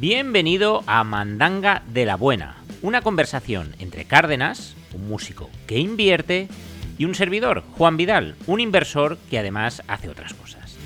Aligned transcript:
Bienvenido 0.00 0.82
a 0.86 1.04
Mandanga 1.04 1.82
de 1.88 2.06
la 2.06 2.16
Buena, 2.16 2.56
una 2.80 3.02
conversación 3.02 3.76
entre 3.80 4.06
Cárdenas, 4.06 4.74
un 4.94 5.06
músico 5.06 5.50
que 5.66 5.78
invierte, 5.78 6.48
y 6.96 7.04
un 7.04 7.14
servidor, 7.14 7.62
Juan 7.72 7.98
Vidal, 7.98 8.34
un 8.46 8.60
inversor 8.60 9.18
que 9.28 9.38
además 9.38 9.82
hace 9.88 10.08
otras 10.08 10.32
cosas. 10.32 10.78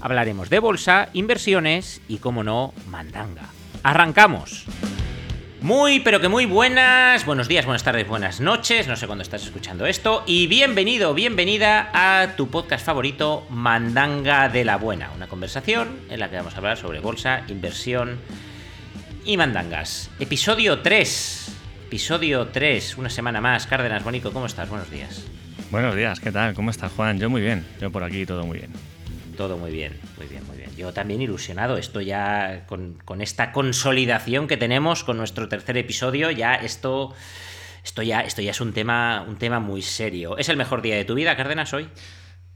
Hablaremos 0.00 0.50
de 0.50 0.58
bolsa, 0.58 1.10
inversiones 1.12 2.02
y, 2.08 2.16
como 2.16 2.42
no, 2.42 2.74
mandanga. 2.90 3.50
¡Arrancamos! 3.84 4.64
Muy, 5.60 6.00
pero 6.00 6.20
que 6.20 6.28
muy 6.28 6.44
buenas, 6.44 7.24
buenos 7.24 7.46
días, 7.46 7.66
buenas 7.66 7.84
tardes, 7.84 8.08
buenas 8.08 8.40
noches, 8.40 8.88
no 8.88 8.96
sé 8.96 9.06
cuándo 9.06 9.22
estás 9.22 9.44
escuchando 9.44 9.86
esto, 9.86 10.24
y 10.26 10.48
bienvenido, 10.48 11.14
bienvenida 11.14 11.90
a 11.92 12.34
tu 12.34 12.48
podcast 12.48 12.84
favorito, 12.84 13.46
Mandanga 13.48 14.48
de 14.48 14.64
la 14.64 14.76
Buena, 14.76 15.12
una 15.14 15.28
conversación 15.28 16.00
en 16.10 16.18
la 16.18 16.30
que 16.30 16.36
vamos 16.36 16.54
a 16.54 16.56
hablar 16.58 16.76
sobre 16.76 16.98
bolsa, 16.98 17.44
inversión 17.46 18.18
y 19.26 19.36
mandangas. 19.36 20.08
Episodio 20.20 20.78
3, 20.82 21.56
episodio 21.86 22.46
3, 22.46 22.96
una 22.96 23.10
semana 23.10 23.40
más. 23.40 23.66
Cárdenas, 23.66 24.04
Bonico, 24.04 24.32
¿cómo 24.32 24.46
estás? 24.46 24.68
Buenos 24.68 24.88
días. 24.88 25.26
Buenos 25.72 25.96
días, 25.96 26.20
¿qué 26.20 26.30
tal? 26.30 26.54
¿Cómo 26.54 26.70
estás, 26.70 26.92
Juan? 26.92 27.18
Yo 27.18 27.28
muy 27.28 27.40
bien, 27.40 27.66
yo 27.80 27.90
por 27.90 28.04
aquí 28.04 28.24
todo 28.24 28.46
muy 28.46 28.58
bien. 28.58 28.70
Todo 29.36 29.58
muy 29.58 29.72
bien, 29.72 29.98
muy 30.16 30.28
bien, 30.28 30.46
muy 30.46 30.56
bien. 30.56 30.70
Yo 30.76 30.92
también 30.92 31.20
ilusionado, 31.20 31.76
estoy 31.76 32.06
ya 32.06 32.66
con, 32.66 32.96
esta 33.20 33.50
consolidación 33.50 34.46
que 34.46 34.56
tenemos 34.56 35.02
con 35.02 35.16
nuestro 35.16 35.48
tercer 35.48 35.76
episodio, 35.76 36.30
ya 36.30 36.54
esto, 36.54 37.12
esto, 37.84 38.02
ya, 38.02 38.20
esto 38.20 38.42
ya 38.42 38.52
es 38.52 38.60
un 38.60 38.72
tema, 38.72 39.24
un 39.26 39.38
tema 39.38 39.58
muy 39.58 39.82
serio. 39.82 40.38
¿Es 40.38 40.48
el 40.48 40.56
mejor 40.56 40.82
día 40.82 40.94
de 40.94 41.04
tu 41.04 41.14
vida, 41.14 41.36
Cárdenas, 41.36 41.74
hoy? 41.74 41.88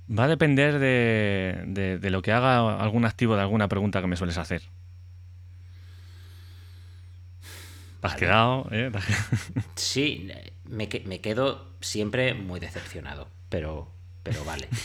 Va 0.09 0.25
a 0.25 0.29
depender 0.29 0.79
de, 0.79 1.99
de 2.01 2.11
lo 2.11 2.23
que 2.23 2.31
haga 2.31 2.81
algún 2.81 3.05
activo 3.05 3.35
de 3.35 3.43
alguna 3.43 3.67
pregunta 3.67 4.01
que 4.01 4.07
me 4.07 4.17
sueles 4.17 4.39
hacer. 4.39 4.63
Has 8.03 8.17
quedado? 8.17 8.67
¿eh? 8.71 8.91
Sí, 9.75 10.31
me, 10.65 10.89
me, 11.05 11.21
quedo 11.21 11.75
siempre 11.81 12.35
muy 12.35 12.61
decepcionado, 12.61 13.29
pero, 13.49 13.91
pero 14.23 14.45
vale. 14.45 14.69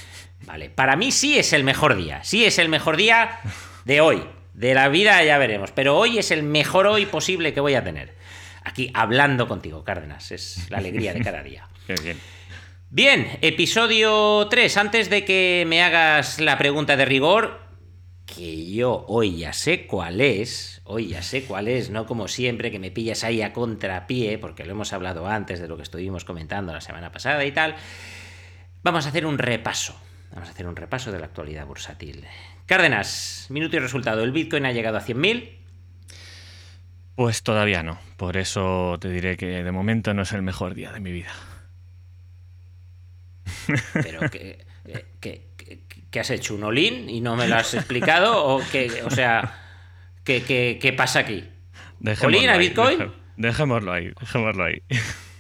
Vale. 0.45 0.69
Para 0.69 0.95
mí 0.95 1.11
sí 1.11 1.39
es 1.39 1.53
el 1.53 1.63
mejor 1.63 1.95
día. 1.95 2.23
Sí 2.23 2.45
es 2.45 2.59
el 2.59 2.69
mejor 2.69 2.97
día 2.97 3.39
de 3.85 3.99
hoy. 3.99 4.23
De 4.53 4.75
la 4.75 4.89
vida 4.89 5.23
ya 5.23 5.39
veremos. 5.39 5.71
Pero 5.71 5.97
hoy 5.97 6.19
es 6.19 6.29
el 6.29 6.43
mejor 6.43 6.85
hoy 6.85 7.07
posible 7.07 7.51
que 7.51 7.61
voy 7.61 7.73
a 7.73 7.83
tener. 7.83 8.13
Aquí 8.63 8.91
hablando 8.93 9.47
contigo, 9.47 9.83
Cárdenas. 9.83 10.31
Es 10.31 10.69
la 10.69 10.77
alegría 10.77 11.13
de 11.13 11.21
cada 11.21 11.41
día. 11.41 11.67
Qué 11.87 11.95
bien. 11.95 12.19
Bien, 12.89 13.39
episodio 13.41 14.47
3. 14.49 14.77
Antes 14.77 15.09
de 15.09 15.25
que 15.25 15.65
me 15.67 15.83
hagas 15.83 16.39
la 16.39 16.57
pregunta 16.57 16.95
de 16.95 17.05
rigor, 17.05 17.64
que 18.25 18.71
yo 18.71 19.05
hoy 19.07 19.37
ya 19.37 19.53
sé 19.53 19.85
cuál 19.85 20.19
es, 20.19 20.81
hoy 20.83 21.09
ya 21.09 21.21
sé 21.21 21.43
cuál 21.43 21.67
es, 21.67 21.89
no 21.89 22.05
como 22.05 22.27
siempre 22.27 22.71
que 22.71 22.79
me 22.79 22.91
pillas 22.91 23.23
ahí 23.23 23.41
a 23.41 23.53
contrapié, 23.53 24.37
porque 24.37 24.65
lo 24.65 24.71
hemos 24.71 24.93
hablado 24.93 25.27
antes 25.27 25.59
de 25.59 25.67
lo 25.67 25.77
que 25.77 25.83
estuvimos 25.83 26.25
comentando 26.25 26.73
la 26.73 26.81
semana 26.81 27.11
pasada 27.11 27.45
y 27.45 27.51
tal, 27.51 27.75
vamos 28.83 29.05
a 29.05 29.09
hacer 29.09 29.25
un 29.25 29.37
repaso, 29.37 29.95
vamos 30.31 30.49
a 30.49 30.51
hacer 30.51 30.67
un 30.67 30.75
repaso 30.75 31.11
de 31.11 31.19
la 31.19 31.25
actualidad 31.25 31.65
bursátil. 31.65 32.25
Cárdenas, 32.65 33.45
minuto 33.49 33.75
y 33.75 33.79
resultado, 33.79 34.23
¿el 34.23 34.31
Bitcoin 34.31 34.65
ha 34.65 34.71
llegado 34.71 34.97
a 34.97 35.01
100.000? 35.01 35.51
Pues 37.15 37.43
todavía 37.43 37.83
no, 37.83 37.99
por 38.17 38.37
eso 38.37 38.97
te 38.99 39.09
diré 39.09 39.37
que 39.37 39.63
de 39.63 39.71
momento 39.71 40.13
no 40.13 40.23
es 40.23 40.33
el 40.33 40.41
mejor 40.41 40.73
día 40.73 40.91
de 40.91 40.99
mi 40.99 41.11
vida. 41.11 41.31
Pero 43.93 44.29
que, 44.29 44.65
eh, 44.85 45.05
que 45.21 45.54
¿Qué 46.15 46.21
has 46.21 46.29
hecho? 46.29 46.55
¿Un 46.55 46.63
olín 46.63 47.09
y 47.09 47.19
no 47.19 47.35
me 47.35 47.45
lo 47.45 47.57
has 47.57 47.73
explicado? 47.73 48.45
¿O, 48.45 48.61
qué, 48.71 49.03
o 49.03 49.09
sea, 49.09 49.53
¿qué, 50.23 50.77
qué, 50.81 50.93
pasa 50.93 51.19
aquí? 51.19 51.43
¿Olín 52.23 52.47
a 52.47 52.55
Bitcoin? 52.55 53.11
dejémoslo 53.35 53.91
ahí, 53.91 54.13
dejémoslo 54.17 54.63
ahí. 54.63 54.81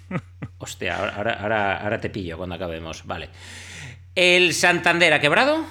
Hostia, 0.57 0.97
ahora, 0.97 1.39
ahora, 1.39 1.77
ahora 1.77 2.01
te 2.01 2.09
pillo 2.09 2.35
cuando 2.35 2.55
acabemos. 2.55 3.05
Vale. 3.05 3.29
¿El 4.15 4.53
Santander 4.53 5.13
ha 5.13 5.21
quebrado? 5.21 5.63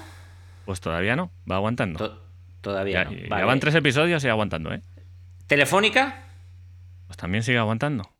Pues 0.64 0.80
todavía 0.80 1.16
no, 1.16 1.30
va 1.50 1.56
aguantando. 1.56 2.24
todavía 2.62 3.04
no. 3.04 3.12
Ya 3.12 3.44
van 3.44 3.60
tres 3.60 3.74
episodios 3.74 4.24
y 4.24 4.28
aguantando, 4.28 4.72
¿eh? 4.72 4.80
¿Telefónica? 5.46 6.24
Pues 7.08 7.18
también 7.18 7.42
sigue 7.42 7.58
aguantando. 7.58 8.10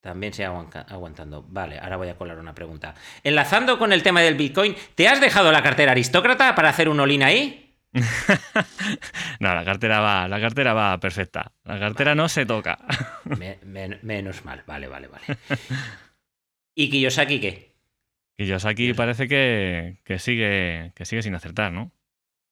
También 0.00 0.32
se 0.32 0.44
aguantando. 0.44 1.44
Vale, 1.48 1.78
ahora 1.78 1.96
voy 1.96 2.08
a 2.08 2.16
colar 2.16 2.38
una 2.38 2.54
pregunta. 2.54 2.94
Enlazando 3.22 3.78
con 3.78 3.92
el 3.92 4.02
tema 4.02 4.22
del 4.22 4.34
Bitcoin, 4.34 4.74
¿te 4.94 5.08
has 5.08 5.20
dejado 5.20 5.52
la 5.52 5.62
cartera 5.62 5.92
aristócrata 5.92 6.54
para 6.54 6.70
hacer 6.70 6.88
un 6.88 7.00
olín 7.00 7.22
ahí? 7.22 7.76
no, 9.40 9.54
la 9.54 9.64
cartera 9.64 10.00
va, 10.00 10.26
la 10.26 10.40
cartera 10.40 10.72
va 10.72 10.98
perfecta. 10.98 11.52
La 11.64 11.78
cartera 11.78 12.14
no 12.14 12.28
se 12.30 12.46
toca. 12.46 12.78
menos 14.02 14.44
mal, 14.44 14.62
vale, 14.66 14.88
vale, 14.88 15.08
vale. 15.08 15.24
¿Y 16.74 16.88
Kiyosaki 16.88 17.40
qué? 17.40 17.74
Kiyosaki 18.38 18.94
parece 18.94 19.28
que, 19.28 19.98
sigue, 20.18 20.92
que 20.94 21.04
sigue 21.04 21.22
sin 21.22 21.34
acertar, 21.34 21.72
¿no? 21.72 21.92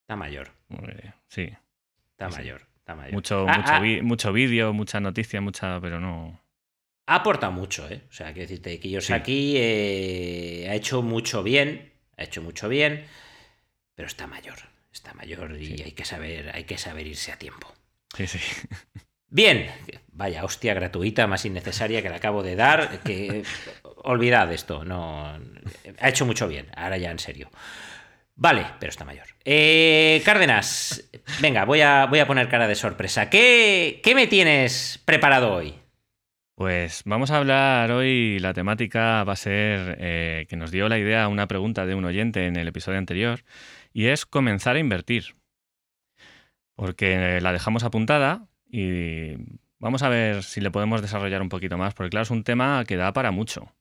Está 0.01 0.15
mayor. 0.15 0.51
Sí. 1.29 1.51
Está 2.11 2.29
mayor, 2.29 2.67
está 2.77 2.93
mayor. 2.93 3.13
Mucho, 3.13 3.47
ah, 3.47 3.57
mucho, 3.57 3.71
ah. 3.73 4.03
mucho 4.03 4.33
vídeo, 4.33 4.71
mucha 4.71 4.99
noticia, 4.99 5.41
mucha, 5.41 5.81
pero 5.81 5.99
no 5.99 6.39
aporta 7.09 7.49
mucho, 7.49 7.89
¿eh? 7.89 8.01
O 8.09 8.13
sea, 8.13 8.27
quiero 8.27 8.47
decirte, 8.47 8.79
que 8.79 8.89
yo 8.89 9.01
sé 9.01 9.13
aquí 9.13 9.55
eh, 9.57 10.67
ha 10.69 10.75
hecho 10.75 11.01
mucho 11.01 11.41
bien, 11.41 11.91
ha 12.17 12.23
hecho 12.23 12.41
mucho 12.41 12.69
bien, 12.69 13.05
pero 13.95 14.07
está 14.07 14.27
mayor, 14.27 14.57
está 14.93 15.13
mayor 15.15 15.59
y 15.59 15.81
hay 15.81 15.91
que 15.93 16.05
saber, 16.05 16.51
hay 16.53 16.65
que 16.65 16.77
saber 16.77 17.07
irse 17.07 17.31
a 17.31 17.37
tiempo. 17.37 17.73
Sí, 18.15 18.27
sí. 18.27 18.39
Bien, 19.31 19.69
vaya 20.11 20.43
hostia 20.43 20.73
gratuita 20.73 21.27
más 21.27 21.45
innecesaria 21.45 22.01
que 22.01 22.09
le 22.09 22.15
acabo 22.15 22.41
de 22.43 22.55
dar, 22.55 22.99
que 23.01 23.43
olvidad 24.03 24.51
esto, 24.51 24.83
no 24.83 25.39
ha 25.99 26.09
hecho 26.09 26.25
mucho 26.25 26.47
bien, 26.47 26.67
ahora 26.75 26.97
ya 26.97 27.11
en 27.11 27.19
serio. 27.19 27.49
Vale, 28.35 28.65
pero 28.79 28.89
está 28.89 29.03
mayor. 29.03 29.27
Eh, 29.43 30.21
Cárdenas, 30.23 31.03
venga, 31.41 31.65
voy 31.65 31.81
a, 31.81 32.05
voy 32.05 32.19
a 32.19 32.27
poner 32.27 32.47
cara 32.47 32.67
de 32.67 32.75
sorpresa. 32.75 33.29
¿Qué, 33.29 33.99
¿Qué 34.03 34.15
me 34.15 34.27
tienes 34.27 34.99
preparado 35.03 35.53
hoy? 35.53 35.75
Pues 36.59 37.03
vamos 37.05 37.31
a 37.31 37.37
hablar 37.37 37.89
hoy, 37.89 38.37
la 38.39 38.53
temática 38.53 39.23
va 39.23 39.31
a 39.31 39.37
ser 39.37 39.95
eh, 39.97 40.45
que 40.49 40.57
nos 40.57 40.71
dio 40.71 40.89
la 40.89 40.99
idea 40.99 41.29
una 41.29 41.47
pregunta 41.47 41.85
de 41.85 41.95
un 41.95 42.03
oyente 42.03 42.47
en 42.47 42.57
el 42.57 42.67
episodio 42.67 42.97
anterior, 42.97 43.45
y 43.93 44.07
es 44.07 44.25
comenzar 44.25 44.75
a 44.75 44.79
invertir. 44.79 45.37
Porque 46.75 47.39
la 47.39 47.53
dejamos 47.53 47.85
apuntada 47.85 48.49
y 48.69 49.35
vamos 49.77 50.03
a 50.03 50.09
ver 50.09 50.43
si 50.43 50.59
le 50.59 50.69
podemos 50.69 51.01
desarrollar 51.01 51.41
un 51.41 51.47
poquito 51.47 51.77
más, 51.77 51.93
porque 51.93 52.09
claro, 52.09 52.23
es 52.23 52.29
un 52.29 52.43
tema 52.43 52.83
que 52.85 52.97
da 52.97 53.13
para 53.13 53.31
mucho. 53.31 53.73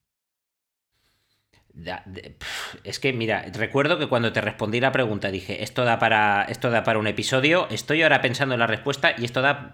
Es 2.85 3.01
que, 3.01 3.13
mira, 3.13 3.45
recuerdo 3.55 3.99
que 3.99 4.07
cuando 4.07 4.33
te 4.33 4.41
respondí 4.41 4.79
la 4.79 4.93
pregunta 4.93 5.33
dije, 5.33 5.65
esto 5.65 5.85
da 5.85 5.99
para, 5.99 6.45
esto 6.45 6.71
da 6.71 6.85
para 6.85 7.01
un 7.01 7.09
episodio, 7.09 7.67
estoy 7.71 8.05
ahora 8.05 8.21
pensando 8.21 8.55
en 8.55 8.61
la 8.61 8.69
respuesta 8.69 9.17
y 9.19 9.25
esto 9.25 9.43
da 9.43 9.73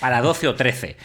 para 0.00 0.20
12 0.20 0.48
o 0.48 0.54
13. 0.56 0.96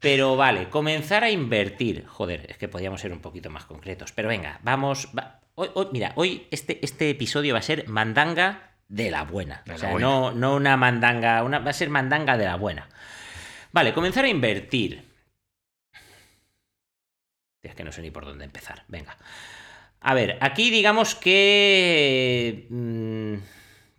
Pero 0.00 0.36
vale, 0.36 0.68
comenzar 0.68 1.24
a 1.24 1.30
invertir. 1.30 2.06
Joder, 2.06 2.46
es 2.48 2.56
que 2.56 2.68
podríamos 2.68 3.00
ser 3.00 3.12
un 3.12 3.20
poquito 3.20 3.50
más 3.50 3.64
concretos. 3.64 4.12
Pero 4.12 4.28
venga, 4.28 4.60
vamos. 4.62 5.08
Hoy, 5.54 5.70
mira, 5.92 6.12
hoy 6.14 6.46
este, 6.50 6.84
este 6.84 7.10
episodio 7.10 7.54
va 7.54 7.58
a 7.58 7.62
ser 7.62 7.88
mandanga 7.88 8.76
de 8.88 9.10
la 9.10 9.24
buena. 9.24 9.64
o 9.72 9.76
sea, 9.78 9.98
No, 9.98 10.32
no 10.32 10.54
una 10.54 10.76
mandanga, 10.76 11.42
una, 11.42 11.58
va 11.58 11.70
a 11.70 11.74
ser 11.74 11.90
mandanga 11.90 12.36
de 12.36 12.44
la 12.44 12.56
buena. 12.56 12.88
Vale, 13.72 13.92
comenzar 13.92 14.24
a 14.24 14.28
invertir. 14.28 15.04
Es 17.62 17.74
que 17.74 17.84
no 17.84 17.92
sé 17.92 18.02
ni 18.02 18.10
por 18.10 18.24
dónde 18.24 18.44
empezar. 18.44 18.84
Venga. 18.88 19.16
A 20.00 20.14
ver, 20.14 20.38
aquí 20.40 20.70
digamos 20.70 21.14
que. 21.16 22.66
Mm, 22.70 23.34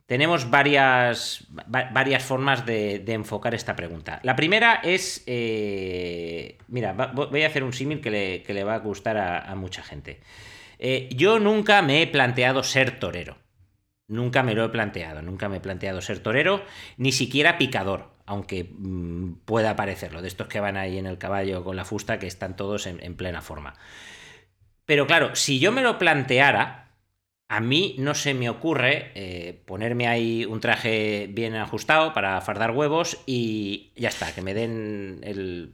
tenemos 0.10 0.50
varias, 0.50 1.46
varias 1.68 2.24
formas 2.24 2.66
de, 2.66 3.04
enfocar 3.10 3.54
esta 3.54 3.76
pregunta. 3.76 4.20
La 4.24 4.36
primera 4.36 4.82
es, 4.84 5.22
eh, 5.28 6.58
mira, 6.68 6.94
voy 6.94 7.44
a 7.44 7.46
hacer 7.46 7.64
un 7.64 7.74
símil 7.74 8.02
que 8.02 8.44
le, 8.48 8.64
va 8.64 8.74
a 8.74 8.80
gustar 8.80 9.18
a, 9.18 9.54
mucha 9.54 9.84
gente. 9.84 10.20
Eh, 10.80 11.10
yo 11.16 11.38
nunca 11.38 11.84
me 11.84 12.02
he 12.02 12.08
planteado 12.08 12.64
ser 12.64 13.00
torero. 13.00 13.38
Nunca 14.08 14.42
me 14.42 14.56
lo 14.56 14.66
he 14.66 14.70
planteado, 14.70 15.22
nunca 15.22 15.48
me 15.48 15.58
he 15.58 15.62
planteado 15.62 16.02
ser 16.02 16.18
torero, 16.24 16.64
ni 16.98 17.12
siquiera 17.12 17.60
picador, 17.60 18.10
aunque 18.26 18.64
mm, 18.64 19.34
pueda 19.46 19.76
parecerlo, 19.76 20.24
de 20.24 20.28
estos 20.28 20.48
que 20.48 20.60
van 20.60 20.76
ahí 20.76 20.98
en 20.98 21.06
el 21.06 21.20
caballo 21.20 21.64
con 21.64 21.76
la 21.76 21.86
fusta, 21.86 22.18
que 22.18 22.26
están 22.26 22.56
todos 22.56 22.88
en 22.88 23.14
plena 23.14 23.44
forma. 23.44 23.76
Pero 24.86 25.06
claro, 25.06 25.36
si 25.36 25.60
yo 25.60 25.72
me 25.72 25.84
lo 25.84 26.00
planteara, 26.00 26.79
a 27.50 27.62
mí 27.62 27.96
no 27.98 28.14
se 28.14 28.36
me 28.36 28.48
ocurre 28.48 29.12
eh, 29.16 29.60
ponerme 29.66 30.08
ahí 30.08 30.46
un 30.46 30.60
traje 30.60 31.28
bien 31.32 31.56
ajustado 31.56 32.14
para 32.14 32.40
fardar 32.42 32.72
huevos 32.72 33.18
y 33.26 33.90
ya 33.96 34.10
está, 34.10 34.34
que 34.34 34.44
me 34.44 34.54
den 34.54 35.22
el. 35.24 35.74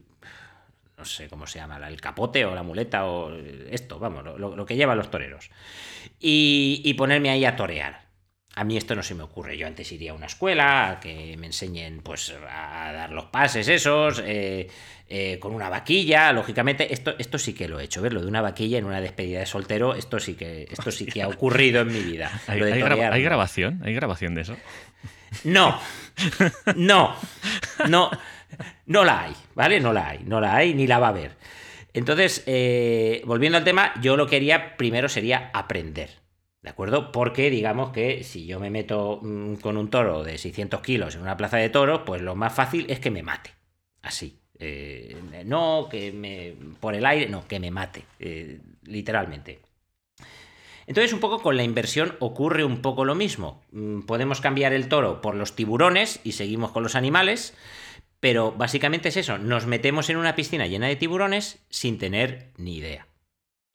No 0.97 1.03
sé 1.03 1.27
cómo 1.27 1.45
se 1.45 1.59
llama, 1.59 1.85
el 1.85 1.99
capote 1.99 2.45
o 2.45 2.55
la 2.55 2.63
muleta 2.63 3.05
o 3.05 3.35
esto, 3.69 3.99
vamos, 3.99 4.23
lo, 4.39 4.65
que 4.65 4.77
llevan 4.77 4.97
los 4.97 5.11
toreros. 5.11 5.51
Y, 6.21 6.93
ponerme 6.97 7.29
ahí 7.29 7.43
a 7.43 7.57
torear. 7.57 8.04
A 8.55 8.63
mí 8.63 8.77
esto 8.77 8.95
no 8.95 9.03
se 9.03 9.15
me 9.15 9.23
ocurre. 9.23 9.57
Yo 9.57 9.67
antes 9.67 9.91
iría 9.91 10.11
a 10.11 10.15
una 10.15 10.27
escuela 10.27 10.89
a 10.91 10.99
que 10.99 11.35
me 11.37 11.47
enseñen 11.47 12.01
pues 12.01 12.33
a 12.49 12.91
dar 12.93 13.11
los 13.11 13.25
pases 13.25 13.67
esos, 13.67 14.21
eh, 14.25 14.67
eh, 15.09 15.37
con 15.39 15.53
una 15.53 15.69
vaquilla, 15.69 16.31
lógicamente. 16.31 16.93
Esto, 16.93 17.15
esto 17.19 17.37
sí 17.37 17.53
que 17.53 17.67
lo 17.67 17.79
he 17.79 17.83
hecho, 17.83 18.01
ver 18.01 18.13
lo 18.13 18.21
de 18.21 18.27
una 18.27 18.41
vaquilla 18.41 18.77
en 18.77 18.85
una 18.85 19.01
despedida 19.01 19.39
de 19.39 19.45
soltero, 19.45 19.93
esto 19.93 20.19
sí 20.19 20.35
que, 20.35 20.67
esto 20.71 20.89
sí 20.91 21.05
que 21.05 21.21
ha 21.21 21.27
ocurrido 21.27 21.81
en 21.81 21.87
mi 21.89 21.99
vida. 21.99 22.31
¿Hay, 22.47 22.59
gra- 22.59 23.21
grabación? 23.21 23.81
¿Hay 23.83 23.93
grabación 23.93 24.35
de 24.35 24.41
eso? 24.41 24.55
No, 25.43 25.79
no, 26.75 27.15
no, 27.89 28.09
no 28.85 29.03
la 29.03 29.23
hay, 29.23 29.33
¿vale? 29.53 29.79
No 29.81 29.91
la 29.91 30.09
hay, 30.09 30.19
no 30.25 30.39
la 30.39 30.55
hay 30.55 30.73
ni 30.73 30.87
la 30.87 30.99
va 30.99 31.07
a 31.07 31.09
haber. 31.09 31.31
Entonces, 31.93 32.43
eh, 32.45 33.21
volviendo 33.25 33.57
al 33.57 33.63
tema, 33.63 33.93
yo 34.01 34.17
lo 34.17 34.27
que 34.27 34.37
haría 34.37 34.75
primero 34.77 35.07
sería 35.09 35.49
aprender, 35.53 36.09
¿de 36.65 36.71
acuerdo? 36.71 37.11
Porque 37.11 37.51
digamos 37.51 37.91
que 37.91 38.23
si 38.23 38.47
yo 38.47 38.59
me 38.59 38.71
meto 38.71 39.19
mm, 39.21 39.57
con 39.57 39.77
un 39.77 39.91
toro 39.91 40.23
de 40.23 40.39
600 40.39 40.81
kilos 40.81 41.13
en 41.13 41.21
una 41.21 41.37
plaza 41.37 41.57
de 41.57 41.69
toros, 41.69 42.01
pues 42.07 42.23
lo 42.23 42.35
más 42.35 42.53
fácil 42.53 42.87
es 42.89 42.99
que 42.99 43.11
me 43.11 43.21
mate, 43.21 43.51
así. 44.01 44.39
Eh, 44.57 45.15
no, 45.45 45.87
que 45.91 46.11
me. 46.11 46.55
por 46.79 46.95
el 46.95 47.05
aire, 47.05 47.29
no, 47.29 47.47
que 47.47 47.59
me 47.59 47.69
mate, 47.69 48.05
eh, 48.19 48.61
literalmente. 48.81 49.59
Entonces, 50.87 51.13
un 51.13 51.19
poco 51.19 51.43
con 51.43 51.55
la 51.55 51.63
inversión 51.63 52.15
ocurre 52.19 52.63
un 52.63 52.81
poco 52.81 53.05
lo 53.05 53.13
mismo. 53.13 53.61
Mm, 53.71 54.01
Podemos 54.01 54.41
cambiar 54.41 54.73
el 54.73 54.89
toro 54.89 55.21
por 55.21 55.35
los 55.35 55.55
tiburones 55.55 56.19
y 56.23 56.31
seguimos 56.31 56.71
con 56.71 56.81
los 56.81 56.95
animales, 56.95 57.53
pero 58.19 58.53
básicamente 58.53 59.09
es 59.09 59.17
eso, 59.17 59.37
nos 59.37 59.67
metemos 59.67 60.09
en 60.09 60.17
una 60.17 60.33
piscina 60.35 60.65
llena 60.65 60.87
de 60.87 60.95
tiburones 60.95 61.63
sin 61.69 61.99
tener 61.99 62.53
ni 62.57 62.77
idea. 62.77 63.07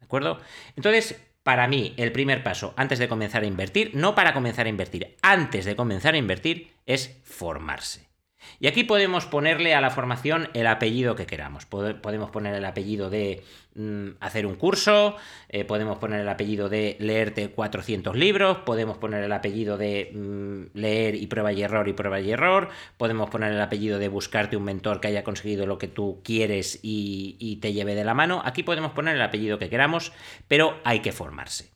¿De 0.00 0.06
acuerdo? 0.06 0.40
Entonces, 0.74 1.20
para 1.42 1.66
mí, 1.68 1.94
el 1.96 2.12
primer 2.12 2.42
paso 2.42 2.74
antes 2.76 2.98
de 2.98 3.08
comenzar 3.08 3.42
a 3.42 3.46
invertir, 3.46 3.92
no 3.94 4.14
para 4.14 4.34
comenzar 4.34 4.66
a 4.66 4.70
invertir, 4.70 5.16
antes 5.22 5.64
de 5.64 5.76
comenzar 5.76 6.14
a 6.14 6.18
invertir, 6.18 6.72
es 6.86 7.20
formarse. 7.24 8.09
Y 8.58 8.66
aquí 8.66 8.84
podemos 8.84 9.26
ponerle 9.26 9.74
a 9.74 9.80
la 9.80 9.90
formación 9.90 10.48
el 10.54 10.66
apellido 10.66 11.14
que 11.16 11.26
queramos. 11.26 11.66
Pode- 11.66 11.94
Podemos 12.00 12.30
poner 12.30 12.54
el 12.54 12.64
apellido 12.64 13.10
de 13.10 13.42
mm, 13.74 14.08
hacer 14.20 14.46
un 14.46 14.54
curso, 14.56 15.16
eh, 15.48 15.64
podemos 15.64 15.98
poner 15.98 16.20
el 16.20 16.28
apellido 16.28 16.68
de 16.68 16.96
leerte 17.00 17.50
400 17.50 18.16
libros, 18.16 18.58
podemos 18.58 18.98
poner 18.98 19.22
el 19.24 19.32
apellido 19.32 19.76
de 19.76 20.10
mm, 20.14 20.76
leer 20.78 21.14
y 21.14 21.26
prueba 21.26 21.52
y 21.52 21.62
error 21.62 21.88
y 21.88 21.92
prueba 21.92 22.20
y 22.20 22.30
error, 22.30 22.68
podemos 22.96 23.30
poner 23.30 23.52
el 23.52 23.60
apellido 23.60 23.98
de 23.98 24.08
buscarte 24.08 24.56
un 24.56 24.64
mentor 24.64 25.00
que 25.00 25.08
haya 25.08 25.24
conseguido 25.24 25.66
lo 25.66 25.78
que 25.78 25.88
tú 25.88 26.20
quieres 26.24 26.80
y, 26.82 27.36
y 27.38 27.56
te 27.56 27.72
lleve 27.72 27.94
de 27.94 28.04
la 28.04 28.14
mano. 28.14 28.42
Aquí 28.44 28.62
podemos 28.62 28.92
poner 28.92 29.16
el 29.16 29.22
apellido 29.22 29.58
que 29.58 29.68
queramos, 29.70 30.12
pero 30.48 30.78
hay 30.84 31.00
que 31.00 31.12
formarse. 31.12 31.72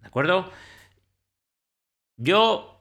¿De 0.00 0.08
acuerdo? 0.08 0.50
Yo 2.16 2.79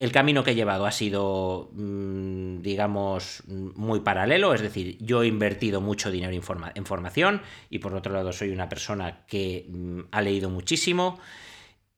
el 0.00 0.12
camino 0.12 0.42
que 0.44 0.50
he 0.50 0.54
llevado 0.54 0.86
ha 0.86 0.92
sido, 0.92 1.70
mm, 1.72 2.60
digamos, 2.62 3.42
muy 3.46 4.00
paralelo, 4.00 4.52
es 4.54 4.60
decir, 4.60 4.98
yo 5.00 5.22
he 5.22 5.26
invertido 5.26 5.80
mucho 5.80 6.10
dinero 6.10 6.32
en 6.32 6.86
formación 6.86 7.42
y 7.70 7.78
por 7.78 7.94
otro 7.94 8.12
lado 8.12 8.32
soy 8.32 8.50
una 8.50 8.68
persona 8.68 9.24
que 9.26 9.66
mm, 9.68 10.00
ha 10.10 10.20
leído 10.20 10.50
muchísimo 10.50 11.18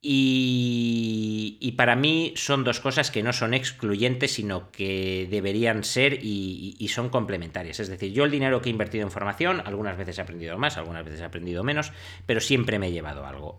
y, 0.02 1.58
y 1.60 1.72
para 1.72 1.96
mí 1.96 2.32
son 2.36 2.62
dos 2.62 2.78
cosas 2.80 3.10
que 3.10 3.22
no 3.24 3.32
son 3.32 3.54
excluyentes, 3.54 4.34
sino 4.34 4.70
que 4.70 5.26
deberían 5.30 5.82
ser 5.82 6.20
y, 6.22 6.76
y- 6.78 6.88
son 6.88 7.08
complementarias. 7.08 7.80
Es 7.80 7.88
decir, 7.88 8.12
yo 8.12 8.24
el 8.24 8.30
dinero 8.30 8.62
que 8.62 8.68
he 8.68 8.72
invertido 8.72 9.04
en 9.04 9.10
formación, 9.10 9.62
algunas 9.64 9.96
veces 9.96 10.18
he 10.18 10.22
aprendido 10.22 10.58
más, 10.58 10.76
algunas 10.76 11.04
veces 11.04 11.20
he 11.20 11.24
aprendido 11.24 11.64
menos, 11.64 11.92
pero 12.26 12.40
siempre 12.40 12.78
me 12.78 12.88
he 12.88 12.92
llevado 12.92 13.26
algo. 13.26 13.58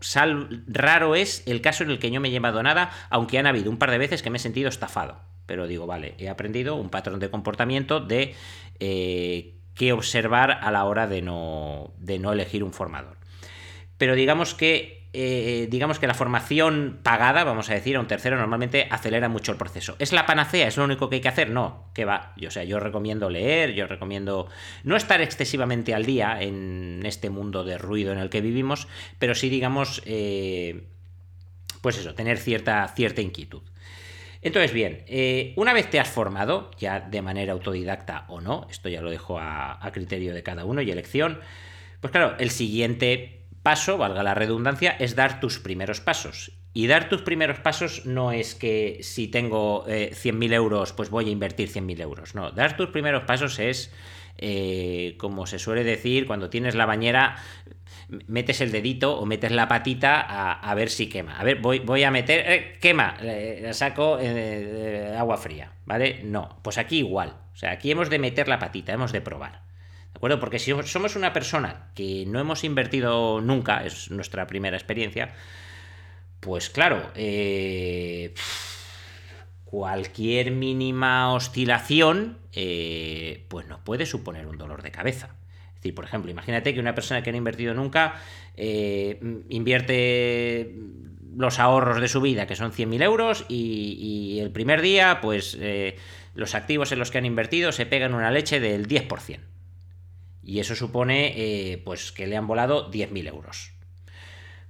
Raro 0.68 1.16
es 1.16 1.44
el 1.48 1.62
caso 1.62 1.84
en 1.84 1.90
el 1.92 2.00
que 2.00 2.12
yo 2.12 2.22
me 2.22 2.30
he 2.30 2.32
llevado 2.32 2.64
nada, 2.64 2.92
aunque 3.10 3.38
han 3.40 3.48
habido 3.48 3.70
un 3.70 3.78
par 3.78 3.92
de 3.92 3.98
veces 3.98 4.22
que 4.22 4.30
me 4.30 4.38
he 4.38 4.40
sentido 4.42 4.70
estafado. 4.70 5.20
Pero 5.46 5.68
digo, 5.68 5.86
vale, 5.86 6.16
he 6.18 6.30
aprendido 6.30 6.76
un 6.76 6.90
patrón 6.90 7.20
de 7.20 7.30
comportamiento 7.30 8.00
de 8.00 8.36
eh, 8.80 9.56
qué 9.76 9.94
observar 9.94 10.52
a 10.52 10.72
la 10.72 10.86
hora 10.86 11.08
de 11.08 11.22
no, 11.22 11.94
de 12.00 12.20
no 12.20 12.32
elegir 12.34 12.64
un 12.64 12.74
formador. 12.74 13.18
Pero 13.98 14.16
digamos 14.16 14.54
que 14.54 14.97
eh, 15.14 15.68
digamos 15.72 16.00
que 16.00 16.08
la 16.08 16.14
formación 16.14 17.00
pagada, 17.02 17.44
vamos 17.44 17.70
a 17.70 17.74
decir, 17.74 17.96
a 17.96 18.00
un 18.00 18.08
tercero 18.08 18.38
normalmente 18.38 18.88
acelera 18.92 19.30
mucho 19.30 19.52
el 19.52 19.58
proceso. 19.58 19.96
¿Es 20.00 20.12
la 20.12 20.26
panacea? 20.26 20.68
¿Es 20.68 20.78
lo 20.78 20.84
único 20.84 21.10
que 21.10 21.16
hay 21.16 21.22
que 21.22 21.30
hacer? 21.30 21.50
No, 21.50 21.86
que 21.94 22.06
va. 22.06 22.34
Yo, 22.36 22.50
o 22.50 22.52
sea, 22.52 22.64
yo 22.66 22.80
recomiendo 22.80 23.30
leer, 23.30 23.74
yo 23.74 23.88
recomiendo 23.88 24.50
no 24.84 24.96
estar 24.96 25.22
excesivamente 25.22 25.94
al 25.94 26.06
día 26.06 26.42
en 26.42 27.02
este 27.06 27.30
mundo 27.30 27.64
de 27.64 27.78
ruido 27.78 28.12
en 28.12 28.20
el 28.20 28.30
que 28.30 28.42
vivimos, 28.42 28.88
pero 29.18 29.34
sí, 29.34 29.50
digamos, 29.50 30.02
eh, 30.06 30.84
pues 31.82 31.98
eso, 31.98 32.14
tener 32.14 32.38
cierta, 32.38 32.88
cierta 32.90 33.22
inquietud. 33.22 33.62
Entonces, 34.42 34.72
bien, 34.72 35.04
eh, 35.08 35.54
una 35.56 35.74
vez 35.74 35.90
te 35.90 36.00
has 36.00 36.10
formado, 36.10 36.70
ya 36.78 37.00
de 37.00 37.22
manera 37.22 37.54
autodidacta 37.54 38.26
o 38.28 38.40
no, 38.40 38.68
esto 38.70 38.88
ya 38.88 39.02
lo 39.02 39.10
dejo 39.10 39.40
a, 39.40 39.84
a 39.84 39.92
criterio 39.92 40.34
de 40.34 40.44
cada 40.44 40.64
uno 40.66 40.82
y 40.82 40.92
elección, 40.92 41.40
pues 42.02 42.12
claro, 42.12 42.36
el 42.38 42.52
siguiente 42.52 43.37
paso, 43.68 43.98
valga 43.98 44.24
la 44.24 44.34
redundancia, 44.34 44.96
es 44.98 45.14
dar 45.14 45.42
tus 45.42 45.60
primeros 45.60 46.00
pasos. 46.00 46.54
Y 46.72 46.88
dar 46.88 47.10
tus 47.10 47.22
primeros 47.24 47.60
pasos 47.60 48.06
no 48.06 48.32
es 48.32 48.56
que 48.56 49.00
si 49.02 49.28
tengo 49.28 49.84
eh, 49.90 50.12
100.000 50.14 50.54
euros, 50.54 50.94
pues 50.94 51.10
voy 51.10 51.28
a 51.28 51.32
invertir 51.32 51.68
100.000 51.70 52.00
euros. 52.00 52.34
No, 52.34 52.52
dar 52.52 52.78
tus 52.78 52.92
primeros 52.92 53.24
pasos 53.24 53.60
es, 53.60 53.92
eh, 54.38 55.16
como 55.20 55.48
se 55.48 55.60
suele 55.60 55.84
decir, 55.84 56.28
cuando 56.28 56.50
tienes 56.50 56.76
la 56.76 56.86
bañera, 56.86 57.44
metes 58.28 58.62
el 58.62 58.72
dedito 58.72 59.20
o 59.20 59.26
metes 59.26 59.52
la 59.52 59.68
patita 59.68 60.22
a, 60.22 60.76
ver 60.76 60.90
si 60.90 61.10
quema. 61.10 61.38
A 61.38 61.44
ver, 61.44 61.60
voy, 61.60 61.80
voy 61.80 62.06
a 62.06 62.10
meter, 62.10 62.50
eh, 62.50 62.78
quema, 62.80 63.18
eh, 63.22 63.68
saco 63.74 64.18
eh, 64.22 65.14
agua 65.20 65.36
fría, 65.36 65.74
¿vale? 65.86 66.22
No, 66.24 66.62
pues 66.62 66.78
aquí 66.78 67.00
igual. 67.00 67.36
O 67.52 67.58
sea, 67.58 67.72
aquí 67.72 67.92
hemos 67.92 68.10
de 68.10 68.20
meter 68.20 68.48
la 68.48 68.60
patita, 68.60 68.94
hemos 68.94 69.12
de 69.12 69.20
probar. 69.20 69.67
Porque 70.20 70.60
si 70.60 70.74
somos 70.86 71.16
una 71.16 71.34
persona 71.34 71.92
que 71.94 72.26
no 72.28 72.40
hemos 72.40 72.64
invertido 72.64 73.42
nunca, 73.42 73.86
es 73.86 74.10
nuestra 74.10 74.48
primera 74.48 74.76
experiencia, 74.76 75.34
pues 76.40 76.70
claro, 76.70 77.12
eh, 77.16 78.34
cualquier 79.66 80.52
mínima 80.52 81.34
oscilación, 81.34 82.40
eh, 82.54 83.46
pues 83.48 83.68
nos 83.68 83.80
puede 83.80 84.06
suponer 84.06 84.48
un 84.48 84.58
dolor 84.58 84.82
de 84.82 84.92
cabeza. 84.92 85.36
Es 85.70 85.76
decir, 85.76 85.96
por 85.96 86.06
ejemplo, 86.06 86.32
imagínate 86.32 86.74
que 86.74 86.80
una 86.80 86.96
persona 86.96 87.22
que 87.22 87.32
no 87.32 87.36
ha 87.36 87.38
invertido 87.38 87.74
nunca 87.74 88.16
eh, 88.56 89.20
invierte 89.50 90.74
los 91.36 91.60
ahorros 91.60 92.02
de 92.02 92.08
su 92.08 92.22
vida, 92.22 92.48
que 92.48 92.56
son 92.56 92.72
100.000 92.72 93.04
euros, 93.04 93.46
y, 93.48 94.40
el 94.42 94.52
primer 94.52 94.82
día, 94.82 95.20
pues 95.22 95.58
los 96.34 96.56
activos 96.56 96.92
en 96.92 97.00
los 97.00 97.12
que 97.12 97.20
han 97.20 97.26
invertido 97.26 97.72
se 97.72 97.86
pegan 97.86 98.16
una 98.16 98.32
leche 98.32 98.60
del 98.60 98.88
10%. 98.88 99.40
Y 100.48 100.62
eso 100.62 100.76
supone 100.76 101.34
eh, 101.36 101.78
pues 101.84 102.14
que 102.14 102.26
le 102.26 102.38
han 102.38 102.48
volado 102.48 102.90
10.000 102.90 103.28
euros. 103.28 103.74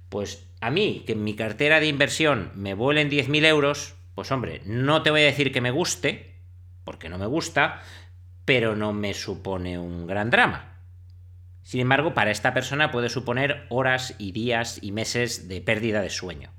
Pues 0.08 0.44
a 0.60 0.72
mí, 0.72 1.04
que 1.06 1.12
en 1.12 1.22
mi 1.22 1.36
cartera 1.36 1.78
de 1.78 1.86
inversión 1.86 2.50
me 2.56 2.74
vuelen 2.74 3.08
10.000 3.08 3.46
euros, 3.46 3.94
pues 4.16 4.32
hombre, 4.32 4.60
no 4.64 5.04
te 5.04 5.12
voy 5.12 5.20
a 5.20 5.26
decir 5.26 5.52
que 5.52 5.60
me 5.60 5.70
guste, 5.70 6.34
porque 6.82 7.08
no 7.08 7.16
me 7.16 7.26
gusta, 7.26 7.80
pero 8.44 8.74
no 8.74 8.92
me 8.92 9.14
supone 9.14 9.78
un 9.78 10.08
gran 10.08 10.30
drama. 10.30 10.80
Sin 11.62 11.80
embargo, 11.80 12.12
para 12.12 12.32
esta 12.32 12.52
persona 12.52 12.90
puede 12.90 13.08
suponer 13.08 13.64
horas 13.68 14.16
y 14.18 14.32
días 14.32 14.80
y 14.82 14.90
meses 14.90 15.46
de 15.46 15.60
pérdida 15.60 16.02
de 16.02 16.10
sueño. 16.10 16.50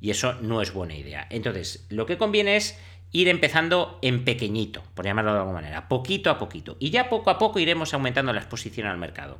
Y 0.00 0.10
eso 0.10 0.34
no 0.40 0.62
es 0.62 0.72
buena 0.72 0.96
idea. 0.96 1.28
Entonces, 1.30 1.86
lo 1.90 2.06
que 2.06 2.18
conviene 2.18 2.56
es 2.56 2.76
ir 3.12 3.28
empezando 3.28 3.98
en 4.02 4.24
pequeñito, 4.24 4.82
por 4.94 5.04
llamarlo 5.04 5.32
de 5.32 5.38
alguna 5.38 5.60
manera, 5.60 5.88
poquito 5.88 6.30
a 6.30 6.38
poquito. 6.38 6.76
Y 6.80 6.90
ya 6.90 7.08
poco 7.08 7.30
a 7.30 7.38
poco 7.38 7.58
iremos 7.58 7.94
aumentando 7.94 8.32
la 8.32 8.40
exposición 8.40 8.86
al 8.86 8.98
mercado. 8.98 9.38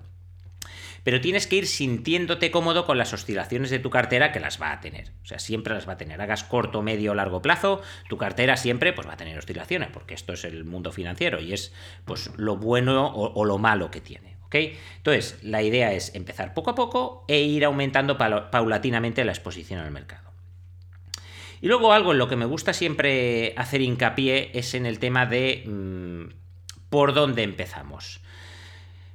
Pero 1.05 1.21
tienes 1.21 1.47
que 1.47 1.57
ir 1.57 1.67
sintiéndote 1.67 2.53
cómodo 2.53 2.87
con 2.87 2.97
las 2.97 3.13
oscilaciones 3.13 3.71
de 3.71 3.81
tu 3.81 3.91
cartera 3.91 4.31
que 4.31 4.39
las 4.39 4.63
va 4.63 4.73
a 4.73 4.81
tener. 4.81 5.11
O 5.23 5.27
sea, 5.27 5.41
siempre 5.41 5.75
las 5.75 5.89
va 5.89 5.95
a 5.95 5.97
tener. 5.97 6.21
Hagas 6.21 6.45
corto, 6.45 6.83
medio 6.83 7.11
o 7.11 7.15
largo 7.15 7.43
plazo, 7.43 7.83
tu 8.09 8.19
cartera 8.19 8.57
siempre 8.57 8.93
pues, 8.93 9.09
va 9.09 9.15
a 9.15 9.17
tener 9.17 9.37
oscilaciones, 9.37 9.89
porque 9.93 10.15
esto 10.15 10.33
es 10.33 10.45
el 10.45 10.65
mundo 10.65 10.93
financiero 10.93 11.41
y 11.41 11.53
es 11.53 11.73
pues, 12.05 12.31
lo 12.37 12.57
bueno 12.57 13.13
o, 13.13 13.45
lo 13.45 13.59
malo 13.59 13.91
que 13.91 14.01
tiene. 14.01 14.37
¿okay? 14.45 14.79
Entonces, 14.99 15.39
la 15.43 15.63
idea 15.63 15.93
es 15.93 16.15
empezar 16.15 16.55
poco 16.55 16.71
a 16.71 16.75
poco 16.77 17.25
e 17.27 17.41
ir 17.41 17.65
aumentando 17.65 18.17
paulatinamente 18.17 19.25
la 19.25 19.33
exposición 19.33 19.81
al 19.81 19.91
mercado. 19.91 20.32
Y 21.63 21.69
luego 21.69 21.93
algo 21.93 22.11
en 22.11 22.19
lo 22.19 22.27
que 22.27 22.35
me 22.35 22.45
gusta 22.45 22.73
siempre 22.73 23.55
hacer 23.57 23.83
hincapié 23.83 24.51
es 24.53 24.75
en 24.75 24.85
el 24.85 24.99
tema 24.99 25.27
de 25.27 25.63
mmm, 25.65 26.25
por 26.91 27.15
dónde 27.15 27.45
empezamos. 27.45 28.21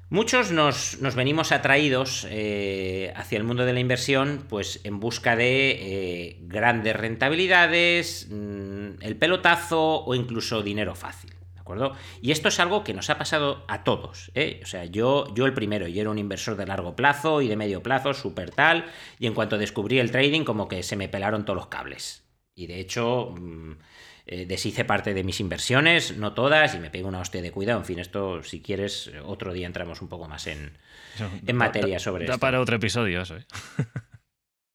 Muchos 0.10 0.52
nos, 0.52 1.02
nos 1.02 1.16
venimos 1.16 1.52
atraídos 1.52 2.26
eh, 2.30 3.12
hacia 3.18 3.38
el 3.38 3.44
mundo 3.44 3.66
de 3.66 3.74
la 3.74 3.82
inversión 3.82 4.46
pues 4.48 4.80
en 4.86 5.02
busca 5.02 5.36
de 5.36 5.72
eh, 5.72 6.38
grandes 6.44 6.96
rentabilidades, 6.96 8.30
mmm, 8.32 9.02
el 9.02 9.18
pelotazo 9.18 10.06
o 10.06 10.16
incluso 10.16 10.64
dinero 10.64 10.96
fácil. 10.96 11.32
¿De 11.54 11.60
acuerdo? 11.60 11.96
Y 12.22 12.32
esto 12.32 12.48
es 12.48 12.62
algo 12.62 12.86
que 12.86 12.94
nos 12.94 13.10
ha 13.10 13.18
pasado 13.18 13.66
a 13.68 13.84
todos. 13.84 14.32
¿eh? 14.36 14.62
O 14.64 14.66
sea, 14.66 14.86
yo, 14.86 15.34
yo 15.36 15.46
el 15.48 15.54
primero, 15.54 15.90
yo 15.90 16.00
era 16.00 16.12
un 16.12 16.18
inversor 16.18 16.56
de 16.56 16.66
largo 16.66 16.96
plazo 16.96 17.42
y 17.42 17.50
de 17.50 17.58
medio 17.58 17.84
plazo, 17.84 18.14
súper 18.14 18.52
tal, 18.52 18.86
y 19.20 19.28
en 19.28 19.34
cuanto 19.34 19.58
descubrí 19.58 20.00
el 20.00 20.12
trading 20.12 20.46
como 20.46 20.70
que 20.70 20.82
se 20.82 20.96
me 20.96 21.10
pelaron 21.10 21.44
todos 21.44 21.58
los 21.58 21.68
cables 21.68 22.26
Y 22.58 22.66
de 22.66 22.80
hecho, 22.80 23.36
mm, 23.40 23.72
eh, 24.26 24.46
deshice 24.48 24.84
parte 24.84 25.14
de 25.14 25.24
mis 25.24 25.40
inversiones, 25.40 26.18
no 26.18 26.34
todas, 26.34 26.74
y 26.74 26.80
me 26.80 26.90
pego 26.90 27.08
una 27.08 27.20
hostia 27.20 27.42
de 27.44 27.52
cuidado. 27.52 27.80
En 27.80 27.86
fin, 27.86 28.00
esto, 28.00 28.42
si 28.42 28.62
quieres, 28.62 29.12
otro 29.24 29.54
día 29.54 29.68
entramos 29.68 30.02
un 30.02 30.10
poco 30.10 30.28
más 30.28 30.48
en, 30.48 30.76
en 31.46 31.56
materia 31.56 32.00
sobre 32.00 32.26
da, 32.26 32.34
esto. 32.34 32.38
Da 32.38 32.48
para 32.50 32.60
otro 32.60 32.76
episodio 32.76 33.22
eso, 33.22 33.38
¿eh? 33.38 33.46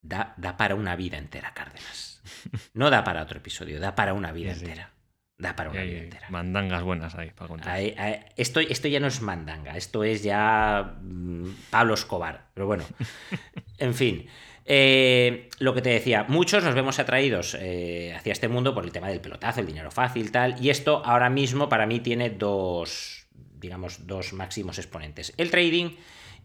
Da, 0.04 0.34
da, 0.36 0.56
para 0.56 0.74
una 0.74 0.96
vida 0.96 1.18
entera, 1.18 1.52
Cárdenas. 1.54 2.22
No 2.74 2.88
da 2.90 3.02
para 3.02 3.22
otro 3.22 3.38
episodio, 3.38 3.80
da 3.80 3.94
para 3.96 4.14
una 4.14 4.30
vida 4.32 4.54
sí, 4.54 4.60
entera. 4.60 4.90
Da 5.38 5.56
para 5.56 5.70
una 5.70 5.82
vida 5.82 5.98
entera. 5.98 6.30
Mandangas 6.30 6.84
buenas 6.84 7.14
ahí 7.16 7.30
para 7.30 7.48
contar. 7.48 7.72
Ahí, 7.72 7.94
ahí, 7.98 8.20
esto, 8.36 8.60
esto, 8.60 8.86
ya 8.86 9.00
no 9.00 9.08
es 9.08 9.20
mandanga, 9.22 9.76
esto 9.76 10.04
es 10.04 10.22
ya 10.22 10.98
mmm, 11.02 11.50
Pablo 11.70 11.94
Escobar. 11.94 12.50
Pero 12.54 12.68
bueno, 12.68 12.84
en 13.78 13.94
fin. 13.94 14.28
Eh, 14.64 15.48
lo 15.58 15.74
que 15.74 15.82
te 15.82 15.90
decía, 15.90 16.24
muchos 16.28 16.62
nos 16.62 16.74
vemos 16.74 16.98
atraídos 16.98 17.56
eh, 17.58 18.14
hacia 18.16 18.32
este 18.32 18.48
mundo 18.48 18.74
por 18.74 18.84
el 18.84 18.92
tema 18.92 19.08
del 19.08 19.20
pelotazo, 19.20 19.60
el 19.60 19.66
dinero 19.66 19.90
fácil, 19.90 20.30
tal. 20.30 20.62
Y 20.64 20.70
esto 20.70 21.02
ahora 21.04 21.30
mismo 21.30 21.68
para 21.68 21.86
mí 21.86 22.00
tiene 22.00 22.30
dos, 22.30 23.26
digamos, 23.32 24.06
dos 24.06 24.32
máximos 24.32 24.78
exponentes: 24.78 25.32
el 25.36 25.50
trading 25.50 25.96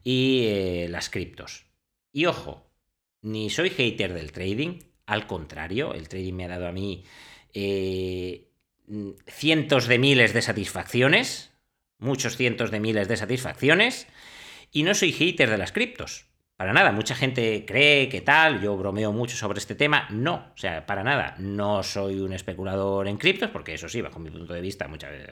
y 0.03 0.45
eh, 0.47 0.87
las 0.89 1.09
criptos. 1.09 1.65
Y 2.11 2.25
ojo, 2.25 2.71
ni 3.21 3.49
soy 3.49 3.69
hater 3.69 4.13
del 4.13 4.31
trading, 4.31 4.79
al 5.05 5.27
contrario, 5.27 5.93
el 5.93 6.09
trading 6.09 6.33
me 6.33 6.45
ha 6.45 6.49
dado 6.49 6.67
a 6.67 6.71
mí 6.71 7.03
cientos 9.27 9.87
de 9.87 9.97
miles 9.97 10.33
de 10.33 10.41
satisfacciones, 10.41 11.51
muchos 11.97 12.37
cientos 12.37 12.71
de 12.71 12.79
miles 12.79 13.07
de 13.07 13.17
satisfacciones, 13.17 14.07
y 14.71 14.83
no 14.83 14.93
soy 14.93 15.11
hater 15.11 15.49
de 15.49 15.57
las 15.57 15.71
criptos. 15.71 16.27
Para 16.57 16.73
nada, 16.73 16.91
mucha 16.91 17.13
gente 17.13 17.65
cree 17.67 18.09
que 18.09 18.21
tal, 18.21 18.59
yo 18.59 18.75
bromeo 18.75 19.11
mucho 19.11 19.37
sobre 19.37 19.59
este 19.59 19.75
tema, 19.75 20.07
no, 20.09 20.33
o 20.55 20.57
sea, 20.57 20.87
para 20.87 21.03
nada, 21.03 21.35
no 21.37 21.83
soy 21.83 22.19
un 22.19 22.33
especulador 22.33 23.07
en 23.07 23.17
criptos, 23.17 23.51
porque 23.51 23.75
eso 23.75 23.87
sí, 23.87 24.01
bajo 24.01 24.17
mi 24.17 24.31
punto 24.31 24.53
de 24.55 24.61
vista, 24.61 24.87
muchas 24.87 25.11
veces 25.11 25.29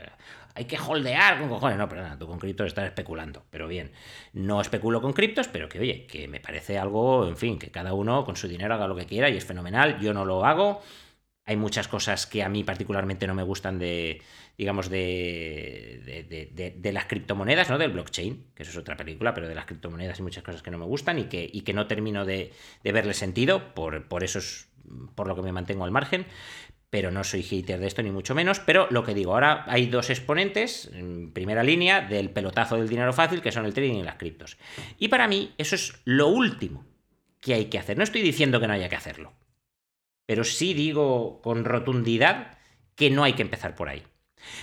hay 0.54 0.66
que 0.66 0.78
holdear 0.78 1.40
con 1.40 1.50
cojones, 1.50 1.80
no, 1.80 1.90
pero 1.90 2.04
nada, 2.04 2.20
tú 2.20 2.28
con 2.28 2.38
criptos 2.38 2.68
estás 2.68 2.86
especulando, 2.86 3.44
pero 3.50 3.68
bien, 3.68 3.92
no 4.34 4.62
especulo 4.62 5.02
con 5.02 5.14
criptos, 5.14 5.48
pero 5.48 5.68
que 5.68 5.80
oye, 5.80 6.06
que 6.06 6.28
me 6.28 6.40
parece 6.40 6.78
algo, 6.78 7.28
en 7.28 7.38
fin, 7.38 7.58
que 7.58 7.72
cada 7.72 7.96
uno 7.96 8.24
con 8.24 8.36
su 8.36 8.48
dinero 8.48 8.76
haga 8.76 8.88
lo 8.88 8.96
que 8.96 9.08
quiera 9.08 9.28
y 9.28 9.38
es 9.38 9.46
fenomenal, 9.46 10.00
yo 10.00 10.14
no 10.14 10.26
lo 10.26 10.46
hago, 10.46 10.84
hay 11.46 11.58
muchas 11.58 11.88
cosas 11.88 12.26
que 12.26 12.44
a 12.44 12.50
mí 12.50 12.64
particularmente 12.64 13.28
no 13.28 13.36
me 13.36 13.44
gustan 13.44 13.78
de, 13.78 14.22
digamos, 14.58 14.90
de, 14.90 16.82
las 16.92 17.06
criptomonedas, 17.06 17.70
¿no? 17.70 17.78
Del 17.78 17.92
blockchain, 17.92 18.48
que 18.56 18.64
eso 18.64 18.72
es 18.72 18.78
otra 18.78 18.98
película, 18.98 19.34
pero 19.36 19.48
de 19.48 19.54
las 19.54 19.66
criptomonedas 19.66 20.18
hay 20.20 20.24
muchas 20.24 20.44
cosas 20.44 20.64
que 20.64 20.72
no 20.72 20.80
me 20.80 20.86
gustan 20.86 21.20
y 21.20 21.26
que, 21.26 21.48
y 21.52 21.62
que 21.62 21.74
no 21.74 21.86
termino 21.86 22.26
de, 22.26 22.52
verle 22.84 23.14
sentido, 23.14 23.76
por, 23.76 24.08
por 24.08 24.24
eso 24.24 24.40
es 24.40 24.70
por 25.14 25.28
lo 25.28 25.36
que 25.36 25.44
me 25.44 25.52
mantengo 25.52 25.86
al 25.86 25.92
margen. 25.92 26.26
Pero 26.90 27.12
no 27.12 27.24
soy 27.24 27.44
hater 27.44 27.80
de 27.80 27.88
esto, 27.88 28.02
ni 28.02 28.12
mucho 28.12 28.34
menos. 28.34 28.60
Pero 28.62 28.88
lo 28.90 29.04
que 29.04 29.14
digo, 29.14 29.34
ahora 29.34 29.66
hay 29.68 29.88
dos 29.88 30.10
exponentes, 30.10 30.90
en 30.94 31.32
primera 31.34 31.62
línea, 31.62 32.02
del 32.02 32.30
pelotazo 32.30 32.78
del 32.78 32.88
dinero 32.88 33.12
fácil, 33.12 33.42
que 33.42 33.52
son 33.52 33.66
el 33.66 33.74
trading 33.74 33.96
y 33.96 34.04
las 34.04 34.16
criptos. 34.16 34.58
Y 34.98 35.10
para 35.10 35.28
mí, 35.28 35.54
eso 35.58 35.76
es 35.76 36.00
lo 36.06 36.28
último 36.28 36.86
que 37.42 37.54
hay 37.54 37.66
que 37.66 37.80
hacer. 37.80 37.98
No 37.98 38.04
estoy 38.04 38.22
diciendo 38.22 38.62
que 38.62 38.68
no 38.68 38.74
haya 38.74 38.88
que 38.88 38.96
hacerlo 38.96 39.34
pero 40.26 40.44
sí 40.44 40.74
digo 40.74 41.42
con 41.42 41.66
rotundidad 41.66 42.58
que 42.96 43.10
no 43.10 43.24
hay 43.24 43.34
que 43.34 43.42
empezar 43.42 43.76
por 43.76 43.90
ahí. 43.90 44.04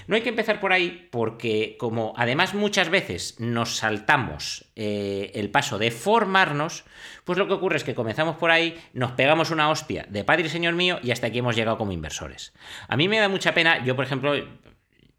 No 0.06 0.14
hay 0.14 0.22
que 0.22 0.28
empezar 0.28 0.60
por 0.60 0.72
ahí 0.72 1.08
porque 1.10 1.76
como 1.78 2.14
además 2.16 2.54
muchas 2.54 2.88
veces 2.88 3.40
nos 3.40 3.76
saltamos 3.76 4.70
eh, 4.76 5.32
el 5.34 5.50
paso 5.50 5.78
de 5.78 5.90
formarnos, 5.90 6.84
pues 7.24 7.38
lo 7.38 7.46
que 7.46 7.54
ocurre 7.54 7.76
es 7.76 7.84
que 7.84 7.94
comenzamos 7.94 8.36
por 8.36 8.50
ahí, 8.50 8.80
nos 8.92 9.12
pegamos 9.12 9.50
una 9.50 9.70
hostia 9.70 10.06
de 10.08 10.24
padre 10.24 10.46
y 10.46 10.50
señor 10.50 10.74
mío 10.74 10.98
y 11.02 11.10
hasta 11.10 11.28
aquí 11.28 11.38
hemos 11.38 11.56
llegado 11.56 11.78
como 11.78 11.92
inversores. 11.92 12.52
A 12.88 12.96
mí 12.96 13.08
me 13.08 13.18
da 13.18 13.28
mucha 13.28 13.54
pena, 13.54 13.84
yo 13.84 13.96
por 13.96 14.04
ejemplo, 14.04 14.34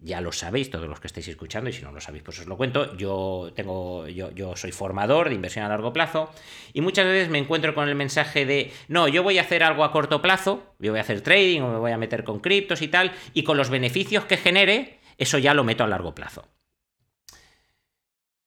ya 0.03 0.21
lo 0.21 0.31
sabéis 0.31 0.69
todos 0.69 0.87
los 0.87 0.99
que 0.99 1.07
estáis 1.07 1.27
escuchando, 1.29 1.69
y 1.69 1.73
si 1.73 1.81
no 1.81 1.91
lo 1.91 2.01
sabéis, 2.01 2.23
pues 2.23 2.39
os 2.39 2.45
lo 2.45 2.57
cuento. 2.57 2.95
Yo 2.97 3.51
tengo, 3.55 4.07
yo, 4.07 4.31
yo 4.31 4.55
soy 4.55 4.71
formador 4.71 5.29
de 5.29 5.35
inversión 5.35 5.65
a 5.65 5.69
largo 5.69 5.93
plazo, 5.93 6.29
y 6.73 6.81
muchas 6.81 7.05
veces 7.05 7.29
me 7.29 7.37
encuentro 7.39 7.73
con 7.73 7.87
el 7.87 7.95
mensaje 7.95 8.45
de 8.45 8.71
no, 8.87 9.07
yo 9.07 9.23
voy 9.23 9.37
a 9.37 9.41
hacer 9.41 9.63
algo 9.63 9.83
a 9.83 9.91
corto 9.91 10.21
plazo, 10.21 10.75
yo 10.79 10.91
voy 10.91 10.99
a 10.99 11.03
hacer 11.03 11.21
trading 11.21 11.61
o 11.61 11.71
me 11.71 11.79
voy 11.79 11.91
a 11.91 11.97
meter 11.97 12.23
con 12.23 12.39
criptos 12.39 12.81
y 12.81 12.89
tal, 12.89 13.13
y 13.33 13.43
con 13.43 13.57
los 13.57 13.69
beneficios 13.69 14.25
que 14.25 14.37
genere, 14.37 14.99
eso 15.17 15.37
ya 15.37 15.53
lo 15.53 15.63
meto 15.63 15.83
a 15.83 15.87
largo 15.87 16.13
plazo. 16.13 16.47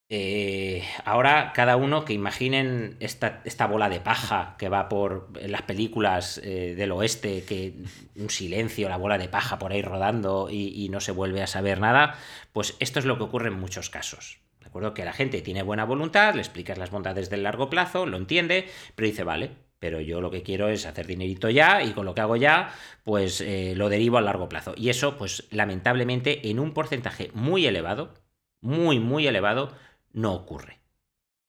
Eh, 0.08 0.84
ahora 1.04 1.52
cada 1.52 1.76
uno 1.76 2.04
que 2.04 2.12
imaginen 2.12 2.96
esta, 3.00 3.66
bola 3.66 3.88
de 3.88 4.00
paja 4.00 4.54
que 4.56 4.68
va 4.68 4.88
por 4.88 5.30
las 5.42 5.62
películas 5.62 6.40
eh, 6.44 6.74
del 6.76 6.92
oeste, 6.92 7.44
que 7.44 7.74
un 8.14 8.30
silencio, 8.30 8.88
la 8.88 8.98
bola 8.98 9.18
de 9.18 9.28
paja 9.28 9.58
por 9.58 9.72
ahí 9.72 9.82
rodando 9.82 10.48
y, 10.48 10.68
y, 10.68 10.88
no 10.90 11.00
se 11.00 11.10
vuelve 11.10 11.42
a 11.42 11.48
saber 11.48 11.80
nada, 11.80 12.16
pues 12.52 12.76
esto 12.78 13.00
es 13.00 13.04
lo 13.04 13.18
que 13.18 13.24
ocurre 13.24 13.48
en 13.48 13.58
muchos 13.58 13.90
casos. 13.90 14.38
De 14.60 14.66
acuerdo 14.66 14.94
que 14.94 15.04
la 15.04 15.12
gente 15.12 15.42
tiene 15.42 15.62
buena 15.62 15.84
voluntad, 15.84 16.34
le 16.34 16.40
explicas 16.40 16.78
las 16.78 16.90
bondades 16.90 17.28
del 17.28 17.42
largo 17.42 17.68
plazo, 17.68 18.06
lo 18.06 18.16
entiende, 18.16 18.68
pero 18.94 19.08
dice, 19.08 19.24
vale, 19.24 19.50
pero 19.78 20.00
yo 20.00 20.20
lo 20.20 20.30
que 20.30 20.42
quiero 20.42 20.68
es 20.68 20.86
hacer 20.86 21.06
dinerito 21.06 21.50
ya 21.50 21.82
y 21.82 21.92
con 21.92 22.06
lo 22.06 22.14
que 22.14 22.20
hago 22.20 22.36
ya, 22.36 22.72
pues 23.04 23.40
eh, 23.40 23.74
lo 23.76 23.88
derivo 23.88 24.18
a 24.18 24.22
largo 24.22 24.48
plazo. 24.48 24.74
Y 24.76 24.88
eso, 24.88 25.16
pues 25.16 25.46
lamentablemente, 25.50 26.48
en 26.50 26.58
un 26.58 26.72
porcentaje 26.72 27.30
muy 27.34 27.66
elevado, 27.66 28.14
muy, 28.60 28.98
muy 28.98 29.26
elevado, 29.26 29.72
no 30.16 30.34
ocurre. 30.34 30.80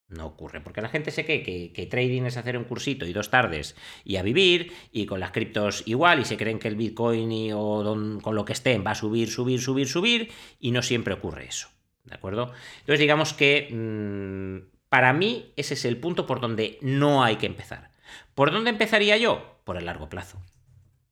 No 0.09 0.25
ocurre, 0.25 0.62
porque 0.62 0.81
la 0.81 0.89
gente 0.89 1.12
se 1.12 1.25
cree 1.25 1.43
que, 1.43 1.74
que, 1.74 1.86
trading 1.86 2.24
es 2.24 2.38
hacer 2.38 2.57
un 2.57 2.63
cursito 2.63 3.05
y 3.05 3.12
dos 3.12 3.29
tardes 3.29 3.75
y 4.05 4.15
a 4.15 4.21
vivir, 4.21 4.71
y 4.91 5.05
con 5.05 5.19
las 5.19 5.31
criptos 5.31 5.83
igual, 5.86 6.21
y 6.21 6.25
se 6.25 6.38
creen 6.38 6.59
que 6.59 6.67
el 6.69 6.77
Bitcoin 6.77 7.29
y, 7.31 7.51
o 7.53 7.83
con 8.21 8.36
lo 8.36 8.45
que 8.45 8.53
estén 8.53 8.86
va 8.86 8.91
a 8.91 8.95
subir, 8.95 9.29
subir, 9.29 9.59
subir, 9.62 9.88
subir, 9.88 10.31
y 10.59 10.71
no 10.71 10.81
siempre 10.81 11.13
ocurre 11.13 11.45
eso. 11.45 11.69
¿De 12.05 12.15
acuerdo? 12.15 12.53
Entonces, 12.79 13.00
digamos 13.00 13.33
que 13.33 13.69
mmm, 13.69 14.77
para 14.88 15.12
mí 15.12 15.53
ese 15.57 15.74
es 15.74 15.83
el 15.83 15.97
punto 15.97 16.25
por 16.25 16.39
donde 16.39 16.77
no 16.81 17.24
hay 17.24 17.36
que 17.36 17.45
empezar. 17.45 17.91
¿Por 18.33 18.51
dónde 18.51 18.69
empezaría 18.69 19.17
yo? 19.17 19.59
Por 19.65 19.77
el 19.77 19.86
largo 19.86 20.07
plazo. 20.07 20.41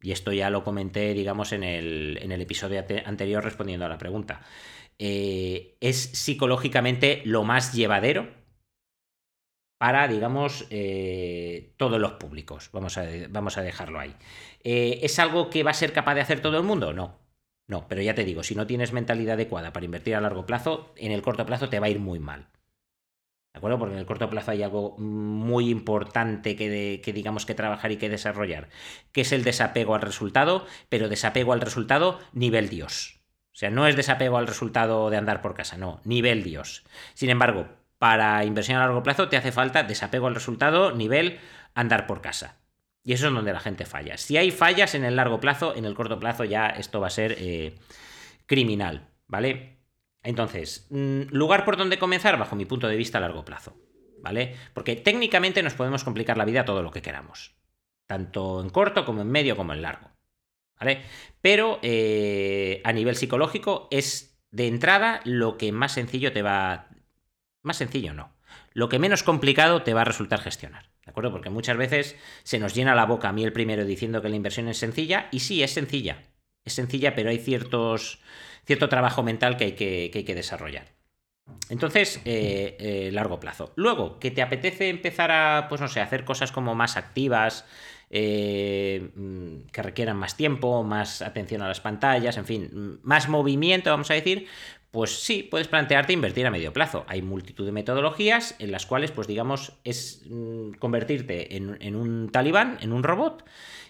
Y 0.02 0.12
esto 0.12 0.32
ya 0.32 0.50
lo 0.50 0.64
comenté, 0.64 1.14
digamos, 1.14 1.52
en 1.52 1.64
el, 1.64 2.20
en 2.22 2.32
el 2.32 2.42
episodio 2.42 2.86
anterior 3.06 3.44
respondiendo 3.44 3.86
a 3.86 3.90
la 3.90 3.98
pregunta 3.98 4.42
eh, 5.00 5.78
es 5.82 5.98
psicológicamente 5.98 7.22
lo 7.26 7.44
más 7.44 7.74
llevadero 7.74 8.30
para, 9.78 10.08
digamos, 10.08 10.66
eh, 10.70 11.74
todos 11.78 12.00
los 12.00 12.14
públicos. 12.14 12.70
Vamos 12.72 12.98
a, 12.98 13.06
vamos 13.30 13.58
a 13.58 13.62
dejarlo 13.62 14.00
ahí. 14.00 14.16
Eh, 14.64 15.00
¿Es 15.04 15.20
algo 15.20 15.50
que 15.50 15.64
va 15.64 15.72
a 15.72 15.76
ser 15.76 15.94
capaz 15.94 16.16
de 16.16 16.22
hacer 16.22 16.42
todo 16.42 16.58
el 16.58 16.64
mundo? 16.64 16.94
No. 16.94 17.20
No, 17.68 17.88
pero 17.88 18.02
ya 18.02 18.14
te 18.14 18.26
digo, 18.26 18.44
si 18.44 18.56
no 18.56 18.68
tienes 18.68 18.94
mentalidad 18.94 19.34
adecuada 19.34 19.74
para 19.74 19.86
invertir 19.86 20.16
a 20.16 20.22
largo 20.22 20.46
plazo, 20.46 20.94
en 20.98 21.12
el 21.12 21.24
corto 21.24 21.46
plazo 21.46 21.68
te 21.68 21.80
va 21.80 21.88
a 21.88 21.90
ir 21.90 22.00
muy 22.00 22.20
mal. 22.20 22.48
¿De 23.54 23.58
acuerdo? 23.60 23.80
Porque 23.80 23.94
en 23.94 24.00
el 24.00 24.06
corto 24.06 24.30
plazo 24.30 24.52
hay 24.52 24.62
algo 24.64 24.98
muy 24.98 25.70
importante 25.70 26.56
que, 26.56 26.70
de, 26.70 27.02
que, 27.02 27.14
digamos 27.14 27.46
que 27.46 27.56
trabajar 27.56 27.92
y 27.92 27.98
que 27.98 28.10
desarrollar, 28.10 28.70
que 29.12 29.22
es 29.22 29.32
el 29.32 29.44
desapego 29.44 29.96
al 29.96 30.02
resultado, 30.02 30.66
pero 30.90 31.10
desapego 31.10 31.54
al 31.54 31.62
resultado 31.62 32.20
nivel 32.34 32.70
Dios. 32.70 33.15
O 33.56 33.58
sea, 33.58 33.70
no 33.70 33.88
es 33.88 33.96
desapego 33.96 34.38
al 34.38 34.48
resultado 34.48 35.10
de 35.10 35.16
andar 35.16 35.42
por 35.42 35.56
casa, 35.56 35.78
no, 35.78 36.02
nivel 36.04 36.44
Dios. 36.44 36.84
Sin 37.14 37.30
embargo, 37.30 37.70
para 37.98 38.44
inversión 38.44 38.76
a 38.76 38.82
largo 38.82 39.02
plazo 39.02 39.30
te 39.30 39.38
hace 39.38 39.54
falta 39.54 39.84
desapego 39.84 40.28
al 40.28 40.36
resultado, 40.36 40.92
nivel 40.92 41.40
andar 41.74 42.06
por 42.06 42.20
casa. 42.20 42.58
Y 43.02 43.14
eso 43.14 43.30
es 43.30 43.34
donde 43.34 43.54
la 43.54 43.62
gente 43.62 43.86
falla. 43.86 44.18
Si 44.18 44.36
hay 44.36 44.52
fallas 44.52 44.94
en 44.94 45.06
el 45.06 45.16
largo 45.16 45.40
plazo, 45.40 45.74
en 45.74 45.86
el 45.86 45.96
corto 45.96 46.20
plazo 46.20 46.44
ya 46.44 46.68
esto 46.68 47.00
va 47.00 47.08
a 47.08 47.12
ser 47.12 47.38
eh, 47.40 47.76
criminal, 48.46 49.08
¿vale? 49.26 49.78
Entonces, 50.22 50.88
mm, 50.90 51.30
lugar 51.32 51.64
por 51.64 51.78
donde 51.78 51.98
comenzar, 51.98 52.38
bajo 52.38 52.58
mi 52.58 52.66
punto 52.66 52.90
de 52.90 52.98
vista, 52.98 53.20
a 53.20 53.22
largo 53.22 53.46
plazo, 53.46 53.78
¿vale? 54.22 54.54
Porque 54.74 54.98
técnicamente 54.98 55.64
nos 55.64 55.76
podemos 55.76 56.04
complicar 56.04 56.36
la 56.36 56.44
vida 56.44 56.66
todo 56.66 56.84
lo 56.84 56.92
que 56.92 57.02
queramos, 57.02 57.56
tanto 58.06 58.60
en 58.60 58.70
corto 58.70 59.06
como 59.06 59.22
en 59.22 59.32
medio 59.32 59.56
como 59.56 59.72
en 59.72 59.82
largo. 59.82 60.15
¿Vale? 60.80 61.02
Pero 61.42 61.80
eh, 61.82 62.82
a 62.84 62.94
nivel 62.94 63.16
psicológico 63.16 63.88
es 63.92 64.38
de 64.52 64.68
entrada 64.68 65.22
lo 65.26 65.58
que 65.58 65.72
más 65.72 65.94
sencillo 65.94 66.32
te 66.32 66.42
va... 66.42 66.88
Más 67.62 67.78
sencillo 67.78 68.14
no. 68.14 68.34
Lo 68.74 68.90
que 68.90 69.00
menos 69.00 69.24
complicado 69.24 69.84
te 69.84 69.94
va 69.94 70.02
a 70.02 70.06
resultar 70.06 70.42
gestionar. 70.42 70.90
¿De 71.06 71.12
acuerdo? 71.12 71.32
Porque 71.32 71.50
muchas 71.50 71.78
veces 71.78 72.16
se 72.44 72.60
nos 72.60 72.74
llena 72.74 72.96
la 72.96 73.06
boca 73.06 73.30
a 73.30 73.34
mí 73.34 73.44
el 73.44 73.54
primero 73.54 73.86
diciendo 73.86 74.22
que 74.22 74.30
la 74.30 74.36
inversión 74.36 74.68
es 74.68 74.78
sencilla, 74.78 75.30
y 75.32 75.40
sí, 75.40 75.62
es 75.64 75.72
sencilla. 75.72 76.24
Es 76.64 76.74
sencilla, 76.74 77.16
pero 77.16 77.30
hay 77.30 77.38
ciertos, 77.38 78.20
cierto 78.66 78.90
trabajo 78.90 79.24
mental 79.24 79.56
que 79.58 79.66
hay 79.66 79.72
que, 79.74 80.10
que, 80.12 80.20
hay 80.20 80.26
que 80.26 80.36
desarrollar. 80.36 80.96
Entonces, 81.70 82.22
eh, 82.26 82.76
eh, 82.80 83.10
largo 83.12 83.40
plazo. 83.40 83.72
Luego, 83.76 84.20
que 84.20 84.32
te 84.32 84.42
apetece 84.42 84.90
empezar 84.90 85.32
a, 85.32 85.68
pues 85.70 85.80
no 85.80 85.88
sé, 85.88 86.02
hacer 86.02 86.26
cosas 86.26 86.52
como 86.52 86.74
más 86.76 86.98
activas, 86.98 87.66
eh, 88.18 89.10
mm, 89.14 89.68
que 89.74 89.82
requieran 89.82 90.16
más 90.16 90.38
tiempo, 90.38 90.84
más 90.84 91.22
atención 91.22 91.62
a 91.62 91.68
las 91.68 91.82
pantallas, 91.82 92.38
en 92.38 92.46
fin, 92.46 93.00
más 93.04 93.28
movimiento, 93.28 93.90
vamos 93.90 94.10
a 94.10 94.14
decir, 94.14 94.48
pues 94.92 95.22
sí, 95.22 95.44
puedes 95.44 95.68
plantearte 95.68 96.14
invertir 96.14 96.46
a 96.46 96.52
medio 96.52 96.72
plazo. 96.72 97.04
Hay 97.10 97.22
multitud 97.22 97.66
de 97.66 97.74
metodologías 97.74 98.56
en 98.60 98.72
las 98.72 98.86
cuales, 98.86 99.12
pues 99.12 99.28
digamos, 99.28 99.74
es 99.84 100.22
mm, 100.30 100.76
convertirte 100.80 101.58
en 101.58 101.96
un 101.98 102.30
talibán, 102.32 102.78
en 102.80 102.94
un 102.94 103.04
robot, 103.04 103.44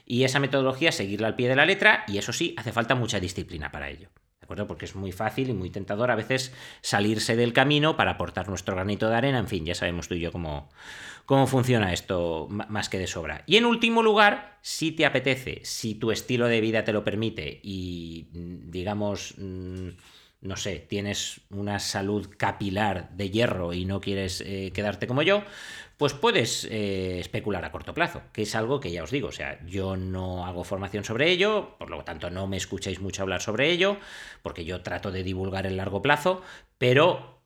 y 0.08 0.24
esa 0.24 0.40
metodología 0.40 0.92
seguirla 0.92 1.28
al 1.28 1.36
pie 1.36 1.48
de 1.48 1.56
la 1.56 1.68
letra 1.68 2.04
y 2.08 2.18
eso 2.18 2.34
sí, 2.34 2.56
hace 2.58 2.72
falta 2.72 2.96
mucha 2.96 3.20
disciplina 3.20 3.72
para 3.72 3.92
ello. 3.92 4.10
¿De 4.46 4.48
acuerdo? 4.48 4.68
Porque 4.68 4.86
es 4.86 4.96
muy 4.96 5.12
fácil 5.12 5.50
y 5.50 5.54
muy 5.54 5.72
tentador 5.72 6.12
a 6.12 6.16
veces 6.16 6.54
salirse 6.82 7.36
del 7.36 7.52
camino 7.52 7.98
para 7.98 8.12
aportar 8.12 8.48
nuestro 8.48 8.76
granito 8.76 9.10
de 9.10 9.16
arena. 9.16 9.40
En 9.40 9.48
fin, 9.48 9.66
ya 9.66 9.74
sabemos 9.74 10.08
tú 10.08 10.14
y 10.14 10.20
yo 10.20 10.32
cómo, 10.32 10.70
cómo 11.26 11.48
funciona 11.48 11.92
esto 11.92 12.48
más 12.50 12.88
que 12.88 13.00
de 13.00 13.08
sobra. 13.08 13.42
Y 13.48 13.58
en 13.58 13.66
último 13.66 14.04
lugar, 14.04 14.60
si 14.62 14.92
te 14.92 15.08
apetece, 15.08 15.62
si 15.64 15.96
tu 15.96 16.12
estilo 16.12 16.46
de 16.46 16.62
vida 16.62 16.84
te 16.84 16.94
lo 16.94 17.04
permite 17.04 17.60
y 17.64 18.28
digamos 18.32 19.34
mm, 19.40 19.90
no 20.46 20.58
sé, 20.58 20.78
tienes 20.78 21.42
una 21.50 21.80
salud 21.80 22.30
capilar 22.38 23.10
de 23.12 23.32
hierro 23.32 23.74
y 23.74 23.86
no 23.86 24.00
quieres 24.00 24.42
eh, 24.42 24.72
quedarte 24.74 25.08
como 25.08 25.24
yo, 25.24 25.44
pues 25.98 26.14
puedes 26.14 26.66
eh, 26.66 27.20
especular 27.20 27.64
a 27.64 27.72
corto 27.72 27.94
plazo, 27.94 28.22
que 28.34 28.42
es 28.44 28.56
algo 28.56 28.80
que 28.80 28.92
ya 28.92 29.04
os 29.04 29.12
digo, 29.12 29.30
o 29.30 29.32
sea, 29.32 29.64
yo 29.66 29.96
no 29.96 30.46
hago 30.46 30.64
formación 30.64 31.04
sobre 31.04 31.30
ello, 31.32 31.76
por 31.78 31.90
lo 31.90 32.04
tanto 32.04 32.30
no 32.30 32.48
me 32.48 32.58
escucháis 32.58 33.00
mucho 33.00 33.22
hablar 33.22 33.42
sobre 33.42 33.70
ello, 33.72 33.98
porque 34.42 34.66
yo 34.66 34.82
trato 34.82 35.12
de 35.12 35.24
divulgar 35.24 35.66
el 35.66 35.78
largo 35.78 36.02
plazo, 36.02 36.42
pero 36.78 37.42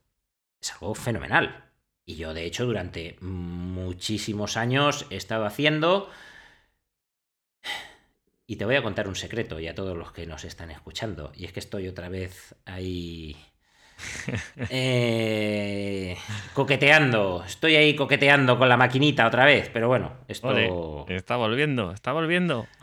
es 0.61 0.73
algo 0.73 0.95
fenomenal. 0.95 1.65
Y 2.05 2.15
yo, 2.15 2.33
de 2.33 2.45
hecho, 2.45 2.65
durante 2.65 3.17
muchísimos 3.21 4.57
años 4.57 5.05
he 5.11 5.15
estado 5.15 5.45
haciendo 5.45 6.09
y 8.47 8.55
te 8.55 8.65
voy 8.65 8.75
a 8.75 8.81
contar 8.81 9.07
un 9.07 9.15
secreto 9.15 9.59
y 9.59 9.67
a 9.67 9.75
todos 9.75 9.95
los 9.95 10.11
que 10.11 10.25
nos 10.25 10.43
están 10.43 10.71
escuchando. 10.71 11.31
Y 11.35 11.45
es 11.45 11.53
que 11.53 11.59
estoy 11.59 11.87
otra 11.87 12.09
vez 12.09 12.55
ahí 12.65 13.37
eh, 14.69 16.17
coqueteando. 16.53 17.43
Estoy 17.45 17.75
ahí 17.75 17.95
coqueteando 17.95 18.57
con 18.57 18.69
la 18.69 18.77
maquinita 18.77 19.27
otra 19.27 19.45
vez. 19.45 19.69
Pero 19.71 19.87
bueno, 19.87 20.13
esto... 20.27 21.05
está 21.07 21.35
volviendo, 21.35 21.91
está 21.91 22.11
volviendo. 22.11 22.67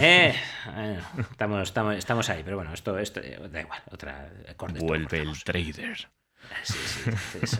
Eh, 0.00 0.34
estamos, 1.30 1.62
estamos, 1.62 1.96
estamos, 1.96 2.28
ahí, 2.28 2.42
pero 2.44 2.56
bueno, 2.56 2.74
esto, 2.74 2.98
esto 2.98 3.20
da 3.50 3.60
igual. 3.60 3.80
Otra, 3.90 4.28
Vuelve 4.80 5.20
el 5.20 5.42
trader. 5.42 6.08
Sí, 6.62 6.78
sí, 6.86 7.58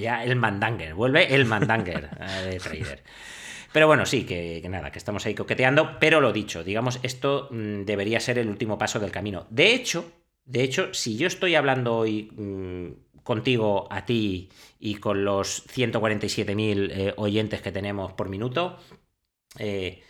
ya 0.00 0.24
el 0.24 0.36
mandanger. 0.36 0.94
Vuelve 0.94 1.34
el 1.34 1.44
mandanger 1.44 2.08
de 2.10 2.58
trader. 2.58 3.02
Pero 3.72 3.86
bueno, 3.86 4.04
sí, 4.04 4.24
que, 4.24 4.66
nada, 4.68 4.90
que 4.90 4.98
estamos 4.98 5.24
ahí 5.26 5.34
coqueteando, 5.34 5.98
pero 6.00 6.20
lo 6.20 6.32
dicho, 6.32 6.64
digamos, 6.64 6.98
esto 7.02 7.48
mm, 7.50 7.82
debería 7.84 8.18
ser 8.18 8.38
el 8.38 8.48
último 8.48 8.78
paso 8.78 8.98
del 8.98 9.12
camino. 9.12 9.46
De 9.50 9.72
hecho, 9.74 10.10
de 10.50 10.64
hecho, 10.64 10.92
si 10.94 11.16
yo 11.16 11.26
estoy 11.28 11.54
hablando 11.54 11.96
hoy 11.98 12.30
mm, 12.36 13.22
contigo, 13.22 13.86
a 13.90 14.04
ti 14.04 14.50
y 14.80 14.96
con 14.96 15.24
los 15.24 15.64
147.000 15.68 16.90
eh, 16.90 17.14
oyentes 17.16 17.62
que 17.62 17.70
tenemos 17.72 18.12
por 18.14 18.28
minuto, 18.28 18.76
eh, 19.58 20.02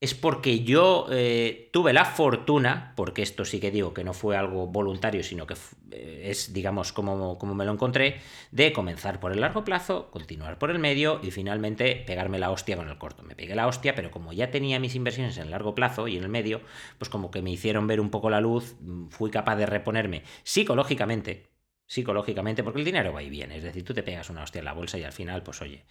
es 0.00 0.14
porque 0.14 0.60
yo 0.60 1.06
eh, 1.10 1.70
tuve 1.72 1.92
la 1.92 2.04
fortuna, 2.04 2.92
porque 2.94 3.22
esto 3.22 3.44
sí 3.44 3.58
que 3.58 3.72
digo 3.72 3.92
que 3.92 4.04
no 4.04 4.12
fue 4.12 4.36
algo 4.36 4.68
voluntario, 4.68 5.24
sino 5.24 5.44
que 5.46 5.54
eh, 5.90 6.28
es, 6.30 6.52
digamos, 6.52 6.92
como, 6.92 7.36
como, 7.36 7.54
me 7.54 7.64
lo 7.64 7.72
encontré, 7.72 8.20
de 8.52 8.72
comenzar 8.72 9.18
por 9.18 9.32
el 9.32 9.40
largo 9.40 9.64
plazo, 9.64 10.08
continuar 10.12 10.56
por 10.58 10.70
el 10.70 10.78
medio 10.78 11.18
y 11.22 11.32
finalmente 11.32 11.96
pegarme 12.06 12.38
la 12.38 12.52
hostia 12.52 12.76
con 12.76 12.88
el 12.88 12.98
corto. 12.98 13.24
Me 13.24 13.34
pegué 13.34 13.56
la 13.56 13.66
hostia, 13.66 13.96
pero 13.96 14.12
como 14.12 14.32
ya 14.32 14.52
tenía 14.52 14.78
mis 14.78 14.94
inversiones 14.94 15.36
en 15.36 15.44
el 15.44 15.50
largo 15.50 15.74
plazo 15.74 16.06
y 16.06 16.16
en 16.16 16.22
el 16.22 16.28
medio, 16.28 16.60
pues 16.98 17.08
como 17.08 17.32
que 17.32 17.42
me 17.42 17.50
hicieron 17.50 17.88
ver 17.88 18.00
un 18.00 18.10
poco 18.10 18.30
la 18.30 18.40
luz, 18.40 18.76
mm, 18.80 19.08
fui 19.08 19.30
capaz 19.32 19.56
de 19.56 19.66
reponerme 19.66 20.22
psicológicamente, 20.44 21.48
psicológicamente, 21.88 22.62
porque 22.62 22.78
el 22.78 22.84
dinero 22.84 23.12
va 23.12 23.22
y 23.22 23.30
viene. 23.30 23.56
Es 23.56 23.64
decir, 23.64 23.82
tú 23.82 23.94
te 23.94 24.02
pegas 24.02 24.30
una 24.30 24.42
hostia 24.42 24.60
en 24.60 24.66
la 24.66 24.74
bolsa 24.74 24.98
y 24.98 25.04
al 25.04 25.12
final, 25.12 25.42
pues 25.42 25.60
oye, 25.62 25.84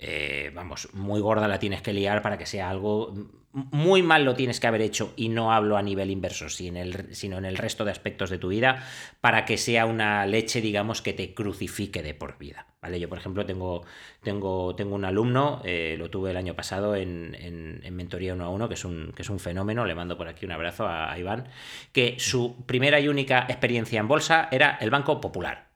eh, 0.00 0.52
vamos, 0.54 0.88
muy 0.94 1.20
gorda 1.20 1.48
la 1.48 1.58
tienes 1.58 1.82
que 1.82 1.92
liar 1.92 2.22
para 2.22 2.38
que 2.38 2.46
sea 2.46 2.70
algo. 2.70 3.14
Muy 3.52 4.02
mal 4.02 4.24
lo 4.24 4.34
tienes 4.34 4.60
que 4.60 4.68
haber 4.68 4.82
hecho, 4.82 5.12
y 5.16 5.30
no 5.30 5.52
hablo 5.52 5.76
a 5.76 5.82
nivel 5.82 6.10
inverso, 6.10 6.48
sino 6.48 7.38
en 7.38 7.44
el 7.44 7.56
resto 7.56 7.84
de 7.84 7.90
aspectos 7.90 8.30
de 8.30 8.38
tu 8.38 8.48
vida, 8.48 8.84
para 9.20 9.44
que 9.44 9.56
sea 9.56 9.86
una 9.86 10.26
leche, 10.26 10.60
digamos, 10.60 11.02
que 11.02 11.14
te 11.14 11.34
crucifique 11.34 12.02
de 12.02 12.14
por 12.14 12.38
vida. 12.38 12.66
¿Vale? 12.80 13.00
Yo, 13.00 13.08
por 13.08 13.18
ejemplo, 13.18 13.44
tengo, 13.44 13.84
tengo, 14.22 14.76
tengo 14.76 14.94
un 14.94 15.04
alumno, 15.04 15.60
eh, 15.64 15.96
lo 15.98 16.10
tuve 16.10 16.30
el 16.30 16.36
año 16.36 16.54
pasado 16.54 16.94
en, 16.94 17.34
en, 17.34 17.96
Mentoría 17.96 18.34
1 18.34 18.44
a 18.44 18.50
1, 18.50 18.68
que 18.68 18.74
es, 18.74 18.84
un, 18.84 19.12
que 19.16 19.22
es 19.22 19.30
un 19.30 19.40
fenómeno, 19.40 19.84
le 19.84 19.96
mando 19.96 20.16
por 20.16 20.28
aquí 20.28 20.46
un 20.46 20.52
abrazo 20.52 20.86
a, 20.86 21.18
Iván, 21.18 21.48
que 21.92 22.16
su 22.20 22.64
primera 22.66 23.00
y 23.00 23.08
única 23.08 23.46
experiencia 23.48 23.98
en 23.98 24.06
bolsa 24.06 24.48
era 24.52 24.78
el 24.80 24.90
Banco 24.90 25.20
Popular. 25.20 25.70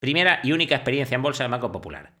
Primera 0.00 0.40
y 0.42 0.50
única 0.52 0.74
experiencia 0.74 1.14
en 1.14 1.22
bolsa 1.22 1.44
del 1.44 1.52
Banco 1.52 1.70
Popular. 1.70 2.19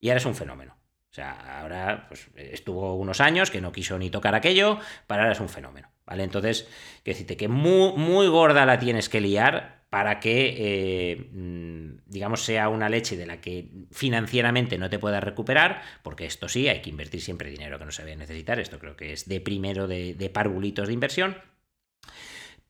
Y 0.00 0.08
ahora 0.08 0.18
es 0.18 0.26
un 0.26 0.34
fenómeno. 0.34 0.76
O 1.10 1.14
sea, 1.14 1.60
ahora 1.60 2.06
pues, 2.08 2.28
estuvo 2.34 2.94
unos 2.96 3.20
años 3.20 3.50
que 3.50 3.60
no 3.60 3.72
quiso 3.72 3.98
ni 3.98 4.10
tocar 4.10 4.34
aquello, 4.34 4.78
pero 5.06 5.22
ahora 5.22 5.32
es 5.32 5.40
un 5.40 5.48
fenómeno. 5.48 5.90
¿Vale? 6.06 6.24
Entonces, 6.24 6.68
que 7.04 7.10
decirte 7.12 7.36
que 7.36 7.48
muy, 7.48 7.92
muy 7.96 8.28
gorda 8.28 8.64
la 8.64 8.78
tienes 8.78 9.08
que 9.08 9.20
liar 9.20 9.78
para 9.90 10.20
que, 10.20 10.54
eh, 10.58 11.16
mm, 11.32 12.00
digamos, 12.06 12.44
sea 12.44 12.68
una 12.68 12.88
leche 12.88 13.16
de 13.16 13.26
la 13.26 13.40
que 13.40 13.70
financieramente 13.90 14.78
no 14.78 14.90
te 14.90 14.98
puedas 14.98 15.24
recuperar, 15.24 15.82
porque 16.02 16.26
esto 16.26 16.48
sí, 16.48 16.68
hay 16.68 16.82
que 16.82 16.90
invertir 16.90 17.22
siempre 17.22 17.50
dinero 17.50 17.78
que 17.78 17.86
no 17.86 17.90
se 17.90 18.04
ve 18.04 18.16
necesitar, 18.16 18.60
esto 18.60 18.78
creo 18.78 18.96
que 18.96 19.12
es 19.12 19.28
de 19.28 19.40
primero 19.40 19.86
de, 19.86 20.14
de 20.14 20.28
de 20.28 20.92
inversión. 20.92 21.36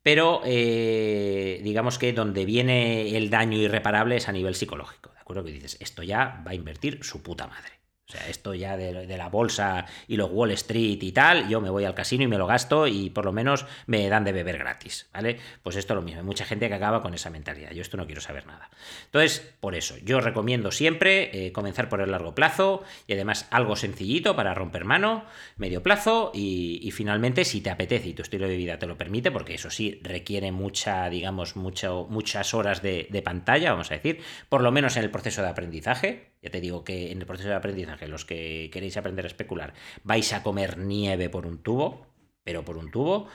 Pero 0.02 0.42
eh, 0.44 1.60
digamos 1.62 1.98
que 1.98 2.12
donde 2.12 2.44
viene 2.44 3.16
el 3.16 3.30
daño 3.30 3.58
irreparable 3.58 4.16
es 4.16 4.28
a 4.28 4.32
nivel 4.32 4.54
psicológico, 4.54 5.10
¿de 5.10 5.17
acuerdo? 5.28 5.44
Que 5.44 5.52
dices, 5.52 5.76
esto 5.80 6.02
ya 6.02 6.42
va 6.46 6.52
a 6.52 6.54
invertir 6.54 7.04
su 7.04 7.22
puta 7.22 7.46
madre. 7.46 7.77
O 8.10 8.16
sea, 8.16 8.26
esto 8.30 8.54
ya 8.54 8.78
de, 8.78 9.18
la 9.18 9.28
bolsa 9.28 9.84
y 10.06 10.16
los 10.16 10.30
Wall 10.30 10.52
Street 10.52 10.96
y 11.02 11.12
tal, 11.12 11.46
yo 11.46 11.60
me 11.60 11.68
voy 11.68 11.84
al 11.84 11.94
casino 11.94 12.24
y 12.24 12.26
me 12.26 12.38
lo 12.38 12.46
gasto 12.46 12.86
y 12.86 13.10
por 13.10 13.26
lo 13.26 13.32
menos 13.32 13.66
me 13.86 14.08
dan 14.08 14.24
de 14.24 14.32
beber 14.32 14.56
gratis, 14.56 15.10
¿vale? 15.12 15.38
Pues 15.62 15.76
esto 15.76 15.92
es 15.92 15.96
lo 15.96 16.00
mismo. 16.00 16.20
Hay 16.20 16.26
mucha 16.26 16.46
gente 16.46 16.68
que 16.68 16.74
acaba 16.74 17.02
con 17.02 17.12
esa 17.12 17.28
mentalidad. 17.28 17.70
Yo 17.72 17.82
esto 17.82 17.98
no 17.98 18.06
quiero 18.06 18.22
saber 18.22 18.46
nada. 18.46 18.70
Entonces, 19.04 19.52
por 19.60 19.74
eso, 19.74 19.94
yo 19.98 20.20
recomiendo 20.20 20.70
siempre 20.70 21.48
eh, 21.48 21.52
comenzar 21.52 21.90
por 21.90 22.00
el 22.00 22.10
largo 22.10 22.34
plazo 22.34 22.82
y 23.06 23.12
además 23.12 23.46
algo 23.50 23.76
sencillito 23.76 24.34
para 24.34 24.54
romper 24.54 24.86
mano, 24.86 25.26
medio 25.58 25.82
plazo 25.82 26.32
y, 26.32 26.90
finalmente, 26.92 27.44
si 27.44 27.60
te 27.60 27.68
apetece 27.68 28.08
y 28.08 28.14
tu 28.14 28.22
estilo 28.22 28.48
de 28.48 28.56
vida 28.56 28.78
te 28.78 28.86
lo 28.86 28.96
permite, 28.96 29.30
porque 29.30 29.52
eso 29.52 29.68
sí 29.68 30.00
requiere 30.02 30.50
mucha, 30.50 31.10
digamos, 31.10 31.56
mucho, 31.56 32.06
muchas 32.08 32.54
horas 32.54 32.80
de, 32.80 33.06
de 33.10 33.20
pantalla, 33.20 33.72
vamos 33.72 33.90
a 33.90 33.96
decir, 33.96 34.22
por 34.48 34.62
lo 34.62 34.72
menos 34.72 34.96
en 34.96 35.02
el 35.02 35.10
proceso 35.10 35.42
de 35.42 35.48
aprendizaje 35.48 36.37
ya 36.42 36.50
te 36.50 36.60
digo 36.60 36.84
que 36.84 37.10
en 37.10 37.18
el 37.18 37.26
proceso 37.26 37.48
de 37.48 37.54
aprendizaje, 37.54 38.08
los 38.08 38.24
que 38.24 38.70
queréis 38.72 38.96
aprender 38.96 39.24
a 39.24 39.28
especular, 39.28 39.74
vais 40.04 40.32
a 40.32 40.42
comer 40.42 40.78
nieve 40.78 41.28
por 41.28 41.46
un 41.46 41.62
tubo, 41.62 42.06
pero 42.44 42.64
por 42.64 42.76
un 42.76 42.90
tubo. 42.90 43.28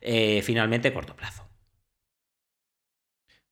Eh, 0.00 0.42
finalmente, 0.42 0.92
corto 0.92 1.16
plazo. 1.16 1.48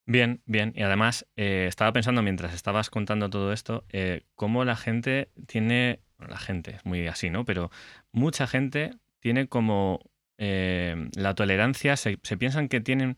Bien, 0.04 0.42
bien. 0.44 0.72
Y 0.74 0.82
además, 0.82 1.26
eh, 1.36 1.66
estaba 1.68 1.92
pensando 1.92 2.22
mientras 2.22 2.52
estabas 2.52 2.90
contando 2.90 3.30
todo 3.30 3.52
esto, 3.52 3.84
eh, 3.90 4.22
cómo 4.34 4.64
la 4.64 4.76
gente 4.76 5.30
tiene, 5.46 6.00
la 6.18 6.38
gente 6.38 6.72
es 6.72 6.84
muy 6.84 7.06
así, 7.06 7.30
¿no? 7.30 7.44
Pero 7.44 7.70
mucha 8.12 8.46
gente 8.46 8.92
tiene 9.20 9.48
como 9.48 10.00
la 10.38 11.34
tolerancia, 11.34 11.98
se, 11.98 12.16
piensan 12.16 12.70
que 12.70 12.80
tienen 12.80 13.14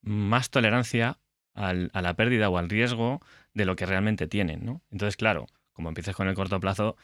más 0.00 0.48
tolerancia 0.48 1.18
a 1.52 1.74
la 1.74 2.14
pérdida 2.14 2.48
o 2.48 2.56
al 2.56 2.70
riesgo 2.70 3.20
de 3.54 3.64
lo 3.64 3.76
que 3.76 3.86
realmente 3.86 4.26
tienen, 4.26 4.64
¿no? 4.64 4.82
Entonces, 4.90 5.16
claro, 5.16 5.46
como 5.72 5.88
empieces 5.88 6.14
con 6.14 6.28
el 6.28 6.34
corto 6.34 6.60
plazo, 6.60 6.96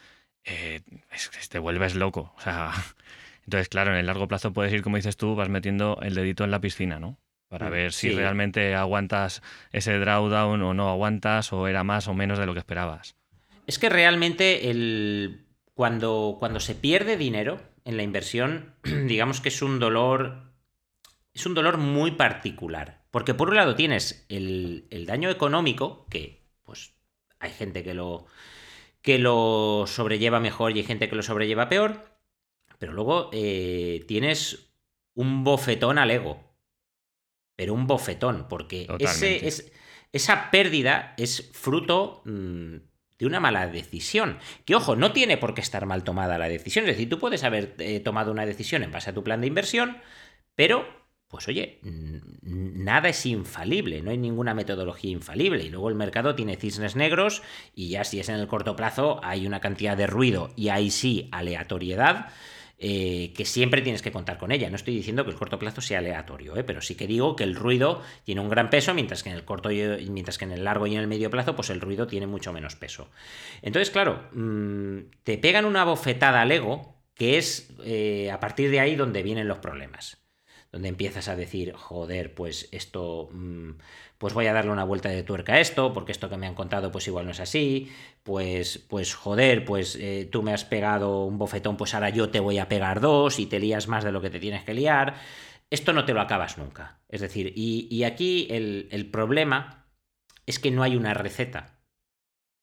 eh, 0.43 0.81
te 1.49 1.59
vuelves 1.59 1.95
loco. 1.95 2.33
O 2.37 2.41
sea, 2.41 2.71
entonces, 3.45 3.69
claro, 3.69 3.91
en 3.91 3.97
el 3.97 4.05
largo 4.05 4.27
plazo 4.27 4.53
puedes 4.53 4.73
ir, 4.73 4.81
como 4.81 4.97
dices 4.97 5.17
tú, 5.17 5.35
vas 5.35 5.49
metiendo 5.49 5.99
el 6.01 6.15
dedito 6.15 6.43
en 6.43 6.51
la 6.51 6.61
piscina, 6.61 6.99
¿no? 6.99 7.17
Para 7.47 7.67
mm, 7.67 7.71
ver 7.71 7.93
si 7.93 8.11
realmente 8.11 8.75
aguantas 8.75 9.41
ese 9.71 9.97
drawdown 9.97 10.61
o 10.61 10.73
no 10.73 10.89
aguantas, 10.89 11.51
o 11.51 11.67
era 11.67 11.83
más 11.83 12.07
o 12.07 12.13
menos 12.13 12.37
de 12.37 12.45
lo 12.45 12.53
que 12.53 12.59
esperabas. 12.59 13.15
Es 13.65 13.79
que 13.79 13.89
realmente 13.89 14.69
el... 14.69 15.45
cuando, 15.73 16.37
cuando 16.39 16.59
se 16.59 16.75
pierde 16.75 17.17
dinero 17.17 17.61
en 17.85 17.97
la 17.97 18.03
inversión, 18.03 18.75
digamos 18.83 19.41
que 19.41 19.49
es 19.49 19.61
un 19.61 19.79
dolor. 19.79 20.53
Es 21.33 21.45
un 21.45 21.53
dolor 21.53 21.77
muy 21.77 22.11
particular. 22.11 22.99
Porque 23.11 23.33
por 23.33 23.49
un 23.49 23.55
lado 23.55 23.75
tienes 23.75 24.25
el, 24.29 24.85
el 24.91 25.05
daño 25.07 25.29
económico, 25.29 26.05
que 26.09 26.38
pues 26.69 26.93
hay 27.39 27.49
gente 27.49 27.83
que 27.83 27.95
lo, 27.95 28.27
que 29.01 29.17
lo 29.17 29.85
sobrelleva 29.87 30.39
mejor 30.39 30.71
y 30.71 30.79
hay 30.79 30.85
gente 30.85 31.09
que 31.09 31.15
lo 31.15 31.23
sobrelleva 31.23 31.67
peor, 31.67 32.05
pero 32.77 32.93
luego 32.93 33.31
eh, 33.33 34.05
tienes 34.07 34.71
un 35.15 35.43
bofetón 35.43 35.97
al 35.97 36.11
ego. 36.11 36.43
Pero 37.55 37.73
un 37.73 37.87
bofetón, 37.87 38.45
porque 38.47 38.87
ese, 38.99 39.47
es, 39.47 39.71
esa 40.13 40.51
pérdida 40.51 41.15
es 41.17 41.49
fruto 41.53 42.21
mm, 42.25 42.75
de 43.17 43.25
una 43.25 43.39
mala 43.39 43.65
decisión. 43.65 44.37
Que 44.63 44.75
ojo, 44.75 44.95
no 44.95 45.11
tiene 45.11 45.37
por 45.37 45.55
qué 45.55 45.61
estar 45.61 45.87
mal 45.87 46.03
tomada 46.03 46.37
la 46.37 46.47
decisión. 46.47 46.85
Es 46.85 46.91
decir, 46.91 47.09
tú 47.09 47.17
puedes 47.17 47.43
haber 47.43 47.73
eh, 47.79 47.99
tomado 47.99 48.31
una 48.31 48.45
decisión 48.45 48.83
en 48.83 48.91
base 48.91 49.09
a 49.09 49.13
tu 49.15 49.23
plan 49.23 49.41
de 49.41 49.47
inversión, 49.47 49.97
pero 50.53 50.85
pues 51.29 51.47
oye, 51.47 51.79
nada 52.41 53.09
es 53.09 53.25
infalible, 53.27 54.01
no 54.01 54.09
hay 54.09 54.17
ninguna 54.17 54.55
metodología 54.55 55.11
infalible. 55.11 55.63
Y 55.63 55.69
luego 55.69 55.89
el 55.89 55.95
mercado 55.95 56.33
tiene 56.33 56.55
cisnes 56.55 56.95
negros 56.95 57.43
y 57.75 57.89
ya 57.89 58.03
si 58.03 58.19
es 58.19 58.29
en 58.29 58.35
el 58.35 58.47
corto 58.47 58.75
plazo 58.75 59.19
hay 59.23 59.45
una 59.45 59.61
cantidad 59.61 59.95
de 59.95 60.07
ruido 60.07 60.51
y 60.55 60.69
ahí 60.69 60.89
sí 60.89 61.29
aleatoriedad. 61.31 62.29
eh, 62.81 63.33
que 63.35 63.43
siempre 63.43 63.81
tienes 63.81 64.01
que 64.01 64.11
contar 64.11 64.37
con 64.37 64.51
ella. 64.53 64.69
No 64.69 64.77
estoy 64.77 64.95
diciendo 64.95 65.25
que 65.25 65.31
el 65.31 65.37
corto 65.37 65.59
plazo 65.59 65.81
sea 65.81 65.99
aleatorio, 65.99 66.55
¿eh? 66.55 66.63
pero 66.63 66.81
sí 66.81 66.95
que 66.95 67.07
digo 67.07 67.35
que 67.35 67.43
el 67.43 67.55
ruido 67.55 68.01
tiene 68.23 68.39
un 68.41 68.49
gran 68.49 68.69
peso, 68.69 68.93
mientras 68.93 69.21
que 69.21 69.29
en 69.29 69.35
el 69.35 69.43
corto 69.43 69.67
mientras 69.69 70.37
que 70.37 70.45
en 70.45 70.53
el 70.53 70.63
largo 70.63 70.87
y 70.87 70.93
en 70.95 71.01
el 71.01 71.07
medio 71.07 71.29
plazo, 71.29 71.55
pues 71.57 71.69
el 71.71 71.81
ruido 71.81 72.07
tiene 72.07 72.25
mucho 72.25 72.53
menos 72.53 72.77
peso. 72.77 73.09
Entonces, 73.61 73.91
claro, 73.91 74.29
mm, 74.31 74.99
te 75.23 75.37
pegan 75.37 75.65
una 75.65 75.83
bofetada 75.83 76.41
al 76.41 76.51
ego, 76.53 76.95
que 77.15 77.37
es 77.37 77.69
eh, 77.83 78.31
a 78.31 78.39
partir 78.39 78.71
de 78.71 78.79
ahí 78.79 78.95
donde 78.95 79.23
vienen 79.23 79.47
los 79.49 79.57
problemas 79.59 80.19
donde 80.71 80.89
empiezas 80.89 81.27
a 81.27 81.35
decir, 81.35 81.73
joder, 81.73 82.33
pues 82.35 82.69
esto, 82.71 83.29
mm, 83.31 83.71
pues 84.17 84.33
voy 84.33 84.45
a 84.47 84.53
darle 84.53 84.71
una 84.71 84.83
vuelta 84.83 85.09
de 85.09 85.23
tuerca 85.23 85.53
a 85.53 85.59
esto, 85.59 85.93
porque 85.93 86.11
esto 86.11 86.29
que 86.29 86.37
me 86.37 86.47
han 86.47 86.55
contado 86.55 86.91
pues 86.91 87.07
igual 87.07 87.25
no 87.25 87.31
es 87.31 87.39
así, 87.39 87.91
pues, 88.23 88.77
pues 88.87 89.15
joder, 89.15 89.65
pues 89.65 89.95
eh, 89.95 90.27
tú 90.31 90.43
me 90.43 90.53
has 90.53 90.65
pegado 90.65 91.25
un 91.25 91.37
bofetón, 91.37 91.77
pues 91.77 91.93
ahora 91.93 92.09
yo 92.09 92.29
te 92.29 92.39
voy 92.39 92.59
a 92.59 92.69
pegar 92.69 92.99
dos 93.01 93.39
y 93.39 93.47
te 93.47 93.59
lías 93.59 93.87
más 93.87 94.03
de 94.03 94.11
lo 94.11 94.21
que 94.21 94.29
te 94.29 94.39
tienes 94.39 94.63
que 94.63 94.73
liar. 94.73 95.15
Esto 95.71 95.93
no 95.93 96.05
te 96.05 96.13
lo 96.13 96.21
acabas 96.21 96.57
nunca. 96.57 96.99
Es 97.09 97.21
decir, 97.21 97.53
y, 97.55 98.03
aquí 98.03 98.47
el, 98.49 98.87
el 98.91 99.09
problema 99.09 99.85
es 100.45 100.59
que 100.59 100.71
no 100.71 100.83
hay 100.83 100.95
una 100.95 101.13
receta 101.13 101.79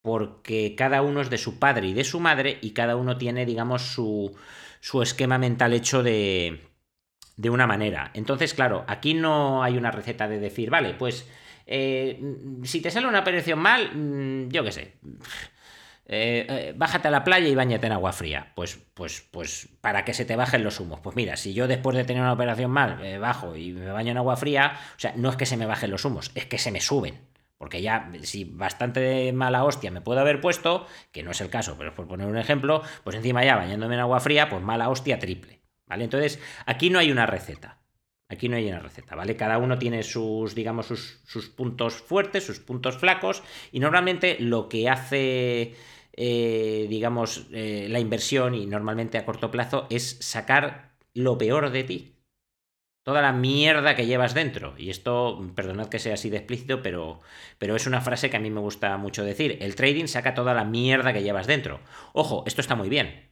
porque 0.03 0.77
cada 0.77 1.03
uno 1.03 1.21
es 1.21 1.31
de 1.31 1.39
su 1.39 1.59
padre 1.59 1.89
y 1.89 1.93
de 1.93 2.05
su 2.05 2.21
madre 2.21 2.59
y 2.63 2.71
cada 2.71 2.95
uno 2.95 3.19
tiene, 3.19 3.45
digamos, 3.45 3.83
su, 3.83 4.37
su 4.81 5.03
esquema 5.03 5.37
mental 5.37 5.73
hecho 5.73 6.05
de, 6.05 6.61
de 7.37 7.51
una 7.51 7.67
manera. 7.67 8.11
Entonces, 8.15 8.55
claro, 8.55 8.85
aquí 8.89 9.15
no 9.15 9.63
hay 9.63 9.77
una 9.77 9.91
receta 9.91 10.27
de 10.29 10.39
decir, 10.39 10.71
vale, 10.71 10.95
pues 10.95 11.29
eh, 11.67 12.21
si 12.63 12.81
te 12.81 12.91
sale 12.91 13.07
una 13.07 13.21
operación 13.21 13.59
mal, 13.59 13.91
mm, 13.95 14.49
yo 14.51 14.65
qué 14.65 14.73
sé. 14.73 14.95
Eh, 16.09 16.47
eh, 16.49 16.73
bájate 16.77 17.09
a 17.09 17.11
la 17.11 17.25
playa 17.25 17.49
y 17.49 17.55
bañate 17.57 17.89
en 17.89 17.93
agua 17.93 18.13
fría. 18.13 18.53
Pues, 18.55 18.79
pues, 18.95 19.27
pues, 19.31 19.69
para 19.81 20.05
que 20.05 20.15
se 20.15 20.25
te 20.25 20.37
bajen 20.37 20.63
los 20.63 20.79
humos. 20.79 21.01
Pues 21.01 21.17
mira, 21.17 21.37
si 21.37 21.53
yo 21.53 21.67
después 21.67 21.97
de 21.97 22.05
tener 22.05 22.23
una 22.23 22.33
operación 22.33 22.71
mal 22.71 23.19
bajo 23.19 23.57
y 23.57 23.73
me 23.73 23.91
baño 23.91 24.13
en 24.13 24.19
agua 24.19 24.37
fría, 24.37 24.79
o 24.97 25.01
sea, 25.01 25.15
no 25.17 25.29
es 25.31 25.37
que 25.37 25.47
se 25.47 25.57
me 25.57 25.67
bajen 25.67 25.91
los 25.91 26.05
humos, 26.05 26.31
es 26.37 26.47
que 26.47 26.59
se 26.59 26.71
me 26.71 26.81
suben. 26.81 27.19
Porque 27.59 27.83
ya, 27.83 28.13
si 28.23 28.45
bastante 28.45 29.33
mala 29.33 29.65
hostia 29.65 29.91
me 29.91 30.01
puedo 30.03 30.21
haber 30.21 30.41
puesto, 30.41 30.87
que 31.11 31.23
no 31.23 31.31
es 31.31 31.41
el 31.41 31.51
caso, 31.51 31.77
pero 31.79 31.95
por 31.95 32.07
poner 32.07 32.29
un 32.29 32.37
ejemplo, 32.39 32.83
pues 33.03 33.17
encima 33.17 33.45
ya 33.45 33.57
bañándome 33.57 33.95
en 33.95 34.03
agua 34.03 34.21
fría, 34.21 34.49
pues 34.49 34.63
mala 34.63 34.91
hostia 34.91 35.19
triple. 35.19 35.56
¿Vale? 35.87 36.05
Entonces, 36.05 36.41
aquí 36.67 36.91
no 36.91 36.99
hay 36.99 37.11
una 37.11 37.27
receta. 37.27 37.81
Aquí 38.29 38.49
no 38.49 38.57
hay 38.57 38.69
una 38.69 38.81
receta, 38.81 39.15
¿vale? 39.15 39.37
Cada 39.37 39.59
uno 39.59 39.79
tiene 39.79 40.03
sus, 40.03 40.55
digamos, 40.57 40.87
sus, 40.87 41.49
puntos 41.51 41.95
fuertes, 41.95 42.45
sus 42.45 42.59
puntos 42.59 42.99
flacos, 42.99 43.43
y 43.71 43.79
normalmente 43.79 44.37
lo 44.41 44.69
que 44.69 44.89
hace, 44.89 45.77
eh, 46.13 46.87
digamos, 46.91 47.47
eh, 47.53 47.87
la 47.89 48.01
inversión, 48.01 48.55
y 48.57 48.67
normalmente 48.67 49.17
a 49.17 49.25
corto 49.25 49.53
plazo, 49.53 49.87
es 49.91 50.19
sacar 50.21 50.97
lo 51.15 51.39
peor 51.39 51.71
de 51.71 51.85
ti. 51.85 52.13
Toda 53.05 53.23
la 53.23 53.33
mierda 53.33 53.95
que 53.95 54.07
llevas 54.07 54.35
dentro. 54.35 54.75
Y 54.77 54.91
esto, 54.91 55.53
perdonad 55.55 55.89
que 55.89 56.01
sea 56.01 56.15
así 56.15 56.29
de 56.29 56.39
explícito, 56.39 56.83
pero, 56.83 57.21
pero 57.59 57.77
es 57.77 57.87
una 57.87 58.01
frase 58.01 58.31
que 58.31 58.37
a 58.37 58.41
mí 58.41 58.51
me 58.51 58.61
gusta 58.61 58.97
mucho 58.97 59.23
decir. 59.23 59.59
El 59.61 59.77
trading 59.77 60.07
saca 60.07 60.35
toda 60.35 60.55
la 60.55 60.65
mierda 60.65 61.13
que 61.13 61.23
llevas 61.23 61.47
dentro. 61.47 61.79
Ojo, 62.13 62.43
esto 62.49 62.61
está 62.61 62.75
muy 62.75 62.89
bien. 62.89 63.26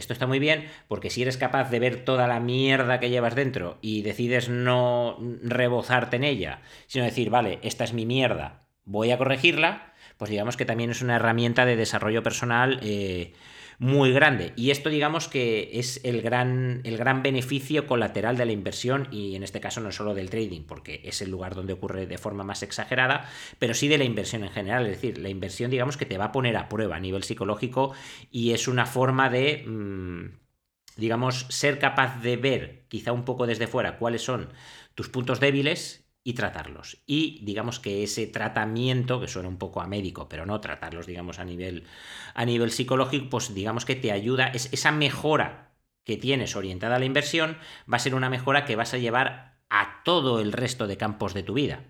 Esto 0.00 0.14
está 0.14 0.26
muy 0.26 0.38
bien 0.38 0.66
porque 0.88 1.10
si 1.10 1.22
eres 1.22 1.36
capaz 1.36 1.70
de 1.70 1.78
ver 1.78 2.04
toda 2.04 2.26
la 2.26 2.40
mierda 2.40 2.98
que 2.98 3.10
llevas 3.10 3.34
dentro 3.34 3.78
y 3.82 4.02
decides 4.02 4.48
no 4.48 5.18
rebozarte 5.42 6.16
en 6.16 6.24
ella, 6.24 6.62
sino 6.86 7.04
decir, 7.04 7.30
vale, 7.30 7.58
esta 7.62 7.84
es 7.84 7.92
mi 7.92 8.06
mierda, 8.06 8.62
voy 8.84 9.10
a 9.10 9.18
corregirla, 9.18 9.92
pues 10.16 10.30
digamos 10.30 10.56
que 10.56 10.64
también 10.64 10.90
es 10.90 11.02
una 11.02 11.16
herramienta 11.16 11.66
de 11.66 11.76
desarrollo 11.76 12.22
personal 12.22 12.80
eh, 12.82 13.34
muy 13.80 14.12
grande. 14.12 14.52
Y 14.56 14.70
esto 14.70 14.90
digamos 14.90 15.26
que 15.26 15.70
es 15.72 16.02
el 16.04 16.20
gran, 16.20 16.82
el 16.84 16.98
gran 16.98 17.22
beneficio 17.22 17.86
colateral 17.86 18.36
de 18.36 18.44
la 18.44 18.52
inversión 18.52 19.08
y 19.10 19.34
en 19.36 19.42
este 19.42 19.58
caso 19.58 19.80
no 19.80 19.90
solo 19.90 20.12
del 20.12 20.28
trading, 20.28 20.64
porque 20.64 21.00
es 21.02 21.22
el 21.22 21.30
lugar 21.30 21.54
donde 21.54 21.72
ocurre 21.72 22.06
de 22.06 22.18
forma 22.18 22.44
más 22.44 22.62
exagerada, 22.62 23.26
pero 23.58 23.72
sí 23.72 23.88
de 23.88 23.96
la 23.96 24.04
inversión 24.04 24.44
en 24.44 24.50
general. 24.50 24.84
Es 24.84 25.00
decir, 25.00 25.16
la 25.16 25.30
inversión 25.30 25.70
digamos 25.70 25.96
que 25.96 26.04
te 26.04 26.18
va 26.18 26.26
a 26.26 26.32
poner 26.32 26.58
a 26.58 26.68
prueba 26.68 26.96
a 26.96 27.00
nivel 27.00 27.22
psicológico 27.22 27.94
y 28.30 28.52
es 28.52 28.68
una 28.68 28.84
forma 28.84 29.30
de... 29.30 29.64
Mm, 29.66 30.40
digamos, 30.96 31.46
ser 31.48 31.78
capaz 31.78 32.20
de 32.20 32.36
ver 32.36 32.84
quizá 32.88 33.12
un 33.12 33.24
poco 33.24 33.46
desde 33.46 33.66
fuera 33.66 33.96
cuáles 33.96 34.22
son 34.22 34.50
tus 34.94 35.08
puntos 35.08 35.40
débiles 35.40 36.04
y 36.22 36.34
tratarlos. 36.34 36.98
Y 37.06 37.40
digamos 37.44 37.80
que 37.80 38.02
ese 38.02 38.26
tratamiento, 38.26 39.20
que 39.20 39.28
suena 39.28 39.48
un 39.48 39.58
poco 39.58 39.80
a 39.80 39.86
médico, 39.86 40.28
pero 40.28 40.46
no 40.46 40.60
tratarlos, 40.60 41.06
digamos, 41.06 41.38
a 41.38 41.44
nivel, 41.44 41.84
a 42.34 42.44
nivel 42.44 42.70
psicológico, 42.70 43.30
pues 43.30 43.54
digamos 43.54 43.84
que 43.84 43.96
te 43.96 44.12
ayuda, 44.12 44.48
es, 44.48 44.72
esa 44.72 44.92
mejora 44.92 45.72
que 46.04 46.16
tienes 46.16 46.56
orientada 46.56 46.96
a 46.96 46.98
la 46.98 47.04
inversión 47.04 47.56
va 47.90 47.96
a 47.96 48.00
ser 48.00 48.14
una 48.14 48.30
mejora 48.30 48.64
que 48.64 48.76
vas 48.76 48.94
a 48.94 48.98
llevar 48.98 49.60
a 49.70 50.02
todo 50.04 50.40
el 50.40 50.52
resto 50.52 50.86
de 50.86 50.96
campos 50.96 51.34
de 51.34 51.42
tu 51.42 51.54
vida. 51.54 51.84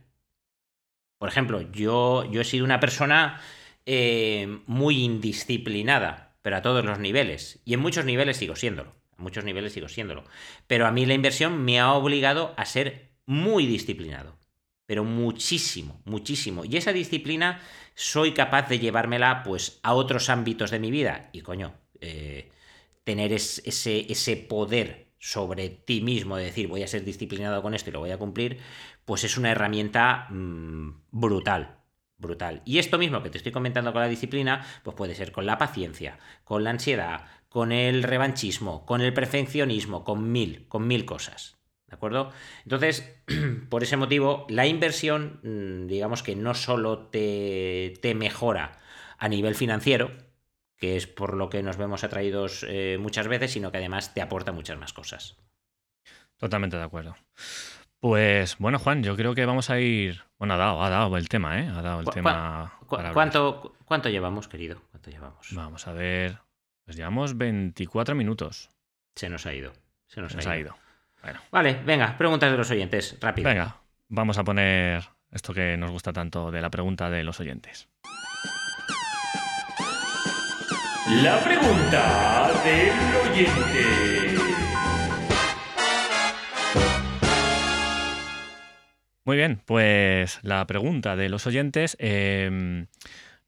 Por 1.19 1.29
ejemplo, 1.29 1.61
yo, 1.61 2.25
yo 2.31 2.40
he 2.40 2.45
sido 2.45 2.64
una 2.64 2.81
persona 2.81 3.40
eh, 3.87 4.61
muy 4.66 5.03
indisciplinada, 5.03 6.37
pero 6.43 6.57
a 6.57 6.62
todos 6.62 6.85
los 6.85 6.99
niveles. 6.99 7.61
Y 7.64 7.75
en 7.75 7.81
muchos 7.81 8.05
niveles 8.05 8.37
sigo 8.37 8.57
siéndolo. 8.57 8.95
A 9.19 9.23
muchos 9.23 9.45
niveles 9.45 9.73
sigo 9.73 9.88
siéndolo. 9.88 10.25
Pero 10.66 10.87
a 10.87 10.93
mí 10.93 11.05
la 11.05 11.14
inversión 11.14 11.62
me 11.62 11.79
ha 11.81 11.93
obligado 11.93 12.55
a 12.57 12.64
ser 12.64 13.10
muy 13.26 13.66
disciplinado, 13.66 14.38
pero 14.87 15.04
muchísimo, 15.04 16.00
muchísimo. 16.04 16.64
Y 16.64 16.76
esa 16.76 16.92
disciplina 16.92 17.61
soy 17.94 18.33
capaz 18.33 18.68
de 18.68 18.78
llevármela 18.78 19.42
pues 19.42 19.78
a 19.83 19.94
otros 19.94 20.28
ámbitos 20.28 20.70
de 20.70 20.78
mi 20.78 20.90
vida. 20.90 21.30
Y 21.33 21.42
coño, 21.42 21.74
eh, 22.00 22.50
tener 23.04 23.33
ese, 23.33 24.11
ese 24.11 24.37
poder 24.37 25.11
sobre 25.18 25.68
ti 25.68 26.00
mismo, 26.00 26.37
de 26.37 26.44
decir 26.44 26.66
voy 26.66 26.83
a 26.83 26.88
ser 26.88 27.04
disciplinado 27.04 27.62
con 27.62 27.74
esto 27.74 27.90
y 27.90 27.92
lo 27.92 28.00
voy 28.00 28.11
a 28.11 28.18
cumplir, 28.18 28.59
pues 29.04 29.22
es 29.22 29.37
una 29.37 29.50
herramienta 29.50 30.26
mm, 30.30 31.02
brutal, 31.11 31.78
brutal. 32.16 32.62
Y 32.64 32.78
esto 32.78 32.98
mismo 32.98 33.22
que 33.22 33.30
te 33.30 33.38
estoy 33.38 33.52
comentando 33.52 33.92
con 33.92 34.00
la 34.00 34.09
disciplina, 34.09 34.64
pues 34.83 34.96
puede 34.96 35.14
ser 35.14 35.30
con 35.30 35.46
la 35.46 35.59
paciencia, 35.59 36.18
con 36.44 36.64
la 36.64 36.70
ansiedad, 36.70 37.26
con 37.48 37.72
el 37.72 38.02
revanchismo, 38.02 38.87
con 38.87 39.02
el 39.02 39.12
perfeccionismo, 39.12 40.04
con 40.04 40.33
mil, 40.33 40.66
con 40.68 40.87
mil 40.87 41.04
cosas. 41.04 41.60
¿De 41.90 41.96
acuerdo? 41.96 42.31
Entonces, 42.62 43.16
por 43.68 43.83
ese 43.83 43.96
motivo, 43.96 44.46
la 44.48 44.66
inversión, 44.66 45.40
mm, 45.42 45.88
digamos 45.88 46.22
que 46.22 46.37
no 46.37 46.55
solo 46.55 47.09
te, 47.09 48.14
mejora 48.16 48.79
a 49.18 49.29
nivel 49.29 49.57
financiero, 49.57 50.12
que 50.76 50.96
es 50.96 51.09
por 51.09 51.35
lo 51.35 51.50
que 51.50 51.62
nos 51.62 51.76
vemos 51.76 52.05
atraídos 52.05 52.64
eh, 52.68 52.96
muchas 53.00 53.26
veces, 53.26 53.50
sino 53.50 53.72
que 53.72 53.79
además 53.79 54.14
te 54.14 54.22
aporta 54.22 54.53
muchas 54.53 54.79
más 54.79 54.92
cosas. 54.92 55.37
Totalmente 56.38 56.76
de 56.76 56.85
acuerdo. 56.85 57.16
Pues 57.98 58.57
bueno, 58.59 58.79
Juan, 58.79 59.03
yo 59.03 59.14
creo 59.16 59.35
que 59.35 59.44
vamos 59.44 59.68
a 59.68 59.79
ir. 59.79 60.22
Bueno, 60.38 60.55
ha 60.55 60.57
dado, 60.57 60.83
ha 60.83 60.88
dado 60.88 61.16
el 61.18 61.29
tema, 61.29 61.61
¿eh? 61.61 61.68
Ha 61.68 61.83
dado 61.83 62.00
el 62.00 62.07
tema. 62.07 62.79
¿cuánto, 62.87 63.74
¿Cuánto 63.85 64.09
llevamos, 64.09 64.48
querido? 64.48 64.81
¿Cuánto 64.90 65.11
llevamos? 65.11 65.48
Vamos 65.53 65.87
a 65.87 65.92
ver. 65.92 66.38
Pues 66.85 66.96
llevamos 66.96 67.37
24 67.37 68.14
minutos. 68.14 68.70
Se 69.16 69.29
nos 69.29 69.44
ha 69.44 69.53
ido. 69.53 69.72
Se 70.07 70.22
nos, 70.22 70.35
ha, 70.46 70.57
ido. 70.57 70.74
Vale, 71.50 71.80
venga, 71.85 72.16
preguntas 72.16 72.50
de 72.50 72.56
los 72.56 72.70
oyentes, 72.70 73.16
rápido. 73.20 73.48
Venga, 73.48 73.76
vamos 74.09 74.38
a 74.38 74.44
poner 74.44 75.04
esto 75.30 75.52
que 75.52 75.76
nos 75.76 75.90
gusta 75.90 76.12
tanto 76.12 76.50
de 76.50 76.61
la 76.61 76.70
pregunta 76.70 77.11
de 77.11 77.24
los 77.24 77.40
oyentes. 77.40 77.88
La 81.22 81.42
pregunta 81.42 82.50
del 82.64 83.30
oyente. 83.30 84.30
Muy 89.24 89.37
bien, 89.37 89.61
pues 89.64 90.40
la 90.42 90.66
pregunta 90.66 91.16
de 91.16 91.28
los 91.28 91.46
oyentes 91.46 91.96
eh, 92.00 92.87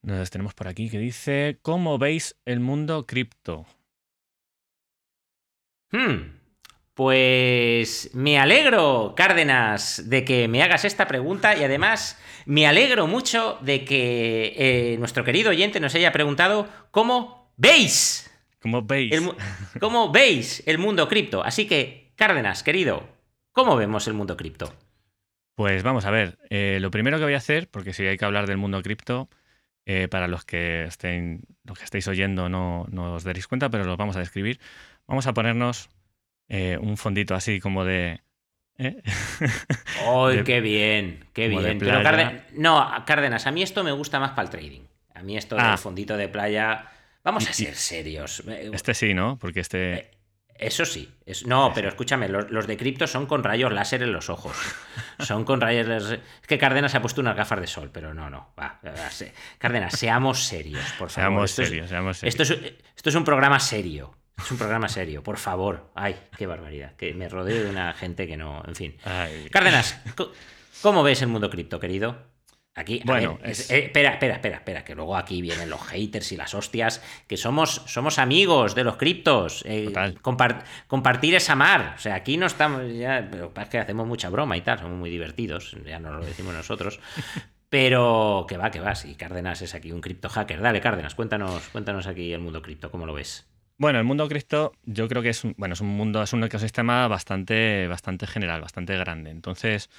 nos 0.03 0.31
tenemos 0.31 0.55
por 0.55 0.69
aquí 0.69 0.91
que 0.91 0.99
dice, 0.99 1.59
¿cómo 1.63 1.99
veis 1.99 2.37
el 2.45 2.61
mundo 2.61 3.07
cripto? 3.07 3.67
Hmm, 5.91 6.42
pues 6.95 8.11
me 8.15 8.39
alegro, 8.39 9.15
Cárdenas, 9.17 10.09
de 10.11 10.25
que 10.25 10.49
me 10.49 10.63
hagas 10.63 10.85
esta 10.85 11.09
pregunta 11.09 11.57
y 11.57 11.65
además 11.65 12.21
me 12.45 12.67
alegro 12.67 13.07
mucho 13.07 13.59
de 13.63 13.85
que 13.85 14.55
eh, 14.57 14.97
nuestro 14.99 15.25
querido 15.25 15.51
oyente 15.51 15.81
nos 15.81 15.95
haya 15.95 16.13
preguntado 16.13 16.69
cómo 16.91 17.53
veis. 17.57 18.31
¿Cómo 18.61 18.83
veis? 18.83 19.13
El, 19.13 19.31
¿Cómo 19.81 20.13
veis 20.13 20.63
el 20.67 20.79
mundo 20.79 21.09
cripto? 21.09 21.43
Así 21.43 21.67
que, 21.67 22.13
Cárdenas, 22.17 22.63
querido, 22.63 23.09
¿cómo 23.53 23.77
vemos 23.77 24.07
el 24.07 24.15
mundo 24.15 24.37
cripto? 24.37 24.73
Pues 25.55 25.83
vamos 25.83 26.05
a 26.05 26.11
ver, 26.11 26.39
eh, 26.51 26.79
lo 26.81 26.91
primero 26.91 27.19
que 27.19 27.25
voy 27.25 27.35
a 27.35 27.39
hacer, 27.39 27.69
porque 27.71 27.93
si 27.93 28.07
hay 28.07 28.17
que 28.17 28.25
hablar 28.25 28.47
del 28.47 28.57
mundo 28.59 28.83
cripto, 28.83 29.29
eh, 29.85 30.09
para 30.09 30.29
los 30.29 30.45
que 30.45 30.85
estén, 30.85 31.43
los 31.65 31.79
que 31.79 31.85
estéis 31.85 32.07
oyendo 32.07 32.49
no, 32.49 32.87
no 32.91 33.15
os 33.15 33.25
daréis 33.25 33.49
cuenta, 33.49 33.69
pero 33.69 33.85
los 33.85 33.97
vamos 33.97 34.17
a 34.17 34.21
describir. 34.21 34.61
Vamos 35.07 35.27
a 35.27 35.35
ponernos 35.35 35.91
eh, 36.49 36.79
un 36.81 36.97
fondito 36.97 37.35
así 37.35 37.61
como 37.61 37.85
de... 37.85 38.21
¿eh? 38.79 39.03
¡Ay, 40.07 40.45
qué 40.45 40.61
bien! 40.61 41.25
¡Qué 41.33 41.49
bien! 41.49 41.79
Pero 41.79 42.03
no, 42.55 43.05
Cárdenas, 43.07 43.47
a 43.47 43.51
mí 43.51 43.63
esto 43.63 43.85
me 43.85 43.93
gusta 43.93 44.21
más 44.21 44.31
para 44.31 44.45
el 44.45 44.51
trading. 44.51 44.83
A 45.15 45.23
mí 45.23 45.37
esto 45.37 45.57
del 45.57 45.65
ah. 45.65 45.77
fondito 45.77 46.17
de 46.17 46.29
playa... 46.29 46.89
Vamos 47.25 47.49
a 47.49 47.53
ser 47.53 47.77
serios. 47.77 48.43
Este 48.73 48.95
sí, 48.95 49.15
¿no? 49.15 49.39
Porque 49.39 49.61
este... 49.61 50.11
Eso 50.63 50.85
sí. 50.85 51.13
Es, 51.27 51.47
no, 51.47 51.73
pero 51.75 51.89
escúchame, 51.89 52.29
los, 52.29 52.51
los 52.51 52.67
de 52.67 52.77
cripto 52.77 53.07
son 53.07 53.27
con 53.27 53.43
rayos 53.43 53.73
láser 53.73 54.03
en 54.03 54.13
los 54.13 54.31
ojos. 54.31 54.57
Son 55.19 55.45
con 55.45 55.61
rayos 55.61 55.87
láser. 55.87 56.21
Es 56.41 56.47
que 56.47 56.59
Cárdenas 56.59 56.93
se 56.93 56.99
ha 56.99 57.03
puesto 57.03 57.21
unas 57.21 57.37
gafas 57.37 57.61
de 57.61 57.67
sol, 57.67 57.91
pero 57.93 58.15
no, 58.15 58.31
no. 58.31 58.53
Va, 58.59 58.81
va, 58.85 59.11
se- 59.11 59.33
Cárdenas, 59.59 59.99
seamos 59.99 60.45
serios, 60.45 60.85
por 60.99 61.11
favor. 61.11 61.11
Seamos 61.11 61.51
Esto 61.51 61.63
es- 61.63 61.69
serios, 61.69 61.89
seamos 61.89 62.19
serios. 62.19 62.41
Esto 62.41 62.55
es, 62.55 62.75
esto 62.97 63.09
es 63.09 63.15
un 63.15 63.25
programa 63.25 63.59
serio. 63.59 64.15
Es 64.45 64.51
un 64.51 64.59
programa 64.59 64.89
serio, 64.89 65.23
por 65.23 65.39
favor. 65.39 65.91
Ay, 65.95 66.17
qué 66.37 66.47
barbaridad. 66.47 66.95
Que 66.97 67.15
me 67.15 67.29
rodeo 67.29 67.63
de 67.65 67.71
una 67.71 67.93
gente 67.95 68.27
que 68.27 68.37
no. 68.37 68.63
En 68.67 68.75
fin. 68.75 68.97
Ay. 69.05 69.49
Cárdenas, 69.51 70.01
¿cómo 70.83 71.03
ves 71.03 71.23
el 71.23 71.29
mundo 71.29 71.49
cripto, 71.51 71.79
querido? 71.81 72.31
Aquí, 72.75 73.03
Bueno, 73.05 73.37
ver, 73.43 73.51
es- 73.51 73.61
es- 73.61 73.71
eh, 73.71 73.79
espera, 73.85 74.13
espera, 74.13 74.37
espera, 74.37 74.57
espera, 74.57 74.83
que 74.83 74.95
luego 74.95 75.15
aquí 75.19 75.43
vienen 75.43 75.69
los 75.69 75.83
haters 75.83 76.33
y 76.33 76.39
las 76.39 76.55
hostias, 76.55 77.03
que 77.27 77.37
somos, 77.37 77.83
somos 77.87 78.19
amigos 78.19 78.75
de 78.75 78.83
los 78.85 78.97
criptos. 78.97 79.63
eh, 79.67 79.93
compartir 80.89 81.35
es 81.35 81.51
amar. 81.51 81.93
O 81.97 82.01
sea, 82.01 82.15
aquí 82.15 82.39
no 82.39 82.47
estamos, 82.47 82.91
ya, 82.95 83.29
pero 83.31 83.53
es 83.55 83.69
que 83.69 83.79
hacemos 83.79 84.07
mucha 84.07 84.31
broma 84.31 84.57
y 84.57 84.63
tal, 84.63 84.79
somos 84.79 84.99
muy 84.99 85.11
divertidos, 85.11 85.77
ya 85.85 85.99
no 85.99 86.13
lo 86.15 86.25
decimos 86.25 86.55
nosotros. 86.55 86.99
Pero 87.69 88.47
que 88.49 88.57
va, 88.57 88.71
que 88.71 88.81
va, 88.81 88.95
si 88.95 89.15
Cárdenas 89.17 89.61
es 89.63 89.75
aquí 89.75 89.93
un 89.93 90.01
cripto 90.01 90.29
hacker. 90.31 90.61
Dale, 90.61 90.81
Cárdenas, 90.81 91.15
cuéntanos, 91.15 91.69
cuéntanos 91.69 92.07
aquí 92.07 92.33
el 92.33 92.41
mundo 92.41 92.61
cripto, 92.63 92.91
¿cómo 92.91 93.05
lo 93.07 93.13
ves? 93.15 93.47
Bueno, 93.83 93.99
el 93.99 94.05
mundo 94.05 94.29
cripto 94.29 94.75
yo 94.85 95.09
creo 95.09 95.23
que 95.23 95.31
es 95.31 95.43
un, 95.43 95.57
bueno, 95.59 95.73
es 95.73 95.81
un 95.81 95.89
mundo, 95.89 96.23
es 96.23 96.33
un 96.33 96.45
ecosistema 96.45 97.09
bastante, 97.09 97.89
bastante 97.89 98.29
general, 98.29 98.61
bastante 98.61 98.97
grande. 98.97 99.31
Entonces, 99.31 99.91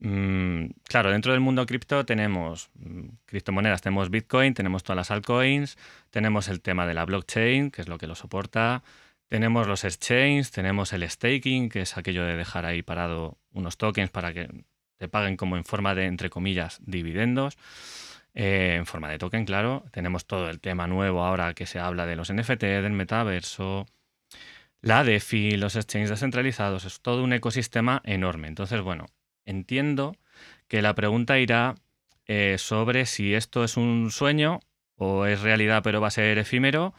mm, 0.00 0.66
claro, 0.82 1.12
dentro 1.12 1.30
del 1.30 1.40
mundo 1.40 1.64
cripto 1.64 2.04
tenemos 2.04 2.70
mm, 2.74 3.08
criptomonedas, 3.24 3.82
tenemos 3.82 4.10
Bitcoin, 4.10 4.52
tenemos 4.52 4.82
todas 4.82 4.96
las 4.96 5.12
altcoins, 5.12 5.78
tenemos 6.10 6.48
el 6.48 6.60
tema 6.60 6.88
de 6.88 6.94
la 6.94 7.04
blockchain, 7.04 7.70
que 7.70 7.82
es 7.82 7.88
lo 7.88 7.98
que 7.98 8.08
lo 8.08 8.16
soporta, 8.16 8.82
tenemos 9.28 9.68
los 9.68 9.84
exchanges, 9.84 10.50
tenemos 10.50 10.92
el 10.92 11.08
staking, 11.08 11.68
que 11.68 11.82
es 11.82 11.96
aquello 11.96 12.24
de 12.24 12.36
dejar 12.36 12.64
ahí 12.66 12.82
parado 12.82 13.38
unos 13.52 13.76
tokens 13.76 14.10
para 14.10 14.32
que 14.34 14.48
te 14.96 15.06
paguen 15.08 15.36
como 15.36 15.56
en 15.56 15.64
forma 15.64 15.94
de, 15.94 16.06
entre 16.06 16.30
comillas, 16.30 16.80
dividendos. 16.84 17.58
Eh, 18.40 18.76
en 18.76 18.86
forma 18.86 19.10
de 19.10 19.18
token, 19.18 19.44
claro. 19.44 19.84
Tenemos 19.90 20.24
todo 20.24 20.48
el 20.48 20.60
tema 20.60 20.86
nuevo 20.86 21.24
ahora 21.24 21.54
que 21.54 21.66
se 21.66 21.80
habla 21.80 22.06
de 22.06 22.14
los 22.14 22.32
NFT, 22.32 22.62
del 22.62 22.92
metaverso, 22.92 23.86
la 24.80 25.02
DeFi, 25.02 25.56
los 25.56 25.74
exchanges 25.74 26.10
descentralizados. 26.10 26.84
Es 26.84 27.00
todo 27.00 27.24
un 27.24 27.32
ecosistema 27.32 28.00
enorme. 28.04 28.46
Entonces, 28.46 28.80
bueno, 28.80 29.06
entiendo 29.44 30.16
que 30.68 30.82
la 30.82 30.94
pregunta 30.94 31.40
irá 31.40 31.74
eh, 32.26 32.58
sobre 32.58 33.06
si 33.06 33.34
esto 33.34 33.64
es 33.64 33.76
un 33.76 34.12
sueño 34.12 34.60
o 34.94 35.26
es 35.26 35.40
realidad 35.40 35.82
pero 35.82 36.00
va 36.00 36.08
a 36.08 36.10
ser 36.12 36.38
efímero 36.38 36.94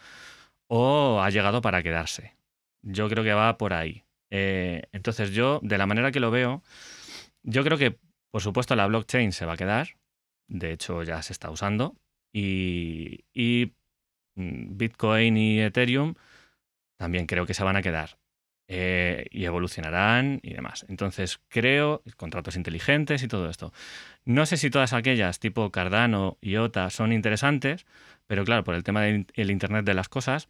o 0.68 1.22
ha 1.22 1.30
llegado 1.30 1.62
para 1.62 1.82
quedarse. 1.84 2.36
Yo 2.82 3.08
creo 3.08 3.24
que 3.24 3.34
va 3.34 3.58
por 3.58 3.74
ahí. 3.74 4.04
Eh, 4.30 4.84
entonces 4.92 5.32
yo, 5.32 5.62
de 5.64 5.78
la 5.78 5.86
manera 5.88 6.12
que 6.12 6.20
lo 6.20 6.32
veo, 6.32 6.64
yo 7.44 7.64
creo 7.64 7.78
que, 7.78 7.98
por 8.30 8.42
supuesto, 8.42 8.76
la 8.76 8.88
blockchain 8.88 9.32
se 9.32 9.46
va 9.46 9.54
a 9.54 9.58
quedar. 9.58 9.99
De 10.50 10.74
hecho, 10.74 11.04
ya 11.04 11.22
se 11.24 11.34
está 11.34 11.52
usando. 11.52 11.96
Y, 12.34 13.26
y, 13.34 13.74
mm, 14.36 14.78
Bitcoin 14.78 15.38
y 15.38 15.62
Ethereum 15.62 16.16
también 16.98 17.26
creo 17.28 17.46
que 17.46 17.54
se 17.54 17.64
van 17.64 17.76
a 17.78 17.82
quedar. 17.82 18.18
eh, 18.72 19.26
y 19.32 19.46
evolucionarán 19.46 20.40
y 20.44 20.54
demás. 20.54 20.86
Entonces, 20.90 21.40
creo, 21.50 22.04
contratos 22.18 22.56
inteligentes 22.56 23.24
y 23.24 23.28
todo 23.28 23.50
esto. 23.50 23.74
No 24.26 24.46
sé 24.46 24.58
si 24.58 24.70
todas 24.70 24.94
aquellas 24.94 25.40
tipo 25.40 25.72
Cardano, 25.72 26.38
IOTA 26.42 26.90
son 26.92 27.12
interesantes, 27.14 27.86
pero 28.28 28.46
claro, 28.46 28.64
por 28.64 28.76
el 28.76 28.84
tema 28.84 29.02
del 29.04 29.28
el 29.36 29.52
Internet 29.52 29.86
de 29.86 29.96
las 29.96 30.10
cosas. 30.10 30.50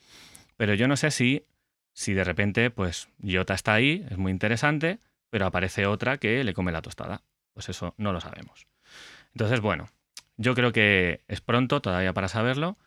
Pero 0.58 0.74
yo 0.76 0.88
no 0.88 0.98
sé 0.98 1.12
si, 1.12 1.46
si 1.94 2.14
de 2.14 2.24
repente, 2.26 2.72
pues 2.72 3.10
IOTA 3.24 3.54
está 3.56 3.74
ahí, 3.76 4.06
es 4.10 4.18
muy 4.18 4.32
interesante, 4.32 5.00
pero 5.30 5.46
aparece 5.46 5.86
otra 5.88 6.18
que 6.18 6.44
le 6.44 6.54
come 6.54 6.72
la 6.74 6.82
tostada. 6.82 7.24
Pues 7.54 7.70
eso 7.70 7.96
no 7.98 8.14
lo 8.14 8.22
sabemos. 8.22 8.68
Entonces, 9.34 9.62
bueno, 9.62 9.88
yo 10.38 10.54
creo 10.56 10.72
que 10.72 11.22
es 11.28 11.42
pronto 11.42 11.82
todavía 11.82 12.13
para 12.13 12.28
saberlo. 12.28 12.78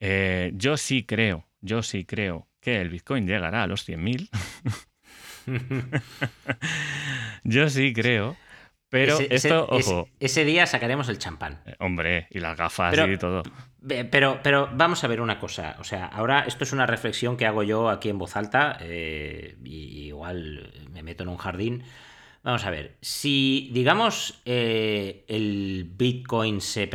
Eh, 0.00 0.52
yo 0.54 0.76
sí 0.76 1.04
creo, 1.04 1.46
yo 1.60 1.82
sí 1.82 2.04
creo 2.04 2.48
que 2.60 2.80
el 2.80 2.88
Bitcoin 2.90 3.26
llegará 3.26 3.62
a 3.62 3.66
los 3.66 3.86
100.000. 3.88 4.28
yo 7.44 7.68
sí 7.68 7.92
creo. 7.92 8.36
Pero 8.90 9.14
Ese- 9.18 9.34
esto, 9.34 9.68
ese- 9.76 9.90
ojo, 9.90 10.08
ese 10.20 10.44
día 10.44 10.66
sacaremos 10.66 11.08
el 11.08 11.18
champán. 11.18 11.60
eh, 11.66 11.74
hombre, 11.80 12.28
y 12.30 12.38
las 12.38 12.56
gafas 12.56 12.94
Pero- 12.94 13.10
y 13.12 13.18
todo. 13.18 13.42
Pero, 14.10 14.40
pero 14.42 14.70
vamos 14.72 15.02
a 15.04 15.08
ver 15.08 15.20
una 15.20 15.38
cosa. 15.40 15.76
O 15.80 15.84
sea, 15.84 16.06
ahora 16.06 16.40
esto 16.46 16.64
es 16.64 16.72
una 16.72 16.86
reflexión 16.86 17.36
que 17.36 17.44
hago 17.44 17.62
yo 17.64 17.88
aquí 17.90 18.08
en 18.08 18.18
voz 18.18 18.36
alta. 18.36 18.78
eh, 18.80 19.56
y 19.64 20.06
igual 20.06 20.72
me 20.92 21.02
meto 21.02 21.24
en 21.24 21.28
un 21.30 21.36
jardín. 21.38 21.82
Vamos 22.44 22.66
a 22.66 22.70
ver. 22.70 22.98
Si, 23.00 23.70
digamos, 23.72 24.42
eh, 24.44 25.24
el 25.28 25.90
Bitcoin 25.96 26.60
se, 26.60 26.86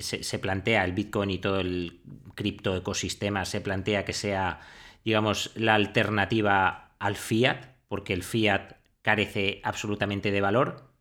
se, 0.00 0.38
plantea, 0.38 0.84
el 0.84 0.92
Bitcoin 0.92 1.30
y 1.30 1.38
todo 1.38 1.58
el 1.58 2.00
cripto 2.36 2.76
ecosistema 2.76 3.44
se 3.44 3.60
plantea 3.60 4.04
que 4.04 4.12
sea, 4.12 4.60
digamos, 5.04 5.50
la 5.56 5.74
alternativa 5.74 6.94
al 7.00 7.16
fiat, 7.16 7.66
porque 7.88 8.12
el 8.12 8.22
fiat 8.22 8.76
carece 9.02 9.60
absolutamente 9.64 10.30
de 10.30 10.40
valor. 10.40 10.94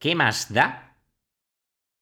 ¿Qué 0.00 0.16
más 0.16 0.52
da 0.52 0.96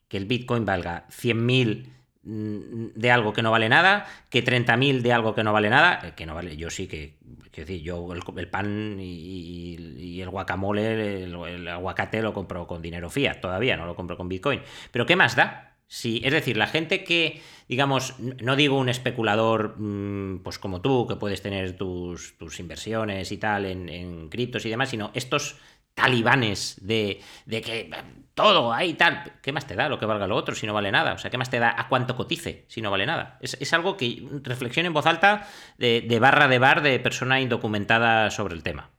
que 0.09 0.17
el 0.17 0.25
Bitcoin 0.25 0.64
valga 0.64 1.07
100.000 1.11 1.87
mm, 1.87 2.04
de 2.25 3.11
algo 3.11 3.33
que 3.33 3.43
no 3.43 3.51
vale 3.51 3.69
nada, 3.69 4.07
que 4.31 4.45
30.000 4.45 5.03
de 5.03 5.13
algo 5.13 5.35
que 5.35 5.45
no 5.45 5.53
vale 5.53 5.69
nada, 5.69 6.01
eh, 6.03 6.13
que 6.17 6.27
no 6.27 6.35
vale, 6.35 6.57
yo 6.57 6.71
sí 6.71 6.87
que, 6.87 7.17
quiero 7.51 7.67
decir, 7.67 7.83
yo 7.83 8.13
el, 8.13 8.49
pan 8.49 8.99
y, 8.99 10.21
el 10.21 10.31
guacamole, 10.31 11.25
el, 11.25 11.69
aguacate 11.69 12.23
lo 12.23 12.33
compro 12.33 12.67
con 12.67 12.81
dinero 12.81 13.11
fiat 13.11 13.41
todavía, 13.41 13.77
no 13.77 13.87
lo 13.87 13.95
compro 13.95 14.17
con 14.17 14.29
Bitcoin. 14.29 14.63
Pero 14.91 15.05
¿qué 15.05 15.17
más 15.17 15.37
da? 15.37 15.77
Sí, 15.87 16.23
es 16.25 16.33
decir, 16.33 16.57
la 16.57 16.67
gente 16.67 17.05
que, 17.05 17.43
digamos, 17.69 18.19
no 18.19 18.57
digo 18.57 18.79
un 18.79 18.89
especulador 18.89 19.79
mm, 19.79 20.43
pues 20.43 20.59
como 20.59 20.81
tú, 20.81 21.07
que 21.07 21.17
puedes 21.17 21.43
tener 21.43 21.77
tus, 21.77 22.39
tus 22.39 22.59
inversiones 22.59 23.31
y 23.31 23.37
tal 23.37 23.67
en, 23.67 23.89
en 23.91 24.29
criptos 24.31 24.65
y 24.65 24.71
demás, 24.71 24.89
sino 24.89 25.11
estos 25.15 25.57
talibanes 25.95 26.79
de, 26.81 27.21
de 27.47 27.61
que 27.61 27.91
todo 28.35 28.73
hay 28.73 28.94
tal. 28.94 29.33
¿Qué 29.42 29.53
más 29.53 29.66
te 29.66 29.75
da 29.77 29.88
lo 29.88 29.99
que 29.99 30.07
valga 30.07 30.27
lo 30.27 30.37
otro 30.37 30.55
si 30.55 30.66
no 30.66 30.75
vale 30.75 30.90
nada? 30.92 31.14
O 31.14 31.18
sea, 31.18 31.31
¿qué 31.31 31.38
más 31.38 31.51
te 31.51 31.59
da 31.59 31.75
a 31.79 31.88
cuánto 31.88 32.16
cotice 32.16 32.64
si 32.68 32.83
no 32.83 32.90
vale 32.90 33.07
nada? 33.07 33.38
Es, 33.40 33.55
es 33.61 33.73
algo 33.73 33.97
que 33.97 34.27
reflexión 34.42 34.87
en 34.87 34.92
voz 34.92 35.07
alta 35.07 35.49
de, 35.79 36.01
de 36.03 36.18
barra 36.18 36.49
de 36.49 36.59
bar 36.59 36.83
de 36.83 36.99
persona 37.01 37.40
indocumentada 37.40 38.31
sobre 38.31 38.55
el 38.55 38.62
tema. 38.62 38.90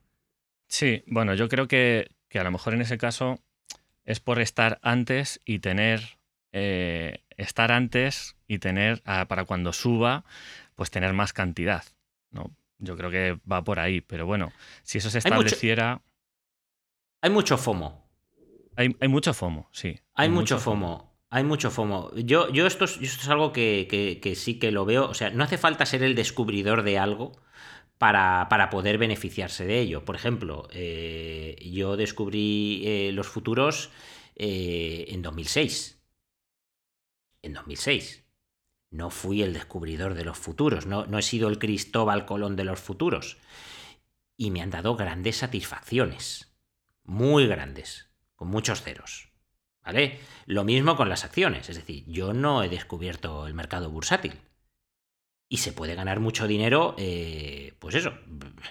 Sí, 0.68 1.04
bueno, 1.08 1.34
yo 1.36 1.48
creo 1.50 1.68
que, 1.68 2.10
que 2.30 2.40
a 2.40 2.44
lo 2.44 2.52
mejor 2.52 2.74
en 2.74 2.82
ese 2.82 2.98
caso 2.98 3.40
es 4.04 4.20
por 4.20 4.40
estar 4.40 4.80
antes 4.82 5.42
y 5.46 5.60
tener, 5.60 6.18
eh, 6.52 7.24
estar 7.38 7.72
antes 7.72 8.36
y 8.48 8.60
tener, 8.60 9.02
ah, 9.06 9.26
para 9.28 9.46
cuando 9.46 9.74
suba, 9.74 10.24
pues 10.76 10.92
tener 10.92 11.14
más 11.14 11.34
cantidad, 11.34 11.84
¿no? 12.32 12.52
Yo 12.78 12.98
creo 12.98 13.10
que 13.10 13.40
va 13.50 13.64
por 13.64 13.80
ahí, 13.80 14.02
pero 14.02 14.26
bueno, 14.26 14.52
si 14.84 14.98
eso 14.98 15.10
se 15.10 15.20
Hay 15.20 15.24
mucho- 15.32 15.36
estableciera, 15.48 16.02
Hay 17.22 17.30
mucho 17.32 17.58
FOMO. 17.58 18.05
Hay, 18.76 18.96
hay 19.00 19.08
mucho 19.08 19.34
FOMO, 19.34 19.70
sí. 19.72 20.00
Hay 20.14 20.30
mucho 20.30 20.60
FOMO. 20.60 21.16
Hay 21.30 21.44
mucho 21.44 21.70
FOMO. 21.72 22.12
Yo, 22.16 22.50
yo 22.52 22.66
esto, 22.68 22.86
es, 22.86 22.98
esto 23.02 23.24
es 23.24 23.30
algo 23.30 23.52
que, 23.52 23.88
que- 23.90 24.20
que 24.22 24.36
sí 24.36 24.58
que 24.60 24.72
lo 24.72 24.86
veo. 24.86 25.10
O 25.10 25.14
sea, 25.14 25.30
no 25.32 25.44
hace 25.44 25.58
falta 25.58 25.86
ser 25.86 26.04
el 26.04 26.16
descubridor 26.16 26.84
de 26.84 26.98
algo 26.98 27.34
para, 27.98 28.48
para 28.50 28.70
poder 28.70 28.98
beneficiarse 28.98 29.66
de 29.66 29.80
ello. 29.82 30.06
Por 30.06 30.16
ejemplo, 30.16 30.68
eh, 30.72 31.58
yo 31.72 31.98
descubrí 31.98 32.84
eh, 32.86 33.12
los 33.12 33.28
futuros 33.28 33.90
eh, 34.36 35.06
en 35.10 35.22
2006. 35.22 36.02
En 37.42 37.54
2006. 37.54 38.24
No 38.92 39.10
fui 39.10 39.42
el 39.42 39.54
descubridor 39.54 40.14
de 40.14 40.24
los 40.26 40.38
futuros. 40.38 40.86
No, 40.86 41.06
no 41.06 41.18
he 41.18 41.22
sido 41.24 41.50
el 41.50 41.60
Cristóbal 41.60 42.26
Colón 42.26 42.56
de 42.56 42.64
los 42.64 42.80
futuros. 42.80 43.38
Y 44.38 44.52
me 44.52 44.62
han 44.62 44.70
dado 44.70 44.96
grandes 44.96 45.38
satisfacciones. 45.38 46.56
Muy 47.04 47.46
grandes. 47.48 48.10
Con 48.36 48.50
muchos 48.50 48.82
ceros. 48.82 49.30
¿Vale? 49.84 50.20
Lo 50.48 50.64
mismo 50.64 50.96
con 50.96 51.10
las 51.10 51.24
acciones, 51.24 51.70
es 51.70 51.76
decir, 51.76 52.04
yo 52.08 52.34
no 52.34 52.64
he 52.64 52.70
descubierto 52.70 53.46
el 53.46 53.54
mercado 53.54 53.92
bursátil. 53.92 54.34
Y 55.48 55.58
se 55.58 55.74
puede 55.74 55.94
ganar 55.94 56.20
mucho 56.20 56.48
dinero, 56.48 56.96
eh, 56.98 57.76
pues 57.80 57.94
eso, 57.94 58.14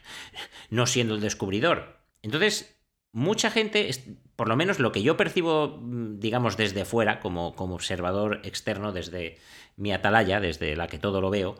no 0.70 0.86
siendo 0.86 1.14
el 1.14 1.20
descubridor. 1.20 2.00
Entonces, 2.20 2.80
mucha 3.12 3.50
gente, 3.50 3.88
por 4.34 4.48
lo 4.48 4.56
menos 4.56 4.80
lo 4.80 4.90
que 4.90 5.04
yo 5.04 5.16
percibo, 5.16 5.78
mm, 5.80 6.18
digamos, 6.18 6.56
desde 6.56 6.84
fuera, 6.84 7.20
como, 7.20 7.54
como 7.54 7.76
observador 7.76 8.40
externo, 8.42 8.90
desde 8.90 9.38
mi 9.76 9.92
atalaya, 9.92 10.40
desde 10.40 10.74
la 10.74 10.88
que 10.88 10.98
todo 10.98 11.20
lo 11.20 11.30
veo, 11.30 11.56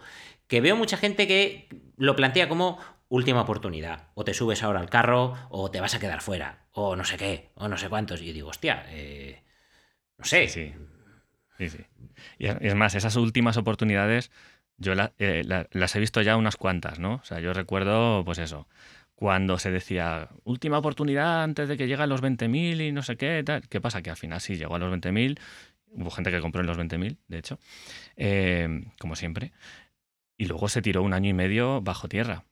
que 0.48 0.60
veo 0.60 0.76
mucha 0.76 0.96
gente 0.96 1.28
que 1.28 1.68
lo 1.96 2.16
plantea 2.16 2.48
como 2.48 2.78
última 3.08 3.42
oportunidad. 3.42 4.08
O 4.14 4.24
te 4.24 4.34
subes 4.34 4.62
ahora 4.64 4.80
al 4.80 4.90
carro, 4.90 5.34
o 5.48 5.70
te 5.70 5.80
vas 5.80 5.94
a 5.94 6.00
quedar 6.00 6.20
fuera, 6.20 6.63
o 6.74 6.96
no 6.96 7.04
sé 7.04 7.16
qué, 7.16 7.50
o 7.54 7.68
no 7.68 7.78
sé 7.78 7.88
cuántos. 7.88 8.20
Y 8.20 8.26
yo 8.26 8.32
digo, 8.32 8.48
hostia, 8.50 8.84
eh, 8.88 9.42
no 10.18 10.24
sé. 10.24 10.48
Sí, 10.48 10.72
sí. 11.58 11.68
Sí. 11.68 11.78
Y 12.38 12.46
es 12.46 12.74
más, 12.74 12.94
esas 12.94 13.16
últimas 13.16 13.56
oportunidades 13.56 14.30
yo 14.76 14.92
eh, 15.18 15.44
las 15.70 15.96
he 15.96 16.00
visto 16.00 16.20
ya 16.20 16.36
unas 16.36 16.56
cuantas, 16.56 16.98
¿no? 16.98 17.14
O 17.14 17.24
sea, 17.24 17.40
yo 17.40 17.52
recuerdo, 17.52 18.24
pues 18.24 18.38
eso, 18.38 18.66
cuando 19.14 19.58
se 19.58 19.70
decía 19.70 20.28
última 20.42 20.78
oportunidad 20.78 21.44
antes 21.44 21.68
de 21.68 21.76
que 21.76 21.86
lleguen 21.86 22.08
los 22.08 22.22
20.000 22.22 22.80
y 22.80 22.92
no 22.92 23.02
sé 23.02 23.16
qué, 23.16 23.42
tal. 23.44 23.68
¿Qué 23.68 23.80
pasa? 23.80 24.02
Que 24.02 24.10
al 24.10 24.16
final 24.16 24.40
sí 24.40 24.56
llegó 24.56 24.74
a 24.74 24.78
los 24.78 24.90
20.000. 24.90 25.38
Hubo 25.92 26.10
gente 26.10 26.32
que 26.32 26.40
compró 26.40 26.60
en 26.60 26.66
los 26.66 26.76
20.000, 26.76 27.18
de 27.28 27.38
hecho, 27.38 27.58
eh, 28.16 28.84
como 28.98 29.14
siempre. 29.14 29.52
Y 30.36 30.46
luego 30.46 30.68
se 30.68 30.82
tiró 30.82 31.02
un 31.02 31.14
año 31.14 31.30
y 31.30 31.34
medio 31.34 31.80
bajo 31.82 32.08
tierra. 32.08 32.44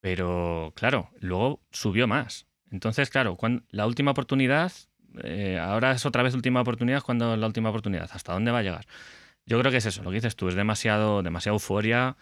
Pero 0.00 0.72
claro, 0.76 1.10
luego 1.20 1.60
subió 1.72 2.06
más. 2.06 2.46
Entonces, 2.72 3.10
claro, 3.10 3.36
cuando, 3.36 3.62
la 3.70 3.86
última 3.86 4.10
oportunidad, 4.10 4.72
eh, 5.22 5.58
ahora 5.60 5.92
es 5.92 6.06
otra 6.06 6.22
vez 6.22 6.34
última 6.34 6.62
oportunidad, 6.62 7.02
cuando 7.02 7.36
la 7.36 7.46
última 7.46 7.68
oportunidad? 7.68 8.10
¿Hasta 8.12 8.32
dónde 8.32 8.50
va 8.50 8.58
a 8.58 8.62
llegar? 8.62 8.86
Yo 9.46 9.58
creo 9.60 9.70
que 9.70 9.78
es 9.78 9.86
eso, 9.86 10.02
lo 10.02 10.10
que 10.10 10.16
dices 10.16 10.36
tú, 10.36 10.48
es 10.48 10.54
demasiado, 10.54 11.22
demasiada 11.22 11.54
euforia 11.54 12.16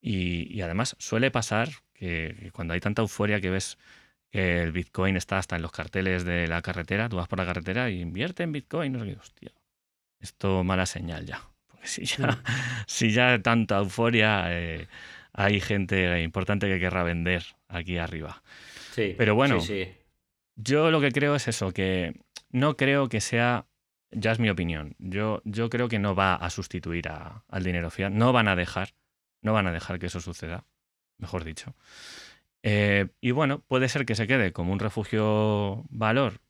y, 0.00 0.60
además 0.62 0.96
suele 0.98 1.30
pasar 1.30 1.68
que, 1.94 2.50
cuando 2.52 2.74
hay 2.74 2.80
tanta 2.80 3.02
euforia 3.02 3.40
que 3.40 3.50
ves 3.50 3.78
que 4.30 4.62
el 4.62 4.72
Bitcoin 4.72 5.16
está 5.16 5.38
hasta 5.38 5.56
en 5.56 5.62
los 5.62 5.70
carteles 5.72 6.24
de 6.24 6.48
la 6.48 6.60
carretera, 6.62 7.08
tú 7.08 7.16
vas 7.16 7.28
por 7.28 7.38
la 7.38 7.46
carretera 7.46 7.90
y 7.90 8.00
invierte 8.00 8.42
en 8.42 8.52
Bitcoin, 8.52 8.92
no 8.92 8.98
sé 9.00 9.06
qué, 9.06 9.16
hostia, 9.16 9.52
esto 10.20 10.64
mala 10.64 10.86
señal 10.86 11.26
ya, 11.26 11.42
porque 11.68 11.86
si 11.86 12.04
ya, 12.04 12.26
mm. 12.26 12.42
si 12.86 13.12
ya 13.12 13.40
tanta 13.42 13.78
euforia, 13.78 14.46
eh, 14.48 14.88
hay 15.32 15.60
gente 15.60 16.22
importante 16.22 16.66
que 16.66 16.80
querrá 16.80 17.04
vender 17.04 17.44
aquí 17.68 17.98
arriba. 17.98 18.42
Sí, 18.94 19.14
Pero 19.18 19.34
bueno, 19.34 19.60
sí, 19.60 19.88
yo 20.54 20.90
lo 20.90 21.00
que 21.00 21.10
creo 21.10 21.34
es 21.34 21.48
eso, 21.48 21.72
que 21.72 22.14
no 22.50 22.76
creo 22.76 23.08
que 23.08 23.20
sea 23.20 23.66
ya 24.14 24.32
es 24.32 24.38
mi 24.38 24.48
opinión. 24.48 24.94
Yo, 24.98 25.42
yo 25.44 25.68
creo 25.70 25.88
que 25.88 25.98
no 25.98 26.14
va 26.14 26.34
a 26.36 26.50
sustituir 26.50 27.08
al 27.08 27.64
dinero 27.64 27.90
fiat. 27.90 28.10
No 28.12 28.32
van 28.32 28.48
a 28.48 28.56
dejar, 28.56 28.94
no 29.42 29.52
van 29.52 29.66
a 29.66 29.72
dejar 29.72 29.98
que 29.98 30.06
eso 30.06 30.20
suceda, 30.20 30.64
mejor 31.18 31.44
dicho. 31.44 31.74
Eh, 32.62 33.08
y 33.20 33.32
bueno, 33.32 33.60
puede 33.60 33.88
ser 33.88 34.06
que 34.06 34.14
se 34.14 34.26
quede 34.26 34.52
como 34.52 34.72
un 34.72 34.78
refugio 34.78 35.84
valor, 35.90 36.40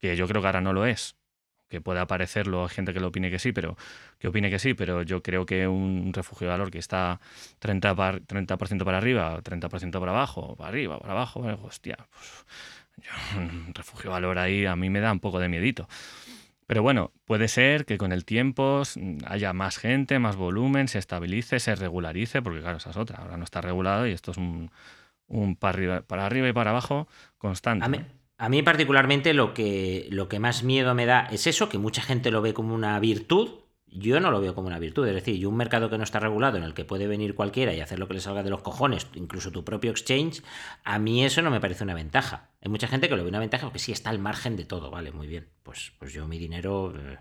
que 0.00 0.16
yo 0.16 0.26
creo 0.26 0.42
que 0.42 0.48
ahora 0.48 0.60
no 0.60 0.72
lo 0.72 0.84
es. 0.84 1.16
Que 1.70 1.80
pueda 1.80 2.06
parecerlo, 2.06 2.64
hay 2.64 2.68
gente 2.68 2.92
que 2.92 3.00
lo 3.00 3.08
opine 3.08 3.30
que 3.30 3.38
sí, 3.38 3.52
pero 3.52 3.76
que 4.18 4.28
opine 4.28 4.50
que 4.50 4.58
sí, 4.58 4.74
pero 4.74 5.02
yo 5.02 5.22
creo 5.22 5.46
que 5.46 5.66
un 5.66 6.12
refugio 6.12 6.48
de 6.48 6.50
valor 6.50 6.70
que 6.70 6.78
está 6.78 7.20
30%, 7.62 8.26
30 8.26 8.84
para 8.84 8.98
arriba, 8.98 9.40
30% 9.42 9.98
para 9.98 10.12
abajo, 10.12 10.56
para 10.56 10.68
arriba, 10.68 10.98
para 10.98 11.12
abajo, 11.12 11.40
hostia, 11.62 11.96
pues, 12.12 12.44
un 13.36 13.72
refugio 13.74 14.10
de 14.10 14.14
valor 14.14 14.38
ahí 14.38 14.66
a 14.66 14.76
mí 14.76 14.90
me 14.90 15.00
da 15.00 15.12
un 15.12 15.20
poco 15.20 15.38
de 15.38 15.48
miedito. 15.48 15.88
Pero 16.66 16.84
bueno, 16.84 17.10
puede 17.24 17.48
ser 17.48 17.84
que 17.84 17.98
con 17.98 18.12
el 18.12 18.24
tiempo 18.24 18.82
haya 19.26 19.52
más 19.52 19.76
gente, 19.76 20.20
más 20.20 20.36
volumen, 20.36 20.86
se 20.86 21.00
estabilice, 21.00 21.58
se 21.58 21.74
regularice, 21.74 22.42
porque 22.42 22.60
claro, 22.60 22.76
esa 22.76 22.90
es 22.90 22.96
otra. 22.96 23.18
Ahora 23.18 23.36
no 23.36 23.42
está 23.42 23.60
regulado 23.60 24.06
y 24.06 24.12
esto 24.12 24.30
es 24.30 24.36
un, 24.36 24.70
para, 25.58 25.74
arriba, 25.74 26.02
para 26.02 26.26
arriba 26.26 26.48
y 26.48 26.52
para 26.52 26.70
abajo 26.70 27.08
constante. 27.38 27.84
A 27.84 27.88
particularmente 28.64 29.34
lo 29.34 29.52
que, 29.52 30.08
lo 30.10 30.28
que 30.28 30.38
más 30.38 30.62
miedo 30.62 30.94
me 30.94 31.06
da 31.06 31.28
es 31.30 31.46
eso, 31.46 31.68
que 31.68 31.78
mucha 31.78 32.00
gente 32.00 32.30
lo 32.30 32.40
ve 32.40 32.54
como 32.54 32.74
una 32.74 32.98
virtud, 32.98 33.50
yo 33.92 34.20
no 34.20 34.30
lo 34.30 34.40
veo 34.40 34.54
como 34.54 34.68
una 34.68 34.78
virtud. 34.78 35.06
Es 35.08 35.14
decir, 35.14 35.36
y 35.36 35.44
un 35.44 35.56
mercado 35.56 35.90
que 35.90 35.98
no 35.98 36.04
está 36.04 36.20
regulado, 36.20 36.58
en 36.58 36.64
el 36.64 36.74
que 36.74 36.84
puede 36.84 37.06
venir 37.06 37.34
cualquiera 37.34 37.74
y 37.74 37.80
hacer 37.80 37.98
lo 37.98 38.08
que 38.08 38.14
le 38.14 38.20
salga 38.20 38.42
de 38.42 38.50
los 38.50 38.62
cojones, 38.62 39.06
incluso 39.14 39.50
tu 39.50 39.64
propio 39.64 39.90
exchange, 39.90 40.42
a 40.84 40.98
mí 40.98 41.24
eso 41.24 41.42
no 41.42 41.50
me 41.50 41.60
parece 41.60 41.84
una 41.84 41.94
ventaja. 41.94 42.50
Hay 42.62 42.70
mucha 42.70 42.88
gente 42.88 43.08
que 43.08 43.16
lo 43.16 43.22
ve 43.22 43.28
una 43.28 43.38
ventaja 43.38 43.66
porque 43.66 43.78
sí 43.78 43.90
está 43.90 44.10
al 44.10 44.18
margen 44.18 44.56
de 44.56 44.64
todo, 44.64 44.90
vale, 44.90 45.12
muy 45.12 45.26
bien. 45.26 45.48
Pues, 45.62 45.92
pues 45.98 46.12
yo 46.12 46.26
mi 46.26 46.38
dinero 46.38 46.94
eh, 46.96 47.18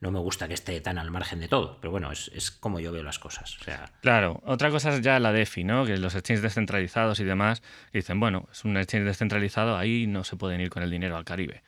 no 0.00 0.10
me 0.10 0.18
gusta 0.18 0.46
que 0.46 0.54
esté 0.54 0.80
tan 0.80 0.98
al 0.98 1.10
margen 1.10 1.40
de 1.40 1.48
todo, 1.48 1.78
pero 1.80 1.90
bueno, 1.90 2.12
es, 2.12 2.50
como 2.50 2.80
yo 2.80 2.92
veo 2.92 3.02
las 3.02 3.18
cosas. 3.18 3.56
O 3.60 3.64
sea... 3.64 3.90
Claro, 4.02 4.42
otra 4.44 4.70
cosa 4.70 4.90
es 4.90 5.00
ya 5.00 5.18
la 5.18 5.32
DeFi, 5.32 5.64
¿no? 5.64 5.84
Que 5.84 5.96
los 5.96 6.14
exchanges 6.14 6.42
descentralizados 6.42 7.18
y 7.20 7.24
demás 7.24 7.62
dicen, 7.92 8.20
bueno, 8.20 8.48
es 8.52 8.64
un 8.64 8.76
exchange 8.76 9.06
descentralizado, 9.06 9.76
ahí 9.76 10.06
no 10.06 10.22
se 10.24 10.36
pueden 10.36 10.60
ir 10.60 10.70
con 10.70 10.82
el 10.82 10.90
dinero 10.90 11.16
al 11.16 11.24
Caribe. 11.24 11.62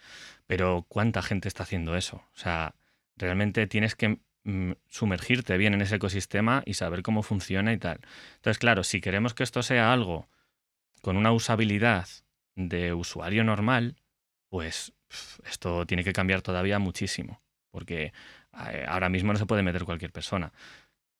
Pero 0.46 0.84
¿cuánta 0.88 1.22
gente 1.22 1.48
está 1.48 1.62
haciendo 1.62 1.96
eso? 1.96 2.16
O 2.16 2.38
sea, 2.38 2.74
realmente 3.16 3.66
tienes 3.66 3.94
que 3.94 4.20
sumergirte 4.88 5.56
bien 5.56 5.74
en 5.74 5.82
ese 5.82 5.96
ecosistema 5.96 6.62
y 6.66 6.74
saber 6.74 7.02
cómo 7.02 7.22
funciona 7.22 7.72
y 7.72 7.78
tal. 7.78 8.00
Entonces, 8.36 8.58
claro, 8.58 8.84
si 8.84 9.00
queremos 9.00 9.34
que 9.34 9.42
esto 9.42 9.62
sea 9.62 9.92
algo 9.92 10.28
con 11.02 11.16
una 11.16 11.32
usabilidad 11.32 12.06
de 12.54 12.92
usuario 12.94 13.44
normal, 13.44 13.96
pues 14.48 14.92
esto 15.44 15.86
tiene 15.86 16.04
que 16.04 16.12
cambiar 16.12 16.42
todavía 16.42 16.78
muchísimo, 16.78 17.42
porque 17.70 18.12
eh, 18.70 18.86
ahora 18.88 19.08
mismo 19.08 19.32
no 19.32 19.38
se 19.38 19.46
puede 19.46 19.62
meter 19.62 19.84
cualquier 19.84 20.12
persona. 20.12 20.52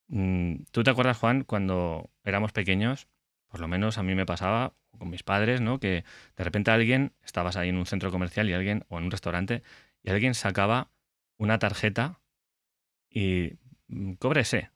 Mm, 0.09 0.65
¿Tú 0.71 0.83
te 0.83 0.91
acuerdas, 0.91 1.19
Juan, 1.19 1.45
cuando 1.45 2.11
éramos 2.25 2.53
pequeños? 2.53 3.09
Por 3.49 3.61
lo 3.61 3.69
menos 3.69 3.99
a 3.99 4.03
mí 4.03 4.15
me 4.15 4.27
pasaba 4.27 4.75
con 4.99 5.11
mis 5.11 5.23
padres, 5.23 5.61
¿no? 5.61 5.79
Que 5.79 6.05
de 6.37 6.45
repente 6.45 6.71
alguien, 6.71 7.13
estabas 7.25 7.57
ahí 7.57 7.69
en 7.69 7.77
un 7.77 7.87
centro 7.87 8.11
comercial 8.11 8.49
y 8.49 8.55
alguien, 8.55 8.85
o 8.89 8.99
en 8.99 9.05
un 9.05 9.11
restaurante, 9.11 9.63
y 10.03 10.11
alguien 10.11 10.35
sacaba 10.35 10.91
una 11.39 11.59
tarjeta 11.59 12.21
y 13.17 13.59
mm, 13.89 14.13
cóbrese. 14.15 14.71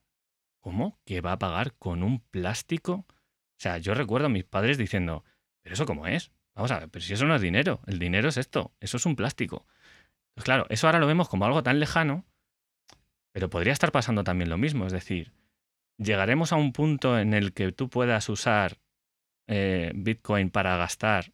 ¿Cómo? 0.60 0.98
¿Que 1.04 1.20
va 1.20 1.32
a 1.32 1.38
pagar 1.38 1.74
con 1.74 2.02
un 2.02 2.20
plástico? 2.20 3.06
O 3.06 3.06
sea, 3.58 3.76
yo 3.76 3.92
recuerdo 3.92 4.26
a 4.26 4.30
mis 4.30 4.44
padres 4.44 4.78
diciendo, 4.78 5.24
¿pero 5.62 5.74
eso 5.74 5.84
cómo 5.84 6.06
es? 6.06 6.32
Vamos 6.54 6.70
a 6.70 6.80
ver, 6.80 6.88
pero 6.88 7.04
si 7.04 7.12
eso 7.12 7.26
no 7.26 7.34
es 7.34 7.42
dinero, 7.42 7.80
el 7.86 7.98
dinero 7.98 8.30
es 8.30 8.38
esto, 8.38 8.72
eso 8.80 8.96
es 8.96 9.04
un 9.04 9.14
plástico. 9.14 9.66
Pues 10.34 10.44
claro, 10.44 10.64
eso 10.70 10.86
ahora 10.86 10.98
lo 10.98 11.06
vemos 11.06 11.28
como 11.28 11.44
algo 11.44 11.62
tan 11.62 11.80
lejano, 11.80 12.24
pero 13.32 13.50
podría 13.50 13.74
estar 13.74 13.92
pasando 13.92 14.24
también 14.24 14.48
lo 14.48 14.56
mismo. 14.56 14.86
Es 14.86 14.92
decir, 14.92 15.32
llegaremos 15.98 16.52
a 16.52 16.56
un 16.56 16.72
punto 16.72 17.18
en 17.18 17.34
el 17.34 17.52
que 17.52 17.72
tú 17.72 17.90
puedas 17.90 18.28
usar 18.30 18.78
eh, 19.48 19.92
Bitcoin 19.94 20.50
para 20.50 20.76
gastar 20.76 21.32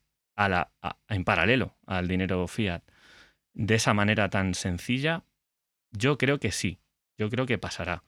en 1.09 1.25
paralelo 1.25 1.77
al 1.87 2.09
dinero 2.09 2.47
fiat 2.49 2.83
de 3.55 3.77
esa 3.77 3.95
manera 3.95 4.29
tan 4.29 4.55
sencilla. 4.55 5.25
Yo 5.93 6.19
creo 6.19 6.41
que 6.41 6.51
sí. 6.51 6.81
Yo 7.19 7.31
creo 7.31 7.47
que 7.47 7.59
pasará. 7.59 8.05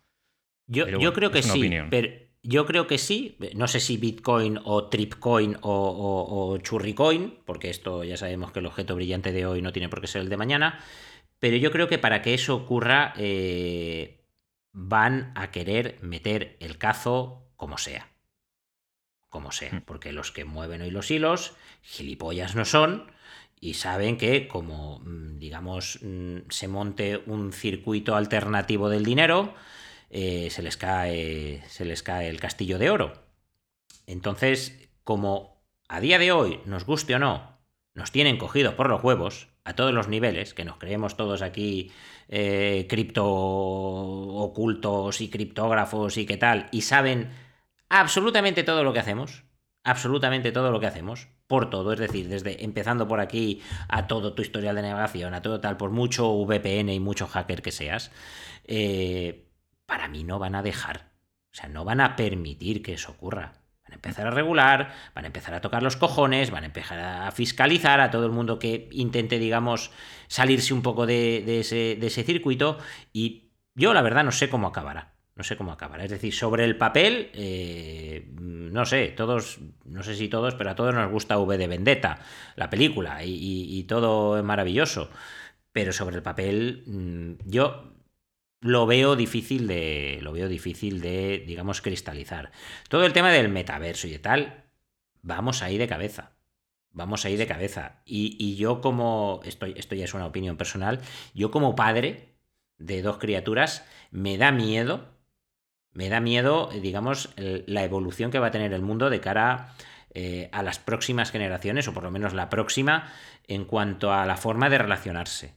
Yo, 0.66 0.86
yo 0.86 1.12
creo 1.14 1.30
que 1.30 1.42
sí, 1.42 1.70
pero 1.90 2.08
yo 2.42 2.66
creo 2.66 2.86
que 2.86 2.98
sí. 2.98 3.36
No 3.54 3.68
sé 3.68 3.80
si 3.80 3.96
Bitcoin 3.96 4.58
o 4.64 4.88
Tripcoin 4.88 5.56
o, 5.62 6.52
o, 6.52 6.58
Churricoin, 6.58 7.38
porque 7.44 7.70
esto 7.70 8.04
ya 8.04 8.16
sabemos 8.16 8.52
que 8.52 8.60
el 8.60 8.66
objeto 8.66 8.94
brillante 8.94 9.32
de 9.32 9.46
hoy 9.46 9.62
no 9.62 9.72
tiene 9.72 9.88
por 9.88 10.00
qué 10.00 10.06
ser 10.06 10.22
el 10.22 10.28
de 10.28 10.36
mañana. 10.36 10.80
Pero 11.38 11.56
yo 11.56 11.70
creo 11.70 11.88
que 11.88 11.98
para 11.98 12.20
que 12.20 12.34
eso 12.34 12.54
ocurra, 12.54 13.14
eh, 13.16 14.24
van 14.72 15.32
a 15.34 15.50
querer 15.50 15.98
meter 16.02 16.56
el 16.60 16.78
cazo 16.78 17.50
como 17.56 17.78
sea. 17.78 18.08
Como 19.28 19.52
sea. 19.52 19.72
Hmm. 19.72 19.82
Porque 19.82 20.12
los 20.12 20.32
que 20.32 20.44
mueven 20.44 20.82
hoy 20.82 20.90
los 20.90 21.10
hilos, 21.10 21.54
gilipollas 21.82 22.54
no 22.54 22.64
son 22.64 23.10
y 23.60 23.74
saben 23.74 24.16
que 24.16 24.48
como, 24.48 25.00
mm, 25.00 25.38
digamos, 25.38 26.00
mm, 26.02 26.38
se 26.50 26.68
monte 26.68 27.22
un 27.26 27.52
circuito 27.52 28.16
alternativo 28.16 28.88
del 28.88 29.04
dinero, 29.04 29.54
eh, 30.10 30.48
se, 30.50 30.62
les 30.62 30.76
cae, 30.76 31.62
se 31.68 31.84
les 31.84 32.02
cae 32.02 32.28
el 32.28 32.40
castillo 32.40 32.78
de 32.78 32.90
oro. 32.90 33.12
Entonces, 34.06 34.88
como 35.04 35.62
a 35.88 36.00
día 36.00 36.18
de 36.18 36.32
hoy, 36.32 36.60
nos 36.66 36.84
guste 36.84 37.14
o 37.14 37.18
no, 37.18 37.58
nos 37.94 38.12
tienen 38.12 38.38
cogidos 38.38 38.74
por 38.74 38.88
los 38.88 39.02
huevos, 39.02 39.48
a 39.64 39.74
todos 39.74 39.92
los 39.92 40.08
niveles, 40.08 40.54
que 40.54 40.64
nos 40.64 40.78
creemos 40.78 41.16
todos 41.16 41.42
aquí 41.42 41.92
eh, 42.28 42.86
cripto 42.88 43.26
ocultos 43.26 45.20
y 45.20 45.28
criptógrafos 45.28 46.16
y 46.16 46.24
qué 46.24 46.38
tal, 46.38 46.68
y 46.72 46.82
saben 46.82 47.30
absolutamente 47.90 48.64
todo 48.64 48.82
lo 48.82 48.94
que 48.94 49.00
hacemos, 49.00 49.44
absolutamente 49.84 50.52
todo 50.52 50.70
lo 50.70 50.80
que 50.80 50.86
hacemos, 50.86 51.28
por 51.48 51.70
todo, 51.70 51.94
es 51.94 51.98
decir, 51.98 52.28
desde 52.28 52.62
empezando 52.62 53.08
por 53.08 53.20
aquí 53.20 53.62
a 53.88 54.06
todo 54.06 54.34
tu 54.34 54.42
historial 54.42 54.76
de 54.76 54.82
navegación, 54.82 55.34
a 55.34 55.42
todo 55.42 55.60
tal, 55.60 55.76
por 55.76 55.90
mucho 55.90 56.30
VPN 56.44 56.90
y 56.90 57.00
mucho 57.00 57.26
hacker 57.26 57.62
que 57.62 57.72
seas, 57.72 58.12
eh, 58.64 59.48
para 59.86 60.08
mí 60.08 60.22
no 60.24 60.38
van 60.38 60.54
a 60.54 60.62
dejar, 60.62 61.10
o 61.50 61.56
sea, 61.56 61.68
no 61.68 61.84
van 61.84 62.00
a 62.00 62.14
permitir 62.14 62.82
que 62.82 62.92
eso 62.92 63.12
ocurra. 63.12 63.54
Van 63.84 63.92
a 63.92 63.94
empezar 63.94 64.26
a 64.26 64.30
regular, 64.30 64.94
van 65.14 65.24
a 65.24 65.28
empezar 65.28 65.54
a 65.54 65.62
tocar 65.62 65.82
los 65.82 65.96
cojones, 65.96 66.50
van 66.50 66.64
a 66.64 66.66
empezar 66.66 66.98
a 66.98 67.30
fiscalizar 67.32 68.02
a 68.02 68.10
todo 68.10 68.26
el 68.26 68.32
mundo 68.32 68.58
que 68.58 68.90
intente, 68.92 69.38
digamos, 69.38 69.90
salirse 70.26 70.74
un 70.74 70.82
poco 70.82 71.06
de, 71.06 71.60
ese, 71.60 71.96
de 71.98 72.06
ese 72.06 72.22
circuito 72.22 72.78
y 73.14 73.50
yo 73.74 73.94
la 73.94 74.02
verdad 74.02 74.24
no 74.24 74.32
sé 74.32 74.50
cómo 74.50 74.66
acabará. 74.66 75.17
No 75.38 75.44
sé 75.44 75.56
cómo 75.56 75.70
acabará. 75.70 76.02
Es 76.04 76.10
decir, 76.10 76.34
sobre 76.34 76.64
el 76.64 76.76
papel, 76.76 77.30
eh, 77.32 78.26
no 78.40 78.84
sé, 78.84 79.08
todos, 79.16 79.60
no 79.84 80.02
sé 80.02 80.16
si 80.16 80.28
todos, 80.28 80.56
pero 80.56 80.70
a 80.70 80.74
todos 80.74 80.92
nos 80.92 81.08
gusta 81.12 81.38
V 81.38 81.56
de 81.56 81.68
Vendetta, 81.68 82.18
la 82.56 82.68
película, 82.68 83.20
y, 83.24 83.84
todo 83.84 84.36
es 84.36 84.42
maravilloso. 84.42 85.10
Pero 85.70 85.92
sobre 85.92 86.16
el 86.16 86.22
papel, 86.22 86.82
mm, 86.86 87.48
yo 87.48 87.84
lo 88.60 88.86
veo 88.86 89.14
difícil 89.14 89.68
de. 89.68 90.18
Lo 90.22 90.32
veo 90.32 90.48
difícil 90.48 91.00
de, 91.00 91.44
digamos, 91.46 91.82
cristalizar. 91.82 92.50
Todo 92.88 93.06
el 93.06 93.12
tema 93.12 93.30
del 93.30 93.48
metaverso 93.48 94.08
y 94.08 94.10
de 94.10 94.18
tal, 94.18 94.64
vamos 95.22 95.62
ahí 95.62 95.78
de 95.78 95.86
cabeza. 95.86 96.32
Vamos 96.90 97.24
ahí 97.24 97.36
de 97.36 97.46
cabeza. 97.46 98.02
Y, 98.04 98.36
y 98.40 98.56
yo, 98.56 98.80
como. 98.80 99.40
Esto, 99.44 99.66
esto 99.66 99.94
ya 99.94 100.04
es 100.04 100.14
una 100.14 100.26
opinión 100.26 100.56
personal. 100.56 101.00
Yo, 101.32 101.52
como 101.52 101.76
padre 101.76 102.34
de 102.78 103.02
dos 103.02 103.18
criaturas, 103.18 103.86
me 104.10 104.36
da 104.36 104.50
miedo 104.50 105.17
Me 105.98 106.10
da 106.10 106.20
miedo, 106.20 106.70
digamos, 106.80 107.30
la 107.36 107.82
evolución 107.82 108.30
que 108.30 108.38
va 108.38 108.46
a 108.46 108.50
tener 108.52 108.72
el 108.72 108.82
mundo 108.82 109.10
de 109.10 109.20
cara 109.20 109.74
eh, 110.14 110.48
a 110.52 110.62
las 110.62 110.78
próximas 110.78 111.32
generaciones, 111.32 111.88
o 111.88 111.92
por 111.92 112.04
lo 112.04 112.12
menos 112.12 112.34
la 112.34 112.48
próxima, 112.48 113.12
en 113.48 113.64
cuanto 113.64 114.12
a 114.12 114.24
la 114.24 114.36
forma 114.36 114.70
de 114.70 114.78
relacionarse. 114.78 115.56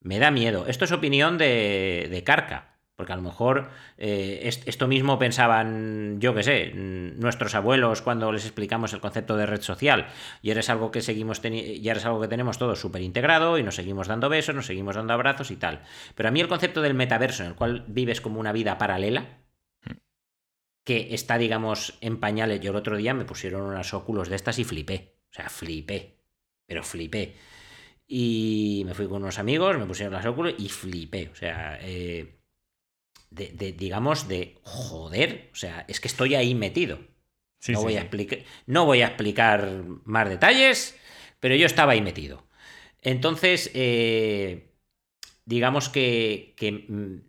Me 0.00 0.20
da 0.20 0.30
miedo. 0.30 0.68
Esto 0.68 0.84
es 0.84 0.92
opinión 0.92 1.38
de, 1.38 2.06
de 2.08 2.22
Carca. 2.22 2.75
Porque 2.96 3.12
a 3.12 3.16
lo 3.16 3.22
mejor 3.22 3.68
eh, 3.98 4.40
esto 4.64 4.88
mismo 4.88 5.18
pensaban, 5.18 6.18
yo 6.18 6.34
qué 6.34 6.42
sé, 6.42 6.72
nuestros 6.74 7.54
abuelos 7.54 8.00
cuando 8.00 8.32
les 8.32 8.44
explicamos 8.44 8.94
el 8.94 9.00
concepto 9.00 9.36
de 9.36 9.44
red 9.44 9.60
social. 9.60 10.06
Y 10.40 10.48
ahora 10.48 10.60
es 10.60 10.70
algo 10.70 10.90
que 10.90 11.02
seguimos 11.02 11.42
y 11.44 11.88
ahora 11.88 12.00
es 12.00 12.06
algo 12.06 12.22
que 12.22 12.28
tenemos 12.28 12.56
todos 12.56 12.80
súper 12.80 13.02
integrado 13.02 13.58
y 13.58 13.62
nos 13.62 13.74
seguimos 13.74 14.08
dando 14.08 14.30
besos, 14.30 14.54
nos 14.54 14.66
seguimos 14.66 14.96
dando 14.96 15.12
abrazos 15.12 15.50
y 15.50 15.56
tal. 15.56 15.82
Pero 16.14 16.30
a 16.30 16.32
mí 16.32 16.40
el 16.40 16.48
concepto 16.48 16.80
del 16.80 16.94
metaverso, 16.94 17.42
en 17.42 17.50
el 17.50 17.54
cual 17.54 17.84
vives 17.86 18.22
como 18.22 18.40
una 18.40 18.52
vida 18.52 18.78
paralela, 18.78 19.26
que 20.86 21.08
está, 21.14 21.36
digamos, 21.36 21.98
en 22.00 22.18
pañales. 22.18 22.60
Yo 22.60 22.70
el 22.70 22.76
otro 22.76 22.96
día 22.96 23.12
me 23.12 23.24
pusieron 23.24 23.62
unas 23.62 23.92
óculos 23.92 24.28
de 24.28 24.36
estas 24.36 24.58
y 24.60 24.64
flipé. 24.64 25.16
O 25.30 25.34
sea, 25.34 25.50
flipé. 25.50 26.20
Pero 26.64 26.82
flipé. 26.82 27.34
Y 28.06 28.84
me 28.86 28.94
fui 28.94 29.08
con 29.08 29.22
unos 29.22 29.40
amigos, 29.40 29.76
me 29.78 29.86
pusieron 29.86 30.14
las 30.14 30.24
óculos 30.24 30.54
y 30.58 30.68
flipé. 30.68 31.28
O 31.32 31.34
sea, 31.34 31.78
eh, 31.82 32.35
de, 33.30 33.72
digamos, 33.72 34.28
de 34.28 34.58
joder, 34.62 35.50
o 35.52 35.56
sea, 35.56 35.84
es 35.88 36.00
que 36.00 36.08
estoy 36.08 36.34
ahí 36.34 36.54
metido. 36.54 36.98
no, 37.68 37.82
voy 37.82 37.96
A 37.96 38.00
explicar, 38.00 38.38
no 38.66 38.86
voy 38.86 39.02
a 39.02 39.08
explicar 39.08 39.84
más 40.04 40.28
detalles, 40.28 40.96
pero 41.40 41.54
yo 41.54 41.66
estaba 41.66 41.92
ahí 41.92 42.00
metido. 42.00 42.46
Entonces, 43.02 43.70
eh, 43.74 44.72
digamos 45.44 45.88
que, 45.88 46.54
mm, 46.88 47.26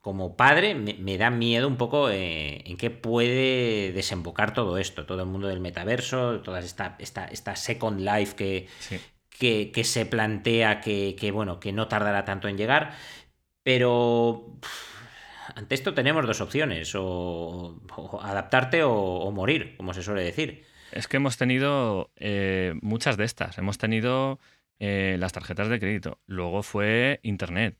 como 0.00 0.36
padre 0.36 0.74
me, 0.74 1.18
da 1.18 1.30
miedo 1.30 1.66
un 1.66 1.76
poco 1.76 2.10
eh, 2.10 2.62
en 2.64 2.76
qué 2.76 2.90
puede 2.90 3.92
desembocar 3.92 4.54
todo 4.54 4.78
esto, 4.78 5.04
todo 5.04 5.22
el 5.22 5.28
mundo 5.28 5.48
del 5.48 5.60
metaverso, 5.60 6.40
toda 6.42 6.60
esta, 6.60 6.96
esta, 7.00 7.26
esta 7.26 7.56
Second 7.56 8.00
Life 8.00 8.36
que, 8.36 8.68
que, 9.38 9.84
se 9.84 10.06
plantea 10.06 10.80
que, 10.80 11.30
bueno, 11.32 11.60
que 11.60 11.72
no 11.72 11.88
tardará 11.88 12.24
tanto 12.24 12.48
en 12.48 12.56
llegar, 12.56 12.96
pero 13.62 14.58
ante 15.54 15.74
esto 15.74 15.94
tenemos 15.94 16.26
dos 16.26 16.40
opciones, 16.40 16.92
o, 16.94 17.80
adaptarte 18.22 18.82
o, 18.82 19.30
morir, 19.30 19.76
como 19.76 19.94
se 19.94 20.02
suele 20.02 20.22
decir. 20.22 20.64
Es 20.92 21.08
que 21.08 21.16
hemos 21.16 21.36
tenido 21.36 22.10
eh, 22.16 22.74
muchas 22.82 23.16
de 23.16 23.24
estas. 23.24 23.58
Hemos 23.58 23.78
tenido 23.78 24.38
eh, 24.78 25.16
las 25.18 25.32
tarjetas 25.32 25.68
de 25.68 25.78
crédito, 25.78 26.20
luego 26.26 26.62
fue 26.62 27.20
Internet, 27.22 27.76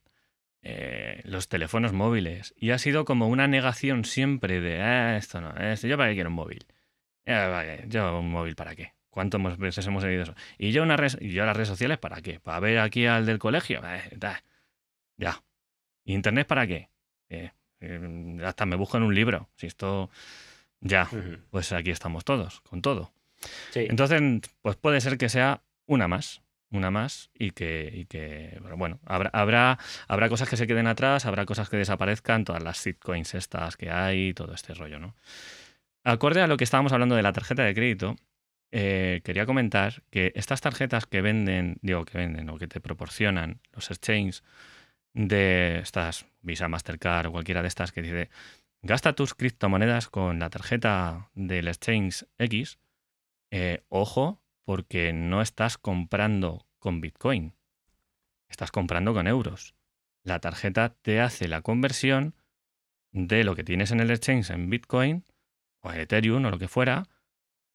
eh, 0.63 1.21
los 1.25 1.49
teléfonos 1.49 1.93
móviles, 1.93 2.55
y 2.57 2.71
ha 2.71 2.79
sido 2.79 3.05
como 3.05 3.29
una 3.29 3.49
negación 3.49 4.05
siempre 4.05 4.61
de, 4.61 4.83
ah, 4.83 5.17
esto 5.17 5.41
no, 5.41 5.55
yo 5.75 5.97
para 5.97 6.11
qué 6.11 6.15
quiero 6.15 6.31
un 6.31 6.37
móvil. 6.37 6.67
yo 7.89 8.19
un 8.19 8.31
móvil 8.31 8.57
para 8.57 8.75
qué. 8.75 8.95
¿Cuántas 9.11 9.57
veces 9.57 9.87
hemos 9.87 10.05
oído 10.05 10.25
eso? 10.25 10.35
Y 10.59 10.73
yo, 10.73 10.83
una 10.83 10.97
y 11.21 11.31
yo 11.31 11.47
las 11.47 11.57
redes 11.57 11.69
sociales, 11.69 11.97
¿para 11.97 12.21
qué? 12.21 12.39
¿Para 12.39 12.61
ver 12.61 12.79
aquí 12.81 13.07
al 13.07 13.25
del 13.25 13.39
colegio? 13.39 13.81
ya. 15.17 15.43
¿Internet 16.05 16.47
para 16.47 16.67
qué? 16.67 16.91
Eh, 17.29 17.51
eh, 17.81 18.39
hasta 18.45 18.67
me 18.67 18.77
busco 18.77 18.97
en 18.97 19.03
un 19.03 19.15
libro. 19.15 19.49
Si 19.57 19.67
esto 19.67 20.11
ya, 20.81 21.09
pues 21.51 21.73
aquí 21.73 21.91
estamos 21.91 22.25
todos, 22.25 22.61
con 22.63 22.83
todo. 22.83 23.13
Entonces, 23.75 24.21
pues 24.63 24.77
puede 24.77 25.01
ser 25.01 25.19
que 25.19 25.29
sea 25.29 25.63
una 25.87 26.09
más, 26.09 26.43
una 26.71 26.91
más 26.91 27.31
y 27.35 27.53
que, 27.53 27.91
y 27.93 28.07
que 28.07 28.61
bueno, 28.77 28.99
habrá, 29.05 29.31
habrá, 29.33 29.79
habrá 30.09 30.29
cosas 30.29 30.49
que 30.49 30.57
se 30.57 30.67
queden 30.67 30.87
atrás, 30.87 31.27
habrá 31.27 31.47
cosas 31.47 31.69
que 31.69 31.77
desaparezcan, 31.77 32.45
todas 32.45 32.63
las 32.63 32.79
sitcoins 32.79 33.35
estas 33.35 33.77
que 33.77 33.91
hay, 33.91 34.35
todo 34.35 34.55
este 34.55 34.75
rollo, 34.75 34.99
¿no? 34.99 35.15
Acorde 36.05 36.41
a 36.41 36.47
lo 36.47 36.57
que 36.57 36.65
estábamos 36.65 36.93
hablando 36.93 37.17
de 37.17 37.23
la 37.23 37.33
tarjeta 37.33 37.65
de 37.65 37.75
crédito, 37.75 38.17
eh, 38.73 39.21
quería 39.25 39.47
comentar 39.47 40.03
que 40.11 40.33
estas 40.35 40.61
tarjetas 40.61 41.07
que 41.07 41.21
venden, 41.21 41.79
digo 41.83 42.05
que 42.05 42.19
venden 42.19 42.49
o 42.51 42.59
que 42.59 42.69
te 42.69 42.81
proporcionan 42.81 43.61
los 43.73 43.91
exchanges, 43.91 44.43
de 45.17 45.79
estas, 45.79 46.27
Visa, 46.43 46.69
Mastercard 46.69 47.29
o 47.29 47.33
cualquiera 47.33 47.63
de 47.63 47.69
estas 47.69 47.91
que 47.91 48.03
dice, 48.03 48.29
gasta 48.83 49.15
tus 49.15 49.35
criptomonedas 49.35 50.09
con 50.09 50.39
la 50.39 50.51
tarjeta 50.51 51.31
del 51.35 51.69
Exchange 51.69 52.27
X, 52.39 52.79
eh, 53.51 53.83
ojo, 53.89 54.43
porque 54.65 55.15
no 55.15 55.41
estás 55.41 55.79
comprando 55.79 56.67
con 56.79 57.01
Bitcoin, 57.01 57.55
estás 58.51 58.71
comprando 58.71 59.15
con 59.15 59.27
euros. 59.27 59.75
La 60.23 60.39
tarjeta 60.41 60.91
te 60.91 61.21
hace 61.21 61.49
la 61.49 61.63
conversión 61.63 62.35
de 63.11 63.43
lo 63.43 63.57
que 63.57 63.65
tienes 63.65 63.93
en 63.93 64.01
el 64.01 64.11
exchange 64.11 64.51
en 64.51 64.69
Bitcoin 64.69 65.25
o 65.81 65.93
en 65.93 66.01
Ethereum 66.01 66.45
o 66.45 66.51
lo 66.51 66.59
que 66.59 66.69
fuera, 66.69 67.05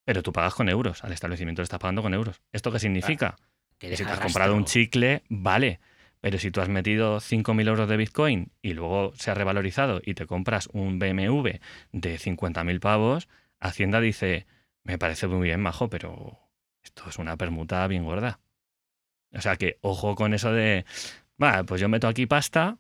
pero 0.05 0.21
tú 0.21 0.31
pagas 0.31 0.53
con 0.53 0.69
euros. 0.69 1.03
Al 1.03 1.13
establecimiento 1.13 1.63
le 1.63 1.63
estás 1.63 1.79
pagando 1.79 2.03
con 2.03 2.13
euros. 2.13 2.41
¿Esto 2.51 2.71
qué 2.71 2.77
significa? 2.77 3.37
Que 3.79 3.97
si 3.97 4.03
te 4.03 4.11
has 4.11 4.19
comprado 4.19 4.53
un 4.55 4.65
chicle, 4.65 5.23
vale, 5.29 5.79
pero 6.21 6.37
si 6.37 6.51
tú 6.51 6.61
has 6.61 6.69
metido 6.69 7.17
5.000 7.17 7.67
euros 7.67 7.89
de 7.89 7.97
Bitcoin 7.97 8.51
y 8.61 8.73
luego 8.73 9.11
se 9.15 9.31
ha 9.31 9.33
revalorizado 9.33 10.01
y 10.03 10.13
te 10.13 10.27
compras 10.27 10.69
un 10.71 10.99
BMW 10.99 11.59
de 11.91 12.17
50.000 12.17 12.79
pavos, 12.79 13.27
Hacienda 13.59 13.99
dice, 13.99 14.45
me 14.83 14.97
parece 14.97 15.27
muy 15.27 15.47
bien, 15.47 15.59
majo, 15.59 15.89
pero 15.89 16.39
esto 16.83 17.09
es 17.09 17.17
una 17.17 17.37
permuta 17.37 17.85
bien 17.87 18.05
gorda. 18.05 18.39
O 19.33 19.41
sea 19.41 19.55
que 19.55 19.77
ojo 19.81 20.15
con 20.15 20.33
eso 20.33 20.51
de, 20.51 20.85
va, 21.41 21.63
pues 21.63 21.81
yo 21.81 21.89
meto 21.89 22.07
aquí 22.07 22.27
pasta 22.27 22.77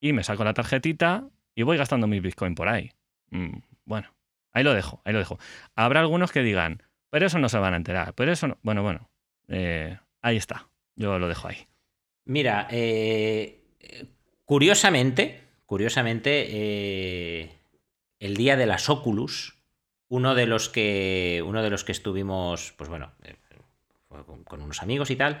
y 0.00 0.12
me 0.12 0.22
saco 0.22 0.44
la 0.44 0.54
tarjetita 0.54 1.28
y 1.54 1.62
voy 1.62 1.76
gastando 1.76 2.06
mi 2.06 2.20
Bitcoin 2.20 2.54
por 2.54 2.68
ahí. 2.68 2.92
Mm, 3.30 3.58
bueno, 3.84 4.14
ahí 4.52 4.62
lo 4.62 4.72
dejo, 4.72 5.02
ahí 5.04 5.12
lo 5.12 5.18
dejo. 5.18 5.38
Habrá 5.74 6.00
algunos 6.00 6.30
que 6.30 6.42
digan, 6.42 6.82
pero 7.10 7.26
eso 7.26 7.38
no 7.38 7.48
se 7.48 7.58
van 7.58 7.74
a 7.74 7.76
enterar, 7.76 8.14
pero 8.14 8.30
eso 8.30 8.46
no. 8.46 8.58
Bueno, 8.62 8.82
bueno, 8.82 9.10
eh, 9.48 9.98
ahí 10.20 10.36
está, 10.36 10.68
yo 10.94 11.18
lo 11.18 11.28
dejo 11.28 11.48
ahí. 11.48 11.66
Mira, 12.24 12.68
eh, 12.70 13.60
curiosamente, 14.44 15.42
curiosamente, 15.66 16.46
eh, 16.48 17.58
el 18.18 18.36
día 18.36 18.56
de 18.56 18.66
las 18.66 18.88
Oculus, 18.88 19.58
uno 20.08 20.34
de 20.34 20.46
los 20.46 20.68
que, 20.68 21.42
uno 21.46 21.62
de 21.62 21.70
los 21.70 21.84
que 21.84 21.92
estuvimos, 21.92 22.72
pues 22.78 22.88
bueno, 22.88 23.12
eh, 23.24 23.36
con, 24.44 24.62
unos 24.62 24.82
amigos 24.82 25.10
y 25.10 25.16
tal, 25.16 25.40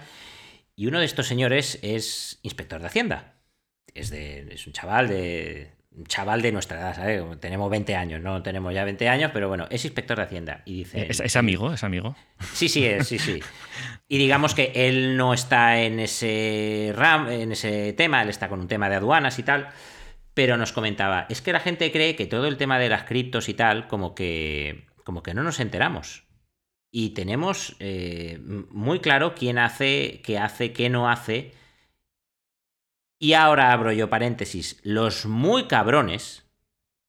y 0.76 0.86
uno 0.86 0.98
de 0.98 1.06
estos 1.06 1.26
señores 1.26 1.78
es 1.82 2.38
inspector 2.42 2.80
de 2.80 2.86
Hacienda. 2.86 3.34
Es, 3.94 4.10
de, 4.10 4.52
es 4.52 4.66
un 4.66 4.72
chaval 4.72 5.08
de, 5.08 5.70
chaval 6.08 6.42
de 6.42 6.52
nuestra 6.52 6.80
edad, 6.80 6.96
¿sabes? 6.96 7.22
Tenemos 7.40 7.70
20 7.70 7.94
años, 7.94 8.20
no 8.20 8.42
tenemos 8.42 8.74
ya 8.74 8.84
20 8.84 9.08
años, 9.08 9.30
pero 9.32 9.48
bueno, 9.48 9.66
es 9.70 9.84
inspector 9.84 10.16
de 10.16 10.24
Hacienda. 10.24 10.62
Y 10.64 10.78
dice. 10.78 11.06
¿Es, 11.08 11.36
amigo? 11.36 11.72
¿Es 11.72 11.84
amigo? 11.84 12.16
Sí, 12.52 12.68
sí, 12.68 12.84
es, 12.84 13.06
sí, 13.06 13.18
sí. 13.18 13.40
Y 14.08 14.18
digamos 14.18 14.54
que 14.54 14.72
él 14.74 15.16
no 15.16 15.32
está 15.32 15.80
en 15.80 16.00
ese 16.00 16.92
ram, 16.94 17.28
en 17.30 17.52
ese 17.52 17.92
tema, 17.92 18.22
él 18.22 18.28
está 18.28 18.48
con 18.48 18.60
un 18.60 18.68
tema 18.68 18.88
de 18.88 18.96
aduanas 18.96 19.38
y 19.38 19.42
tal. 19.42 19.68
Pero 20.34 20.56
nos 20.56 20.72
comentaba, 20.72 21.26
es 21.28 21.40
que 21.40 21.52
la 21.52 21.60
gente 21.60 21.92
cree 21.92 22.16
que 22.16 22.26
todo 22.26 22.48
el 22.48 22.56
tema 22.56 22.78
de 22.78 22.88
las 22.88 23.04
criptos 23.04 23.48
y 23.48 23.54
tal, 23.54 23.86
como 23.86 24.14
que. 24.14 24.86
como 25.04 25.22
que 25.22 25.34
no 25.34 25.42
nos 25.42 25.60
enteramos. 25.60 26.24
Y 26.90 27.10
tenemos 27.10 27.76
eh, 27.80 28.38
muy 28.42 29.00
claro 29.00 29.34
quién 29.34 29.58
hace, 29.58 30.20
qué 30.24 30.38
hace, 30.38 30.72
qué 30.72 30.90
no 30.90 31.08
hace 31.08 31.52
y 33.24 33.32
ahora 33.32 33.72
abro 33.72 33.90
yo 33.90 34.10
paréntesis. 34.10 34.78
Los 34.82 35.24
muy 35.24 35.66
cabrones, 35.66 36.44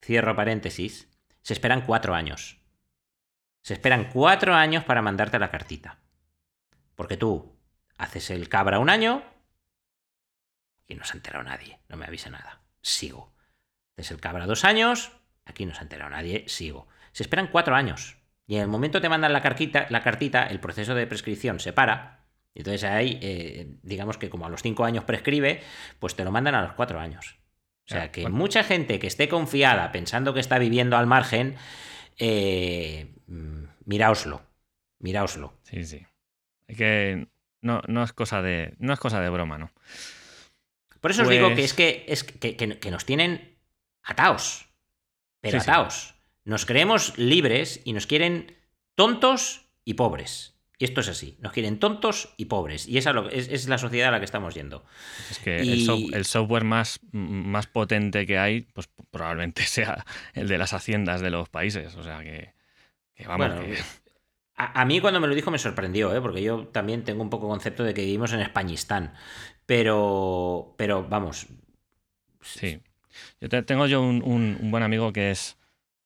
cierro 0.02 0.34
paréntesis, 0.34 1.10
se 1.42 1.52
esperan 1.52 1.82
cuatro 1.82 2.14
años. 2.14 2.58
Se 3.60 3.74
esperan 3.74 4.08
cuatro 4.10 4.54
años 4.54 4.82
para 4.82 5.02
mandarte 5.02 5.38
la 5.38 5.50
cartita. 5.50 5.98
Porque 6.94 7.18
tú 7.18 7.54
haces 7.98 8.30
el 8.30 8.48
cabra 8.48 8.78
un 8.78 8.88
año 8.88 9.24
y 10.86 10.94
no 10.94 11.04
se 11.04 11.12
ha 11.12 11.16
enterado 11.16 11.44
nadie. 11.44 11.80
No 11.90 11.98
me 11.98 12.06
avisa 12.06 12.30
nada. 12.30 12.62
Sigo. 12.80 13.34
Haces 13.92 14.12
el 14.12 14.20
cabra 14.20 14.46
dos 14.46 14.64
años, 14.64 15.12
aquí 15.44 15.66
no 15.66 15.74
se 15.74 15.80
ha 15.80 15.82
enterado 15.82 16.08
nadie. 16.08 16.48
Sigo. 16.48 16.88
Se 17.12 17.24
esperan 17.24 17.48
cuatro 17.48 17.76
años. 17.76 18.16
Y 18.46 18.56
en 18.56 18.62
el 18.62 18.68
momento 18.68 19.02
te 19.02 19.10
mandan 19.10 19.34
la 19.34 19.40
la 19.40 20.02
cartita, 20.02 20.46
el 20.46 20.60
proceso 20.60 20.94
de 20.94 21.06
prescripción 21.06 21.60
se 21.60 21.74
para 21.74 22.15
entonces 22.56 22.84
ahí, 22.84 23.18
eh, 23.22 23.66
digamos 23.82 24.18
que 24.18 24.30
como 24.30 24.46
a 24.46 24.48
los 24.48 24.62
cinco 24.62 24.84
años 24.84 25.04
prescribe, 25.04 25.62
pues 25.98 26.14
te 26.14 26.24
lo 26.24 26.32
mandan 26.32 26.54
a 26.54 26.62
los 26.62 26.72
cuatro 26.72 26.98
años. 26.98 27.36
O 27.84 27.88
sea, 27.88 28.10
que 28.10 28.28
mucha 28.28 28.64
gente 28.64 28.98
que 28.98 29.06
esté 29.06 29.28
confiada 29.28 29.92
pensando 29.92 30.34
que 30.34 30.40
está 30.40 30.58
viviendo 30.58 30.96
al 30.96 31.06
margen, 31.06 31.54
eh, 32.18 33.14
mm, 33.28 33.64
miraoslo, 33.84 34.42
miraoslo. 34.98 35.54
Sí, 35.62 35.84
sí. 35.84 36.04
que 36.66 37.28
no, 37.60 37.82
no, 37.86 38.02
es 38.02 38.12
cosa 38.12 38.42
de, 38.42 38.74
no 38.78 38.92
es 38.92 38.98
cosa 38.98 39.20
de 39.20 39.30
broma, 39.30 39.58
¿no? 39.58 39.70
Por 41.00 41.12
eso 41.12 41.22
os 41.22 41.28
digo 41.28 41.50
que 41.50 41.54
pues 41.54 41.66
es 41.66 41.74
que, 41.74 42.04
es 42.08 42.24
que, 42.24 42.90
nos 42.90 43.04
tienen 43.04 43.56
ataos, 44.02 44.68
pero 45.40 45.58
ataos. 45.58 46.14
Nos 46.42 46.66
creemos 46.66 47.16
libres 47.18 47.80
y 47.84 47.92
nos 47.92 48.08
quieren 48.08 48.56
tontos 48.96 49.68
y 49.84 49.94
pobres. 49.94 50.55
Y 50.78 50.84
esto 50.84 51.00
es 51.00 51.08
así. 51.08 51.36
Nos 51.40 51.52
quieren 51.52 51.78
tontos 51.78 52.34
y 52.36 52.46
pobres. 52.46 52.86
Y 52.86 52.98
esa 52.98 53.14
es, 53.30 53.66
la 53.68 53.78
sociedad 53.78 54.08
a 54.08 54.12
la 54.12 54.18
que 54.18 54.26
estamos 54.26 54.54
yendo. 54.54 54.84
Es 55.30 55.38
que 55.38 55.56
el, 55.56 56.24
software 56.26 56.64
más, 56.64 57.00
más 57.12 57.66
potente 57.66 58.26
que 58.26 58.38
hay, 58.38 58.62
pues 58.62 58.88
probablemente 59.10 59.62
sea 59.66 60.04
el 60.34 60.48
de 60.48 60.58
las 60.58 60.74
haciendas 60.74 61.20
de 61.22 61.30
los 61.30 61.48
países. 61.48 61.94
O 61.96 62.02
sea 62.02 62.22
que, 62.22 62.52
vamos. 63.26 63.52
A, 64.58 64.84
mí 64.86 65.00
cuando 65.00 65.20
me 65.20 65.28
lo 65.28 65.34
dijo 65.34 65.50
me 65.50 65.58
sorprendió, 65.58 66.14
¿eh? 66.14 66.20
porque 66.20 66.42
yo 66.42 66.66
también 66.68 67.04
tengo 67.04 67.22
un 67.22 67.28
poco 67.28 67.48
concepto 67.48 67.84
de 67.84 67.92
que 67.92 68.02
vivimos 68.02 68.32
en 68.32 68.40
Españistán. 68.40 69.14
Pero, 69.66 70.74
pero 70.76 71.06
vamos. 71.06 71.46
Sí. 72.42 72.80
Yo 73.40 73.64
tengo 73.64 73.86
yo 73.86 74.02
un, 74.02 74.70
buen 74.70 74.82
amigo 74.82 75.12
que 75.12 75.30
es 75.30 75.55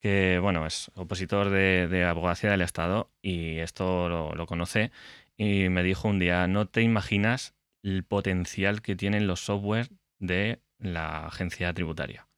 que 0.00 0.38
bueno, 0.40 0.66
es 0.66 0.90
opositor 0.94 1.50
de, 1.50 2.04
abogacía 2.04 2.50
del 2.50 2.62
Estado 2.62 3.10
y 3.22 3.58
esto 3.58 4.08
lo, 4.08 4.46
conoce 4.46 4.90
y 5.36 5.68
me 5.68 5.82
dijo 5.82 6.08
un 6.08 6.18
día, 6.18 6.46
no 6.48 6.66
te 6.66 6.82
imaginas 6.82 7.54
el 7.82 8.04
potencial 8.04 8.82
que 8.82 8.96
tienen 8.96 9.26
los 9.26 9.40
software 9.40 9.88
de 10.18 10.60
la 10.78 11.26
agencia 11.26 11.72
tributaria. 11.72 12.28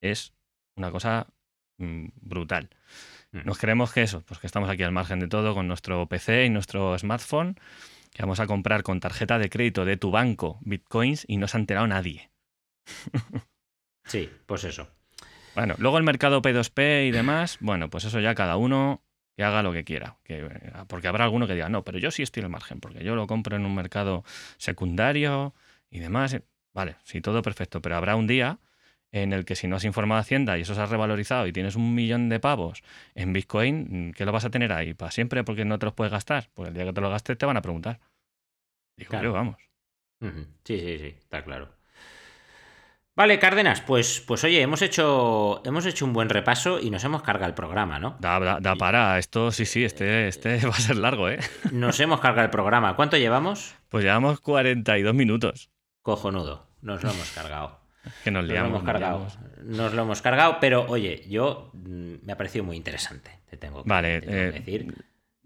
Es 0.00 0.32
una 0.76 0.90
cosa 0.90 1.26
mm, 1.78 2.08
brutal. 2.20 2.70
Mm. 3.32 3.44
Nos 3.44 3.58
creemos 3.58 3.92
que 3.92 4.02
eso, 4.02 4.22
pues 4.22 4.40
que 4.40 4.46
estamos 4.46 4.70
aquí 4.70 4.82
al 4.82 4.92
margen 4.92 5.20
de 5.20 5.28
todo 5.28 5.54
con 5.54 5.68
nuestro 5.68 6.06
PC 6.08 6.46
y 6.46 6.50
nuestro 6.50 6.96
smartphone, 6.98 7.56
que 8.12 8.22
vamos 8.22 8.40
a 8.40 8.46
comprar 8.46 8.82
con 8.82 9.00
tarjeta 9.00 9.38
de 9.38 9.50
crédito 9.50 9.84
de 9.84 9.96
tu 9.96 10.10
banco 10.10 10.58
bitcoins 10.62 11.24
y 11.28 11.36
no 11.36 11.48
se 11.48 11.56
ha 11.56 11.60
enterado 11.60 11.86
nadie. 11.86 12.30
sí, 14.04 14.30
pues 14.46 14.64
eso. 14.64 14.97
Bueno, 15.58 15.74
luego 15.78 15.98
el 15.98 16.04
mercado 16.04 16.40
P2P 16.40 17.08
y 17.08 17.10
demás, 17.10 17.58
bueno, 17.58 17.90
pues 17.90 18.04
eso 18.04 18.20
ya 18.20 18.36
cada 18.36 18.56
uno 18.56 19.02
que 19.36 19.42
haga 19.42 19.64
lo 19.64 19.72
que 19.72 19.82
quiera. 19.82 20.16
Que, 20.22 20.48
porque 20.86 21.08
habrá 21.08 21.24
alguno 21.24 21.48
que 21.48 21.54
diga, 21.54 21.68
no, 21.68 21.82
pero 21.82 21.98
yo 21.98 22.12
sí 22.12 22.22
estoy 22.22 22.44
al 22.44 22.48
margen, 22.48 22.78
porque 22.78 23.02
yo 23.02 23.16
lo 23.16 23.26
compro 23.26 23.56
en 23.56 23.66
un 23.66 23.74
mercado 23.74 24.22
secundario 24.56 25.54
y 25.90 25.98
demás. 25.98 26.38
Vale, 26.72 26.94
sí, 27.02 27.20
todo 27.20 27.42
perfecto, 27.42 27.82
pero 27.82 27.96
habrá 27.96 28.14
un 28.14 28.28
día 28.28 28.60
en 29.10 29.32
el 29.32 29.44
que 29.44 29.56
si 29.56 29.66
no 29.66 29.74
has 29.74 29.84
informado 29.84 30.18
a 30.18 30.20
Hacienda 30.20 30.56
y 30.58 30.60
eso 30.60 30.76
se 30.76 30.80
ha 30.80 30.86
revalorizado 30.86 31.48
y 31.48 31.52
tienes 31.52 31.74
un 31.74 31.92
millón 31.92 32.28
de 32.28 32.38
pavos 32.38 32.84
en 33.16 33.32
Bitcoin, 33.32 34.12
¿qué 34.16 34.24
lo 34.24 34.30
vas 34.30 34.44
a 34.44 34.50
tener 34.50 34.72
ahí? 34.72 34.94
¿Para 34.94 35.10
siempre 35.10 35.42
porque 35.42 35.64
no 35.64 35.80
te 35.80 35.86
los 35.86 35.94
puedes 35.94 36.12
gastar? 36.12 36.50
Pues 36.54 36.68
el 36.68 36.74
día 36.74 36.84
que 36.84 36.92
te 36.92 37.00
lo 37.00 37.10
gastes 37.10 37.36
te 37.36 37.46
van 37.46 37.56
a 37.56 37.62
preguntar. 37.62 37.98
Digo, 38.96 39.10
claro. 39.10 39.32
vamos. 39.32 39.56
Sí, 40.20 40.78
sí, 40.78 40.98
sí, 40.98 41.14
está 41.18 41.42
claro. 41.42 41.77
Vale, 43.18 43.40
Cárdenas, 43.40 43.80
pues, 43.80 44.22
pues 44.24 44.44
oye, 44.44 44.62
hemos 44.62 44.80
hecho, 44.80 45.60
hemos 45.64 45.84
hecho 45.86 46.04
un 46.04 46.12
buen 46.12 46.28
repaso 46.28 46.78
y 46.78 46.88
nos 46.88 47.02
hemos 47.02 47.20
cargado 47.24 47.48
el 47.48 47.54
programa, 47.54 47.98
¿no? 47.98 48.16
Da, 48.20 48.60
da, 48.60 48.76
para, 48.76 49.18
esto 49.18 49.50
sí, 49.50 49.66
sí, 49.66 49.84
este, 49.84 50.28
este 50.28 50.58
va 50.64 50.70
a 50.70 50.78
ser 50.78 50.94
largo, 50.98 51.28
¿eh? 51.28 51.40
Nos 51.72 51.98
hemos 51.98 52.20
cargado 52.20 52.44
el 52.44 52.50
programa. 52.52 52.94
¿Cuánto 52.94 53.16
llevamos? 53.16 53.74
Pues 53.88 54.04
llevamos 54.04 54.40
42 54.40 55.14
minutos. 55.16 55.68
Cojonudo, 56.00 56.68
nos 56.80 57.02
lo 57.02 57.10
hemos 57.10 57.32
cargado. 57.32 57.80
que 58.22 58.30
nos 58.30 58.44
liamos. 58.44 58.70
Nos 58.70 58.70
lo 58.70 58.76
hemos 58.76 58.92
cargado. 58.92 59.26
Nos, 59.64 59.94
lo 59.94 60.02
hemos 60.02 60.22
cargado, 60.22 60.58
pero 60.60 60.86
oye, 60.88 61.24
yo 61.28 61.72
mm, 61.74 62.24
me 62.24 62.32
ha 62.32 62.36
parecido 62.36 62.64
muy 62.64 62.76
interesante, 62.76 63.32
te 63.50 63.56
tengo 63.56 63.82
que, 63.82 63.88
vale, 63.88 64.18
eh, 64.18 64.52
decir. 64.52 64.94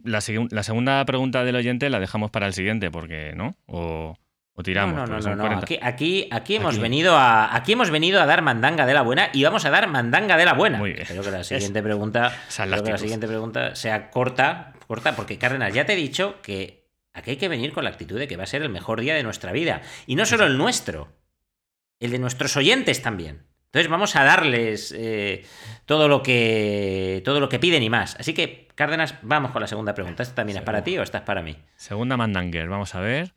La, 0.04 0.20
la, 0.50 0.62
segunda 0.62 1.02
pregunta 1.06 1.42
del 1.42 1.56
oyente 1.56 1.88
la 1.88 2.00
dejamos 2.00 2.30
para 2.30 2.46
el 2.46 2.52
siguiente, 2.52 2.90
porque, 2.90 3.32
¿no? 3.34 3.56
O... 3.64 4.18
¿O 4.62 4.64
tiramos? 4.64 4.94
No, 4.94 5.18
no, 5.18 5.36
no, 5.36 5.60
Aquí, 5.82 6.28
aquí, 6.30 6.54
hemos 6.54 6.78
Venido 6.78 7.16
a, 7.16 7.54
aquí 7.54 7.72
hemos 7.72 7.90
venido 7.90 8.22
a 8.22 8.26
dar 8.26 8.42
mandanga 8.42 8.86
de 8.86 8.94
la 8.94 9.02
buena 9.02 9.30
y 9.32 9.42
vamos 9.42 9.64
a 9.64 9.70
dar 9.70 9.88
mandanga 9.88 10.36
de 10.36 10.44
la 10.44 10.54
buena. 10.54 10.78
Muy 10.78 10.90
bien. 10.90 11.02
Espero 11.02 11.24
que 11.24 11.30
la 11.32 11.42
siguiente 11.42 11.82
pregunta, 11.82 12.32
la 12.66 12.98
siguiente 12.98 13.26
pregunta 13.26 13.74
sea 13.74 14.10
corta, 14.10 14.74
corta, 14.86 15.16
porque 15.16 15.36
Cárdenas, 15.38 15.74
ya 15.74 15.84
te 15.84 15.94
he 15.94 15.96
dicho 15.96 16.40
que 16.42 16.86
aquí 17.12 17.32
hay 17.32 17.36
que 17.38 17.48
venir 17.48 17.72
con 17.72 17.82
la 17.82 17.90
actitud 17.90 18.18
de 18.18 18.28
que 18.28 18.36
va 18.36 18.44
a 18.44 18.46
ser 18.46 18.62
el 18.62 18.68
mejor 18.68 19.00
día 19.00 19.14
de 19.14 19.24
nuestra 19.24 19.50
vida. 19.50 19.82
Y 20.06 20.14
no 20.14 20.26
solo 20.26 20.46
el 20.46 20.56
nuestro, 20.56 21.08
el 21.98 22.12
de 22.12 22.20
nuestros 22.20 22.56
oyentes 22.56 23.02
también. 23.02 23.42
Entonces 23.66 23.90
vamos 23.90 24.14
a 24.14 24.22
darles 24.22 24.94
eh, 24.96 25.44
todo, 25.86 26.06
lo 26.06 26.22
que, 26.22 27.20
todo 27.24 27.40
lo 27.40 27.48
que 27.48 27.58
piden 27.58 27.82
y 27.82 27.90
más. 27.90 28.14
Así 28.20 28.32
que, 28.34 28.68
Cárdenas, 28.76 29.16
vamos 29.22 29.50
con 29.50 29.60
la 29.60 29.66
segunda 29.66 29.94
pregunta. 29.94 30.22
¿Esta 30.22 30.36
también 30.36 30.58
es 30.58 30.62
para 30.62 30.84
ti 30.84 30.98
o 30.98 31.02
esta 31.02 31.18
es 31.18 31.24
para 31.24 31.42
mí? 31.42 31.56
Segunda 31.76 32.16
mandanger, 32.16 32.68
vamos 32.68 32.94
a 32.94 33.00
ver. 33.00 33.32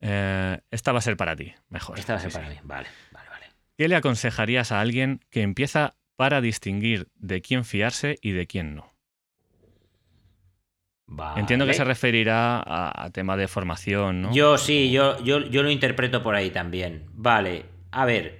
Eh, 0.00 0.58
esta 0.70 0.92
va 0.92 0.98
a 0.98 1.02
ser 1.02 1.16
para 1.16 1.36
ti, 1.36 1.52
mejor. 1.68 1.98
Esta 1.98 2.14
va 2.14 2.18
a 2.18 2.22
ser 2.22 2.32
para 2.32 2.48
mí, 2.48 2.56
vale, 2.62 2.88
vale, 3.12 3.28
vale. 3.28 3.46
¿Qué 3.76 3.88
le 3.88 3.96
aconsejarías 3.96 4.72
a 4.72 4.80
alguien 4.80 5.20
que 5.30 5.42
empieza 5.42 5.96
para 6.16 6.40
distinguir 6.40 7.08
de 7.14 7.42
quién 7.42 7.64
fiarse 7.64 8.18
y 8.22 8.32
de 8.32 8.46
quién 8.46 8.74
no? 8.74 8.90
Entiendo 11.36 11.66
que 11.66 11.74
se 11.74 11.84
referirá 11.84 12.62
a, 12.64 13.10
tema 13.10 13.36
de 13.36 13.48
formación, 13.48 14.22
¿no? 14.22 14.32
Yo 14.32 14.58
sí, 14.58 14.92
yo, 14.92 15.22
yo, 15.24 15.40
yo 15.40 15.62
lo 15.62 15.70
interpreto 15.70 16.22
por 16.22 16.34
ahí 16.34 16.50
también. 16.50 17.06
Vale, 17.12 17.66
a 17.90 18.04
ver. 18.04 18.38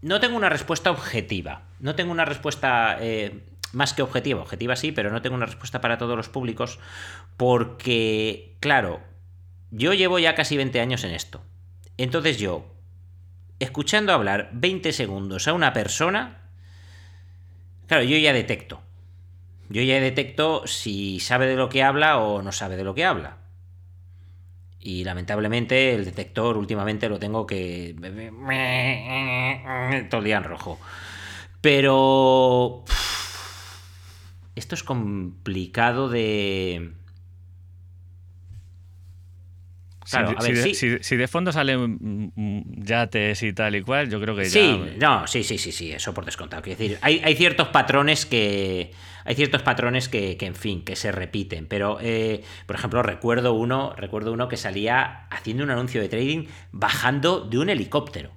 No 0.00 0.20
tengo 0.20 0.36
una 0.36 0.48
respuesta 0.48 0.90
objetiva. 0.92 1.62
No 1.80 1.96
tengo 1.96 2.12
una 2.12 2.24
respuesta 2.24 2.98
eh, 3.00 3.40
más 3.72 3.94
que 3.94 4.02
objetiva. 4.02 4.42
Objetiva 4.42 4.76
sí, 4.76 4.92
pero 4.92 5.10
no 5.10 5.20
tengo 5.20 5.34
una 5.34 5.46
respuesta 5.46 5.80
para 5.80 5.98
todos 5.98 6.16
los 6.16 6.28
públicos. 6.28 6.78
Porque, 7.36 8.54
claro, 8.60 9.00
yo 9.70 9.94
llevo 9.94 10.18
ya 10.18 10.34
casi 10.34 10.56
20 10.56 10.80
años 10.80 11.04
en 11.04 11.12
esto. 11.12 11.42
Entonces 11.96 12.38
yo, 12.38 12.66
escuchando 13.58 14.12
hablar 14.12 14.50
20 14.52 14.92
segundos 14.92 15.48
a 15.48 15.52
una 15.52 15.72
persona, 15.72 16.42
claro, 17.86 18.04
yo 18.04 18.16
ya 18.16 18.32
detecto. 18.32 18.80
Yo 19.68 19.82
ya 19.82 20.00
detecto 20.00 20.66
si 20.66 21.20
sabe 21.20 21.46
de 21.46 21.56
lo 21.56 21.68
que 21.68 21.82
habla 21.82 22.18
o 22.18 22.42
no 22.42 22.52
sabe 22.52 22.76
de 22.76 22.84
lo 22.84 22.94
que 22.94 23.04
habla. 23.04 23.38
Y 24.80 25.04
lamentablemente 25.04 25.94
el 25.94 26.04
detector 26.04 26.56
últimamente 26.56 27.08
lo 27.08 27.18
tengo 27.18 27.46
que... 27.46 27.94
Todo 30.08 30.18
el 30.20 30.24
día 30.24 30.38
en 30.38 30.44
rojo. 30.44 30.78
Pero... 31.60 32.84
Esto 34.54 34.74
es 34.74 34.82
complicado 34.82 36.08
de 36.08 36.92
si, 40.08 41.16
de 41.16 41.28
fondo 41.28 41.52
salen 41.52 42.32
yates 42.76 43.42
y 43.42 43.52
tal 43.52 43.76
y 43.76 43.82
cual, 43.82 44.08
yo 44.08 44.20
creo 44.20 44.34
que 44.34 44.46
sí, 44.46 44.80
no, 44.98 45.26
sí, 45.26 45.44
sí, 45.44 45.58
sí, 45.58 45.72
sí, 45.72 45.92
eso 45.92 46.14
por 46.14 46.24
descontado. 46.24 46.62
Quiero 46.62 46.78
decir, 46.78 46.98
hay, 47.02 47.34
ciertos 47.36 47.68
patrones 47.68 48.26
que. 48.26 48.92
Hay 49.24 49.34
ciertos 49.34 49.60
patrones 49.60 50.08
que, 50.08 50.38
en 50.40 50.54
fin, 50.54 50.82
que 50.82 50.96
se 50.96 51.12
repiten. 51.12 51.66
Pero, 51.66 51.98
eh, 52.00 52.42
por 52.64 52.76
ejemplo, 52.76 53.02
recuerdo 53.02 53.52
uno, 53.52 53.92
recuerdo 53.94 54.32
uno 54.32 54.48
que 54.48 54.56
salía 54.56 55.26
haciendo 55.28 55.64
un 55.64 55.70
anuncio 55.70 56.00
de 56.00 56.08
trading 56.08 56.46
bajando 56.72 57.40
de 57.40 57.58
un 57.58 57.68
helicóptero. 57.68 58.32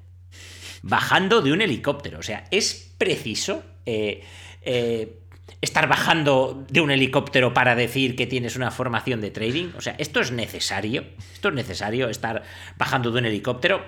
Bajando 0.82 1.42
de 1.42 1.54
un 1.54 1.62
helicóptero. 1.62 2.20
O 2.20 2.24
sea, 2.24 2.44
es 2.52 2.94
preciso. 2.98 3.64
Eh, 3.86 4.22
eh, 4.64 5.21
estar 5.60 5.88
bajando 5.88 6.66
de 6.70 6.82
un 6.82 6.92
helicóptero 6.92 7.54
para 7.54 7.76
decir 7.76 8.16
que 8.16 8.28
tienes 8.28 8.56
una 8.56 8.72
formación 8.72 9.22
de 9.22 9.32
trading? 9.32 9.72
O 9.78 9.82
sea, 9.82 9.96
¿esto 9.98 10.20
es 10.20 10.32
necesario? 10.32 11.06
¿Esto 11.34 11.50
es 11.50 11.56
necesario 11.56 12.10
estar 12.10 12.44
bajando 12.78 13.12
de 13.12 13.20
un 13.20 13.26
helicóptero? 13.26 13.84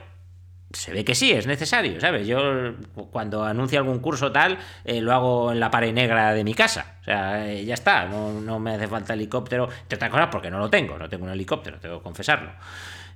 Se 0.72 0.92
ve 0.92 1.06
que 1.06 1.14
sí, 1.14 1.32
es 1.32 1.46
necesario, 1.46 2.02
¿sabes? 2.02 2.26
Yo 2.28 2.74
cuando 3.12 3.46
anuncio 3.46 3.78
algún 3.78 4.00
curso 4.00 4.32
tal, 4.32 4.58
eh, 4.84 5.02
lo 5.02 5.14
hago 5.14 5.52
en 5.52 5.60
la 5.60 5.70
pared 5.70 5.94
negra 5.94 6.34
de 6.34 6.44
mi 6.44 6.56
casa. 6.56 6.98
O 7.02 7.04
sea, 7.04 7.48
eh, 7.48 7.64
ya 7.64 7.76
está, 7.76 8.06
no, 8.06 8.60
me 8.60 8.74
hace 8.74 8.88
falta 8.88 9.14
helicóptero. 9.14 9.70
Entre 9.84 9.98
otras 9.98 10.10
cosas 10.10 10.30
porque 10.32 10.50
no 10.50 10.58
lo 10.58 10.70
tengo, 10.70 10.98
no 10.98 11.08
tengo 11.08 11.26
un 11.26 11.32
helicóptero, 11.32 11.80
tengo 11.80 12.00
que 12.00 12.04
confesarlo. 12.04 12.52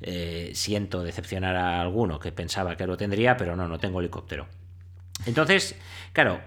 Eh, 0.02 0.52
siento 0.54 1.02
decepcionar 1.02 1.56
a 1.56 1.82
alguno 1.82 2.20
que 2.20 2.32
pensaba 2.32 2.76
que 2.76 2.86
lo 2.86 2.96
tendría, 2.96 3.36
pero 3.36 3.56
no, 3.56 3.68
no 3.68 3.80
tengo 3.80 4.00
helicóptero. 4.00 4.48
Entonces, 5.26 5.76
claro, 6.14 6.40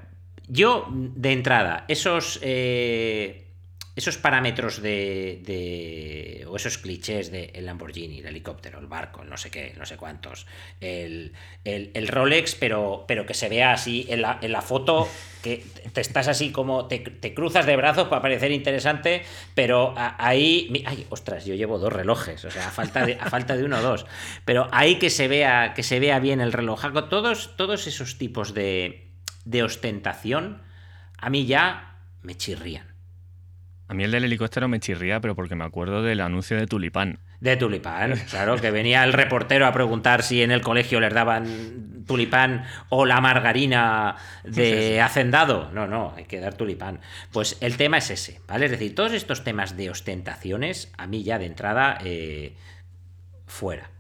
yo, 0.51 0.89
de 0.91 1.33
entrada, 1.33 1.85
esos, 1.87 2.41
eh, 2.43 3.51
esos 3.95 4.19
parámetros 4.19 4.83
de, 4.83 6.45
o 6.49 6.57
esos 6.57 6.79
clichés 6.79 7.31
de 7.31 7.53
el 7.55 7.67
Lamborghini, 7.67 8.19
el 8.19 8.27
helicóptero, 8.27 8.81
el 8.81 8.87
barco, 8.87 9.23
el 9.23 9.31
no 9.31 9.37
sé 9.37 9.51
qué, 9.51 9.75
no 9.79 9.87
sé 9.87 9.97
cuántos, 9.97 10.47
el, 10.81 11.33
Rolex, 12.09 12.57
pero, 12.57 13.05
pero 13.07 13.27
que 13.27 13.35
se 13.35 13.49
vea 13.49 13.73
así 13.73 14.07
en 14.09 14.23
la, 14.23 14.39
en 14.43 14.51
la 14.51 14.61
foto, 14.61 15.09
que 15.41 15.65
te 15.93 16.01
estás 16.01 16.27
así 16.27 16.51
como, 16.51 16.87
te, 16.87 17.03
cruzas 17.33 17.65
de 17.65 17.77
brazos 17.77 18.09
para 18.09 18.23
parecer 18.23 18.51
interesante, 18.51 19.23
pero 19.55 19.95
ahí, 19.97 20.83
ay, 20.85 21.07
ostras, 21.11 21.45
yo 21.45 21.55
llevo 21.55 21.79
dos 21.79 21.93
relojes, 21.93 22.45
o 22.45 22.51
sea, 22.51 22.69
a 22.69 22.71
falta 22.73 23.07
de, 23.07 23.19
a 23.21 23.31
falta 23.31 23.57
de 23.57 23.65
uno 23.65 23.79
o 23.79 23.83
dos, 23.83 24.07
pero 24.45 24.67
ahí 24.73 24.99
que 24.99 25.11
se 25.11 25.29
vea, 25.29 25.75
que 25.75 25.85
se 25.85 26.01
vea 26.01 26.19
bien 26.19 26.41
el 26.41 26.53
reloj, 26.53 26.83
todos, 27.09 27.57
todos 27.57 27.87
esos 27.87 28.19
tipos 28.19 28.53
de 28.53 29.10
de 29.45 29.63
ostentación, 29.63 30.63
a 31.19 31.31
mí 31.31 31.47
ya 31.47 31.97
me 32.23 32.37
chirrían. 32.37 32.87
A 33.89 33.95
mí 33.95 34.05
el 34.05 34.13
del 34.13 34.25
helicóptero 34.25 34.69
me 34.69 34.79
chirría, 34.79 35.21
pero 35.21 35.35
porque 35.35 35.57
me 35.57 35.65
acuerdo 35.65 36.03
del 36.03 36.21
anuncio 36.21 36.57
de 36.57 36.67
Tulipán. 36.67 37.19
De 37.41 37.57
tulipán, 37.57 38.15
claro, 38.31 38.57
que 38.57 38.71
venía 38.71 39.03
el 39.03 39.15
reportero 39.15 39.67
a 39.67 39.73
preguntar 39.73 40.23
si 40.23 40.43
en 40.43 40.51
el 40.51 40.61
colegio 40.61 41.01
les 41.01 41.13
daban 41.13 42.05
tulipán 42.07 42.67
o 42.91 43.07
la 43.07 43.21
margarina 43.23 44.17
de 44.45 45.01
hacendado. 45.01 45.71
No, 45.73 45.87
no, 45.87 46.13
hay 46.15 46.27
que 46.27 46.39
dar 46.39 46.55
tulipán. 46.55 47.01
Pues 47.33 47.57
el 47.63 47.79
tema 47.79 47.97
es 47.97 48.11
ese, 48.11 48.43
¿vale? 48.47 48.67
Es 48.67 48.73
decir, 48.73 48.95
todos 48.95 49.13
estos 49.13 49.43
temas 49.43 49.75
de 49.77 49.89
ostentaciones, 49.89 50.93
a 50.99 51.07
mí 51.07 51.23
ya 51.23 51.39
de 51.39 51.47
entrada, 51.47 51.99
eh, 52.05 52.57
fuera. 53.47 53.91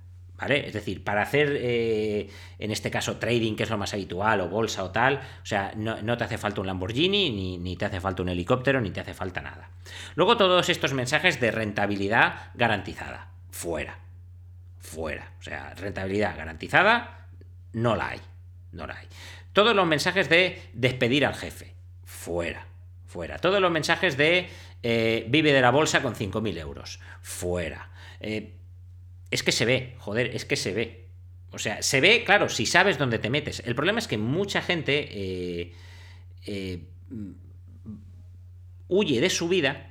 ¿Vale? 0.41 0.67
Es 0.67 0.73
decir, 0.73 1.05
para 1.05 1.21
hacer, 1.21 1.55
eh, 1.61 2.31
en 2.59 2.71
este 2.71 2.91
caso, 2.91 3.19
trading, 3.19 3.57
que 3.57 3.65
es 3.65 3.71
lo 3.71 3.77
más 3.77 3.93
habitual, 3.93 4.41
o 4.41 4.49
bolsa 4.49 4.83
o 4.85 4.91
tal, 4.91 5.17
o 5.43 5.47
sea, 5.47 5.73
no, 5.77 6.17
te 6.17 6.25
hace 6.25 6.39
falta 6.39 6.63
un 6.63 6.67
Lamborghini, 6.67 7.59
ni, 7.59 7.77
te 7.77 7.85
hace 7.85 8.01
falta 8.01 8.23
un 8.23 8.31
helicóptero, 8.31 8.81
ni 8.81 8.91
te 8.91 9.01
hace 9.01 9.13
falta 9.13 9.43
nada. 9.43 9.69
Luego 10.15 10.39
todos 10.39 10.71
estos 10.71 10.95
mensajes 10.95 11.41
de 11.41 11.51
rentabilidad 11.51 12.53
garantizada, 12.55 13.29
fuera, 13.51 13.99
fuera. 14.79 15.33
O 15.39 15.43
sea, 15.43 15.75
rentabilidad 15.75 16.35
garantizada, 16.39 17.27
no 17.75 17.95
la 17.95 18.09
hay, 18.09 18.21
no 18.73 18.87
la 18.87 18.97
hay. 18.97 19.09
Todos 19.53 19.77
los 19.77 19.87
mensajes 19.87 20.31
de 20.31 20.63
despedir 20.73 21.27
al 21.27 21.35
jefe, 21.35 21.75
fuera, 22.05 22.67
fuera. 23.07 23.39
Todos 23.39 23.61
los 23.61 23.71
mensajes 23.71 24.17
de 24.17 24.49
eh, 24.83 25.27
vive 25.29 25.53
de 25.53 25.61
la 25.61 25.71
bolsa 25.71 26.01
con 26.01 26.15
5.000 26.15 26.59
euros, 26.59 26.99
fuera. 27.21 27.91
Eh, 28.21 28.55
es 29.31 29.43
que 29.43 29.53
se 29.53 29.65
ve, 29.65 29.95
joder, 29.99 30.35
es 30.35 30.45
que 30.45 30.57
se 30.57 30.73
ve. 30.73 31.09
O 31.53 31.59
sea, 31.59 31.83
se 31.83 32.01
ve, 32.01 32.25
claro, 32.25 32.49
si 32.49 32.67
sabes 32.67 32.99
dónde 32.99 33.19
te 33.19 33.31
metes. 33.31 33.63
El 33.65 33.75
problema 33.75 33.99
es 33.99 34.09
que 34.09 34.19
mucha 34.19 34.63
gente 34.63 35.09
eh, 35.11 35.73
eh, 36.47 36.89
huye 38.89 39.21
de 39.21 39.31
su 39.31 39.49
vida 39.49 39.91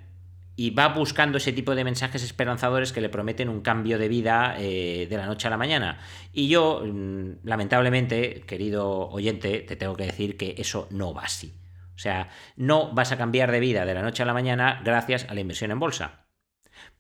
y 0.56 0.72
va 0.72 0.90
buscando 0.90 1.38
ese 1.38 1.54
tipo 1.54 1.74
de 1.76 1.86
mensajes 1.86 2.24
esperanzadores 2.24 2.92
que 2.92 3.02
le 3.02 3.08
prometen 3.08 3.48
un 3.48 3.62
cambio 3.62 3.98
de 3.98 4.10
vida 4.10 4.56
eh, 4.60 5.08
de 5.10 5.18
la 5.18 5.26
noche 5.26 5.48
a 5.48 5.50
la 5.50 5.58
mañana. 5.58 6.00
Y 6.34 6.50
yo, 6.50 6.84
mm, 6.86 7.46
lamentablemente, 7.46 8.44
querido 8.46 9.10
oyente, 9.10 9.60
te 9.62 9.76
tengo 9.76 9.96
que 9.96 10.06
decir 10.06 10.38
que 10.38 10.56
eso 10.58 10.88
no 10.92 11.14
va 11.14 11.24
así. 11.24 11.54
O 11.96 12.00
sea, 12.00 12.30
no 12.56 12.94
vas 12.94 13.12
a 13.12 13.18
cambiar 13.18 13.52
de 13.52 13.60
vida 13.60 13.86
de 13.86 13.94
la 13.94 14.02
noche 14.02 14.24
a 14.24 14.26
la 14.26 14.34
mañana 14.34 14.82
gracias 14.84 15.26
a 15.30 15.34
la 15.34 15.42
inversión 15.42 15.72
en 15.72 15.80
bolsa. 15.80 16.26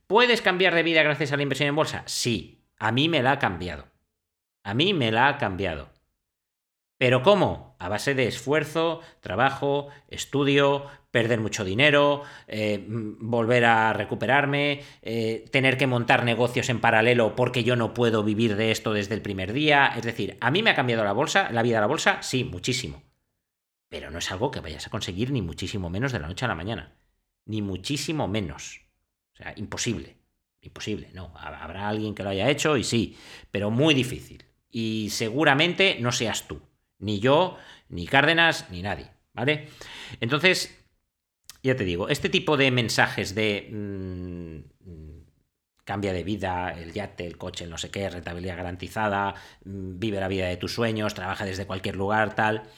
¿Puedes 0.10 0.42
cambiar 0.42 0.74
de 0.74 0.82
vida 0.82 1.04
gracias 1.04 1.32
a 1.32 1.38
la 1.38 1.44
inversión 1.44 1.70
en 1.70 1.76
bolsa? 1.76 2.02
Sí, 2.08 2.66
a 2.80 2.92
mí 2.92 3.08
me 3.08 3.22
la 3.22 3.34
ha 3.34 3.38
cambiado. 3.38 3.86
A 4.64 4.74
mí 4.74 4.96
me 4.96 5.12
la 5.12 5.28
ha 5.28 5.38
cambiado. 5.38 5.92
¿Pero 6.98 7.22
cómo? 7.22 7.76
A 7.78 7.90
base 7.90 8.16
de 8.16 8.26
esfuerzo, 8.28 9.02
trabajo, 9.20 9.90
estudio, 10.08 10.88
perder 11.12 11.40
mucho 11.40 11.64
dinero, 11.64 12.24
eh, 12.48 12.84
volver 12.88 13.66
a 13.66 13.94
recuperarme, 13.94 14.82
eh, 15.04 15.46
tener 15.52 15.78
que 15.78 15.86
montar 15.86 16.26
negocios 16.26 16.70
en 16.70 16.82
paralelo 16.82 17.36
porque 17.36 17.64
yo 17.64 17.76
no 17.76 17.94
puedo 17.94 18.24
vivir 18.24 18.56
de 18.56 18.72
esto 18.72 18.94
desde 18.94 19.14
el 19.14 19.22
primer 19.22 19.54
día. 19.54 19.94
Es 19.96 20.02
decir, 20.02 20.38
¿a 20.42 20.50
mí 20.50 20.64
me 20.64 20.72
ha 20.72 20.76
cambiado 20.76 21.04
la 21.04 21.14
bolsa, 21.14 21.52
la 21.52 21.62
vida 21.62 21.76
de 21.76 21.82
la 21.82 21.88
bolsa? 21.88 22.24
Sí, 22.24 22.46
muchísimo. 22.46 23.04
Pero 23.90 24.10
no 24.10 24.18
es 24.18 24.32
algo 24.32 24.50
que 24.50 24.60
vayas 24.60 24.88
a 24.88 24.90
conseguir 24.90 25.30
ni 25.30 25.44
muchísimo 25.44 25.92
menos 25.92 26.12
de 26.12 26.20
la 26.20 26.28
noche 26.28 26.46
a 26.46 26.48
la 26.48 26.56
mañana. 26.56 26.96
Ni 27.46 27.62
muchísimo 27.62 28.28
menos. 28.28 28.89
Sea, 29.40 29.54
imposible. 29.56 30.18
Imposible, 30.62 31.10
no. 31.14 31.32
Habrá 31.38 31.88
alguien 31.88 32.14
que 32.14 32.24
lo 32.24 32.30
haya 32.30 32.50
hecho 32.50 32.76
y 32.76 32.84
sí, 32.84 33.18
pero 33.50 33.72
muy 33.72 33.94
difícil. 33.94 34.44
Y 34.70 35.08
seguramente 35.12 35.98
no 36.02 36.12
seas 36.12 36.48
tú. 36.48 36.62
Ni 37.00 37.20
yo, 37.20 37.58
ni 37.88 38.06
Cárdenas, 38.06 38.70
ni 38.70 38.82
nadie. 38.82 39.10
¿Vale? 39.34 39.70
Entonces, 40.20 40.78
ya 41.64 41.76
te 41.78 41.86
digo, 41.86 42.10
este 42.10 42.28
tipo 42.28 42.58
de 42.58 42.72
mensajes 42.72 43.34
de 43.34 43.70
mm, 43.72 44.58
cambia 45.86 46.12
de 46.12 46.24
vida, 46.24 46.72
el 46.78 46.92
yate, 46.92 47.26
el 47.26 47.38
coche, 47.38 47.64
el 47.64 47.70
no 47.70 47.78
sé 47.78 47.90
qué, 47.90 48.10
rentabilidad 48.10 48.58
garantizada, 48.58 49.36
mm, 49.64 49.98
vive 49.98 50.20
la 50.20 50.28
vida 50.28 50.48
de 50.48 50.58
tus 50.58 50.74
sueños, 50.74 51.14
trabaja 51.14 51.46
desde 51.46 51.66
cualquier 51.66 51.96
lugar, 51.96 52.36
tal 52.36 52.70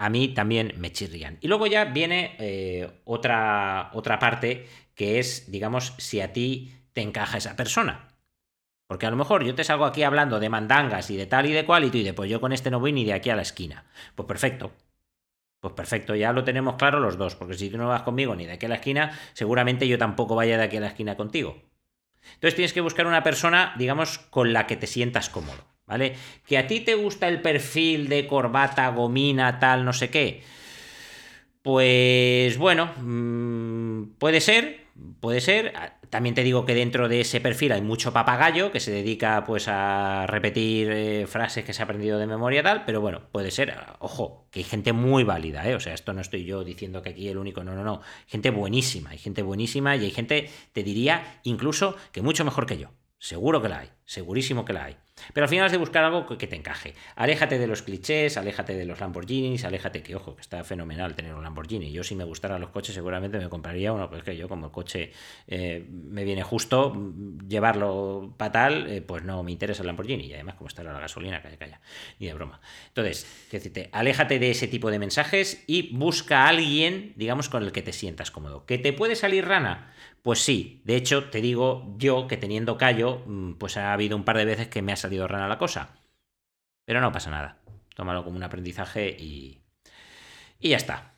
a 0.00 0.08
mí 0.08 0.28
también 0.28 0.72
me 0.78 0.90
chirrían. 0.92 1.36
Y 1.42 1.48
luego 1.48 1.66
ya 1.66 1.84
viene 1.84 2.34
eh, 2.38 2.90
otra, 3.04 3.90
otra 3.92 4.18
parte 4.18 4.66
que 5.00 5.18
es, 5.18 5.50
digamos, 5.50 5.94
si 5.96 6.20
a 6.20 6.34
ti 6.34 6.74
te 6.92 7.00
encaja 7.00 7.38
esa 7.38 7.56
persona. 7.56 8.08
Porque 8.86 9.06
a 9.06 9.10
lo 9.10 9.16
mejor 9.16 9.44
yo 9.44 9.54
te 9.54 9.64
salgo 9.64 9.86
aquí 9.86 10.02
hablando 10.02 10.38
de 10.38 10.50
mandangas 10.50 11.08
y 11.08 11.16
de 11.16 11.24
tal 11.24 11.46
y 11.46 11.52
de 11.52 11.64
cual 11.64 11.84
y 11.84 11.90
tú 11.90 11.96
dices, 11.96 12.12
pues 12.12 12.28
yo 12.28 12.38
con 12.38 12.52
este 12.52 12.70
no 12.70 12.80
voy 12.80 12.92
ni 12.92 13.06
de 13.06 13.14
aquí 13.14 13.30
a 13.30 13.34
la 13.34 13.40
esquina. 13.40 13.86
Pues 14.14 14.26
perfecto. 14.26 14.74
Pues 15.58 15.72
perfecto, 15.72 16.14
ya 16.14 16.34
lo 16.34 16.44
tenemos 16.44 16.74
claro 16.74 17.00
los 17.00 17.16
dos, 17.16 17.34
porque 17.34 17.54
si 17.54 17.70
tú 17.70 17.78
no 17.78 17.88
vas 17.88 18.02
conmigo 18.02 18.36
ni 18.36 18.44
de 18.44 18.52
aquí 18.52 18.66
a 18.66 18.68
la 18.68 18.74
esquina, 18.74 19.18
seguramente 19.32 19.88
yo 19.88 19.96
tampoco 19.96 20.34
vaya 20.34 20.58
de 20.58 20.64
aquí 20.64 20.76
a 20.76 20.80
la 20.80 20.88
esquina 20.88 21.16
contigo. 21.16 21.56
Entonces 22.34 22.56
tienes 22.56 22.74
que 22.74 22.82
buscar 22.82 23.06
una 23.06 23.22
persona, 23.22 23.74
digamos, 23.78 24.18
con 24.18 24.52
la 24.52 24.66
que 24.66 24.76
te 24.76 24.86
sientas 24.86 25.30
cómodo. 25.30 25.64
¿vale? 25.86 26.14
Que 26.46 26.58
a 26.58 26.66
ti 26.66 26.80
te 26.80 26.94
gusta 26.94 27.26
el 27.26 27.40
perfil 27.40 28.10
de 28.10 28.26
corbata, 28.26 28.86
gomina, 28.90 29.58
tal, 29.58 29.82
no 29.82 29.94
sé 29.94 30.10
qué. 30.10 30.42
Pues 31.62 32.58
bueno, 32.58 32.92
mm, 32.98 34.16
puede 34.18 34.42
ser, 34.42 34.79
puede 35.20 35.40
ser. 35.40 35.72
También 36.08 36.34
te 36.34 36.42
digo 36.42 36.64
que 36.64 36.74
dentro 36.74 37.08
de 37.08 37.20
ese 37.20 37.40
perfil 37.40 37.72
hay 37.72 37.82
mucho 37.82 38.12
papagayo 38.12 38.72
que 38.72 38.80
se 38.80 38.90
dedica 38.90 39.44
pues 39.44 39.68
a 39.68 40.26
repetir 40.26 40.90
eh, 40.90 41.26
frases 41.26 41.64
que 41.64 41.72
se 41.72 41.82
ha 41.82 41.84
aprendido 41.84 42.18
de 42.18 42.26
memoria 42.26 42.62
tal, 42.62 42.84
pero 42.84 43.00
bueno, 43.00 43.22
puede 43.32 43.50
ser. 43.50 43.74
Ojo, 44.00 44.46
que 44.50 44.60
hay 44.60 44.64
gente 44.64 44.92
muy 44.92 45.24
válida, 45.24 45.68
¿eh? 45.68 45.74
O 45.74 45.80
sea, 45.80 45.94
esto 45.94 46.12
no 46.12 46.20
estoy 46.20 46.44
yo 46.44 46.64
diciendo 46.64 47.02
que 47.02 47.10
aquí 47.10 47.28
el 47.28 47.38
único, 47.38 47.64
no, 47.64 47.74
no, 47.74 47.84
no. 47.84 48.00
Gente 48.26 48.50
buenísima, 48.50 49.10
hay 49.10 49.18
gente 49.18 49.42
buenísima 49.42 49.96
y 49.96 50.04
hay 50.04 50.10
gente, 50.10 50.50
te 50.72 50.82
diría, 50.82 51.40
incluso 51.44 51.96
que 52.12 52.22
mucho 52.22 52.44
mejor 52.44 52.66
que 52.66 52.78
yo. 52.78 52.90
Seguro 53.18 53.60
que 53.60 53.68
la 53.68 53.80
hay, 53.80 53.90
segurísimo 54.06 54.64
que 54.64 54.72
la 54.72 54.84
hay. 54.86 54.96
Pero 55.32 55.44
al 55.44 55.48
final 55.48 55.66
has 55.66 55.72
de 55.72 55.78
buscar 55.78 56.04
algo 56.04 56.26
que 56.26 56.46
te 56.46 56.56
encaje. 56.56 56.94
Aléjate 57.16 57.58
de 57.58 57.66
los 57.66 57.82
clichés, 57.82 58.36
aléjate 58.36 58.74
de 58.74 58.84
los 58.84 59.00
Lamborghinis, 59.00 59.64
aléjate 59.64 60.02
que, 60.02 60.16
ojo, 60.16 60.34
que 60.34 60.42
está 60.42 60.64
fenomenal 60.64 61.14
tener 61.14 61.34
un 61.34 61.42
Lamborghini. 61.42 61.92
Yo 61.92 62.04
si 62.04 62.14
me 62.14 62.24
gustaran 62.24 62.60
los 62.60 62.70
coches 62.70 62.94
seguramente 62.94 63.38
me 63.38 63.48
compraría 63.48 63.92
uno, 63.92 64.08
pues 64.08 64.22
que 64.22 64.36
yo 64.36 64.48
como 64.48 64.66
el 64.66 64.72
coche 64.72 65.12
eh, 65.46 65.86
me 65.88 66.24
viene 66.24 66.42
justo 66.42 67.12
llevarlo 67.48 68.34
para 68.36 68.52
tal, 68.52 68.90
eh, 68.90 69.02
pues 69.02 69.22
no 69.22 69.42
me 69.42 69.52
interesa 69.52 69.82
el 69.82 69.86
Lamborghini. 69.86 70.26
Y 70.26 70.34
además 70.34 70.54
como 70.56 70.68
está 70.68 70.82
la 70.82 70.98
gasolina, 70.98 71.42
calla, 71.42 71.56
calla, 71.56 71.80
ni 72.18 72.26
de 72.26 72.34
broma. 72.34 72.60
Entonces, 72.88 73.26
decirte, 73.50 73.88
aléjate 73.92 74.38
de 74.38 74.50
ese 74.50 74.68
tipo 74.68 74.90
de 74.90 74.98
mensajes 74.98 75.64
y 75.66 75.94
busca 75.96 76.44
a 76.44 76.48
alguien, 76.48 77.12
digamos, 77.16 77.48
con 77.48 77.62
el 77.62 77.72
que 77.72 77.82
te 77.82 77.92
sientas 77.92 78.30
cómodo. 78.30 78.66
¿Que 78.66 78.78
te 78.78 78.92
puede 78.92 79.16
salir 79.16 79.46
rana? 79.46 79.92
Pues 80.22 80.40
sí, 80.40 80.82
de 80.84 80.96
hecho 80.96 81.30
te 81.30 81.40
digo 81.40 81.94
yo 81.96 82.26
que 82.26 82.36
teniendo 82.36 82.76
callo, 82.76 83.22
mm, 83.26 83.54
pues 83.54 83.76
ha 83.76 83.92
habido 83.92 84.16
un 84.16 84.24
par 84.24 84.36
de 84.36 84.44
veces 84.44 84.68
que 84.68 84.82
me 84.82 84.92
ha 84.92 84.96
salido 84.96 85.26
rana 85.26 85.48
la 85.48 85.58
cosa. 85.58 85.98
Pero 86.84 87.00
no 87.00 87.12
pasa 87.12 87.30
nada. 87.30 87.58
Tómalo 87.94 88.24
como 88.24 88.36
un 88.36 88.42
aprendizaje 88.42 89.08
y... 89.10 89.60
Y 90.58 90.70
ya 90.70 90.76
está. 90.76 91.14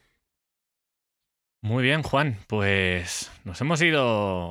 Muy 1.62 1.82
bien, 1.82 2.02
Juan. 2.02 2.38
Pues 2.46 3.32
nos 3.44 3.60
hemos 3.60 3.80
ido 3.82 4.00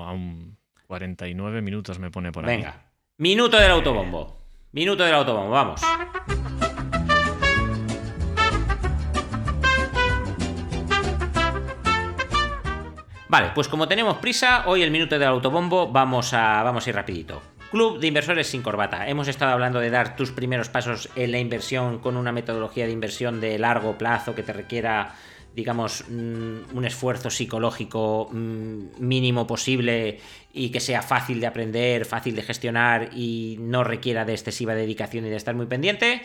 a 0.04 0.12
un 0.12 0.58
49 0.88 1.62
minutos, 1.62 2.00
me 2.00 2.12
pone 2.12 2.32
por 2.32 2.46
ahí. 2.46 2.58
Venga. 2.58 2.92
Minuto 3.18 3.58
del 3.58 3.72
autobombo. 3.72 4.42
Minuto 4.72 5.04
del 5.04 5.14
autobombo, 5.14 5.52
vamos. 5.52 5.82
Vale, 13.32 13.52
pues 13.56 13.70
como 13.70 13.88
tenemos 13.88 14.18
prisa, 14.18 14.64
hoy 14.66 14.84
el 14.84 14.92
minuto 14.92 15.18
del 15.18 15.30
autobombo 15.30 15.90
vamos 15.90 16.34
a, 16.34 16.64
vamos 16.64 16.86
a 16.86 16.90
ir 16.90 16.96
rapidito. 16.98 17.42
Club 17.72 17.98
de 17.98 18.08
inversores 18.08 18.48
sin 18.48 18.62
corbata. 18.62 19.08
Hemos 19.08 19.30
estado 19.30 19.54
hablando 19.54 19.80
de 19.80 19.90
dar 19.90 20.18
tus 20.18 20.32
primeros 20.32 20.68
pasos 20.68 21.08
en 21.16 21.32
la 21.32 21.40
inversión 21.40 22.00
con 22.00 22.18
una 22.18 22.34
metodología 22.34 22.86
de 22.86 22.92
inversión 22.92 23.40
de 23.40 23.58
largo 23.58 23.98
plazo 23.98 24.36
que 24.36 24.44
te 24.44 24.52
requiera 24.52 25.16
digamos, 25.56 26.06
mm, 26.10 26.76
un 26.78 26.86
esfuerzo 26.86 27.30
psicológico 27.30 28.30
mm, 28.32 29.00
mínimo 29.00 29.48
posible 29.48 30.20
y 30.54 30.70
que 30.70 30.80
sea 30.80 31.02
fácil 31.02 31.40
de 31.40 31.48
aprender, 31.48 32.06
fácil 32.06 32.36
de 32.36 32.42
gestionar 32.42 33.10
y 33.14 33.58
no 33.60 33.84
requiera 33.84 34.26
de 34.26 34.34
excesiva 34.34 34.76
dedicación 34.76 35.26
y 35.26 35.30
de 35.30 35.36
estar 35.36 35.56
muy 35.56 35.66
pendiente. 35.66 36.22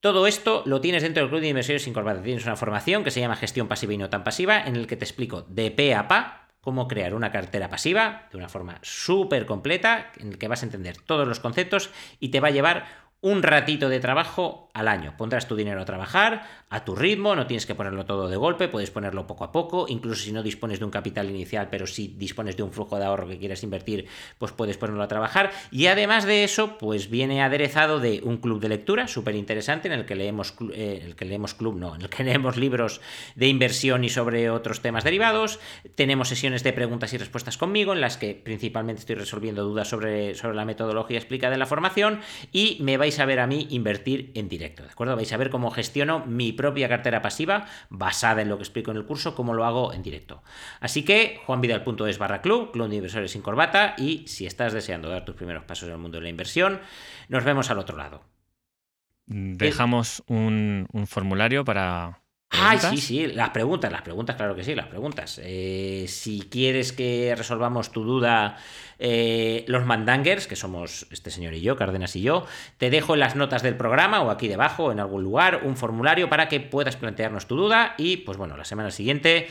Todo 0.00 0.28
esto 0.28 0.62
lo 0.64 0.80
tienes 0.80 1.02
dentro 1.02 1.22
del 1.22 1.30
Club 1.30 1.40
de 1.40 1.48
Inversores 1.48 1.82
sin. 1.82 1.92
Tienes 2.22 2.44
una 2.44 2.54
formación 2.54 3.02
que 3.02 3.10
se 3.10 3.18
llama 3.18 3.34
Gestión 3.34 3.66
Pasiva 3.66 3.94
y 3.94 3.98
No 3.98 4.08
Tan 4.08 4.22
Pasiva, 4.22 4.60
en 4.60 4.76
el 4.76 4.86
que 4.86 4.96
te 4.96 5.04
explico 5.04 5.42
de 5.42 5.72
pe 5.72 5.92
a 5.94 6.06
pa 6.06 6.48
cómo 6.60 6.86
crear 6.86 7.14
una 7.14 7.32
cartera 7.32 7.68
pasiva 7.68 8.28
de 8.30 8.38
una 8.38 8.48
forma 8.48 8.78
súper 8.82 9.44
completa, 9.44 10.12
en 10.18 10.28
el 10.28 10.38
que 10.38 10.46
vas 10.46 10.62
a 10.62 10.66
entender 10.66 10.98
todos 10.98 11.26
los 11.26 11.40
conceptos 11.40 11.90
y 12.20 12.28
te 12.28 12.38
va 12.38 12.48
a 12.48 12.52
llevar 12.52 13.07
un 13.20 13.42
ratito 13.42 13.88
de 13.88 13.98
trabajo 13.98 14.68
al 14.74 14.86
año. 14.86 15.14
Pondrás 15.16 15.48
tu 15.48 15.56
dinero 15.56 15.82
a 15.82 15.84
trabajar 15.84 16.46
a 16.70 16.84
tu 16.84 16.94
ritmo, 16.94 17.34
no 17.34 17.46
tienes 17.46 17.66
que 17.66 17.74
ponerlo 17.74 18.04
todo 18.04 18.28
de 18.28 18.36
golpe, 18.36 18.68
puedes 18.68 18.90
ponerlo 18.90 19.26
poco 19.26 19.44
a 19.44 19.52
poco, 19.52 19.86
incluso 19.88 20.22
si 20.22 20.32
no 20.32 20.42
dispones 20.42 20.78
de 20.78 20.84
un 20.84 20.90
capital 20.90 21.30
inicial, 21.30 21.68
pero 21.70 21.86
si 21.86 22.08
dispones 22.08 22.56
de 22.56 22.62
un 22.62 22.72
flujo 22.72 22.98
de 22.98 23.06
ahorro 23.06 23.26
que 23.26 23.38
quieres 23.38 23.62
invertir, 23.62 24.06
pues 24.38 24.52
puedes 24.52 24.76
ponerlo 24.76 25.02
a 25.02 25.08
trabajar. 25.08 25.50
Y 25.70 25.86
además 25.86 26.26
de 26.26 26.44
eso, 26.44 26.76
pues 26.78 27.08
viene 27.08 27.42
aderezado 27.42 28.00
de 28.00 28.20
un 28.22 28.36
club 28.36 28.60
de 28.60 28.68
lectura 28.68 29.08
súper 29.08 29.34
interesante 29.34 29.88
en 29.88 29.94
el 29.94 30.04
que 30.04 30.14
leemos, 30.14 30.54
eh, 30.72 31.02
el 31.04 31.16
que 31.16 31.24
leemos 31.24 31.54
club, 31.54 31.76
no, 31.76 31.94
en 31.94 32.02
el 32.02 32.10
que 32.10 32.22
leemos 32.28 32.56
libros 32.56 33.00
de 33.34 33.48
inversión 33.48 34.04
y 34.04 34.10
sobre 34.10 34.50
otros 34.50 34.82
temas 34.82 35.04
derivados. 35.04 35.58
Tenemos 35.94 36.28
sesiones 36.28 36.62
de 36.62 36.72
preguntas 36.74 37.12
y 37.14 37.18
respuestas 37.18 37.56
conmigo 37.56 37.94
en 37.94 38.02
las 38.02 38.18
que 38.18 38.34
principalmente 38.34 39.00
estoy 39.00 39.16
resolviendo 39.16 39.64
dudas 39.64 39.88
sobre, 39.88 40.34
sobre 40.34 40.54
la 40.54 40.66
metodología 40.66 41.18
explicada 41.18 41.54
en 41.54 41.60
la 41.60 41.66
formación 41.66 42.20
y 42.52 42.76
me 42.80 42.98
vais 43.08 43.20
a 43.20 43.24
ver 43.24 43.40
a 43.40 43.46
mí 43.46 43.66
invertir 43.70 44.32
en 44.34 44.50
directo, 44.50 44.82
¿de 44.82 44.90
acuerdo? 44.90 45.16
Vais 45.16 45.32
a 45.32 45.38
ver 45.38 45.48
cómo 45.48 45.70
gestiono 45.70 46.26
mi 46.26 46.52
propia 46.52 46.90
cartera 46.90 47.22
pasiva 47.22 47.64
basada 47.88 48.42
en 48.42 48.50
lo 48.50 48.58
que 48.58 48.64
explico 48.64 48.90
en 48.90 48.98
el 48.98 49.06
curso, 49.06 49.34
cómo 49.34 49.54
lo 49.54 49.64
hago 49.64 49.94
en 49.94 50.02
directo. 50.02 50.42
Así 50.80 51.04
que 51.06 51.40
juanvidal.es 51.46 52.18
barra 52.18 52.42
club, 52.42 52.70
club 52.70 52.88
de 52.90 52.96
inversores 52.96 53.32
sin 53.32 53.40
corbata 53.40 53.94
y 53.96 54.26
si 54.26 54.44
estás 54.44 54.74
deseando 54.74 55.08
dar 55.08 55.24
tus 55.24 55.36
primeros 55.36 55.64
pasos 55.64 55.88
en 55.88 55.94
el 55.94 55.98
mundo 55.98 56.18
de 56.18 56.24
la 56.24 56.28
inversión, 56.28 56.80
nos 57.28 57.44
vemos 57.44 57.70
al 57.70 57.78
otro 57.78 57.96
lado. 57.96 58.24
Dejamos 59.24 60.22
un, 60.26 60.86
un 60.92 61.06
formulario 61.06 61.64
para 61.64 62.20
Ah, 62.50 62.78
sí, 62.78 62.96
sí, 62.96 63.26
las 63.26 63.50
preguntas, 63.50 63.92
las 63.92 64.02
preguntas, 64.02 64.36
claro 64.36 64.54
que 64.54 64.64
sí, 64.64 64.74
las 64.74 64.86
preguntas. 64.86 65.38
Eh, 65.44 66.06
si 66.08 66.40
quieres 66.40 66.92
que 66.92 67.34
resolvamos 67.36 67.92
tu 67.92 68.04
duda, 68.04 68.56
eh, 68.98 69.64
los 69.68 69.84
mandangers, 69.84 70.46
que 70.46 70.56
somos 70.56 71.06
este 71.10 71.30
señor 71.30 71.52
y 71.54 71.60
yo, 71.60 71.76
Cárdenas 71.76 72.16
y 72.16 72.22
yo, 72.22 72.46
te 72.78 72.88
dejo 72.88 73.14
en 73.14 73.20
las 73.20 73.36
notas 73.36 73.62
del 73.62 73.76
programa 73.76 74.22
o 74.22 74.30
aquí 74.30 74.48
debajo, 74.48 74.90
en 74.90 74.98
algún 74.98 75.22
lugar, 75.22 75.60
un 75.64 75.76
formulario 75.76 76.30
para 76.30 76.48
que 76.48 76.60
puedas 76.60 76.96
plantearnos 76.96 77.46
tu 77.46 77.56
duda 77.56 77.94
y, 77.98 78.18
pues 78.18 78.38
bueno, 78.38 78.56
la 78.56 78.64
semana 78.64 78.90
siguiente 78.90 79.48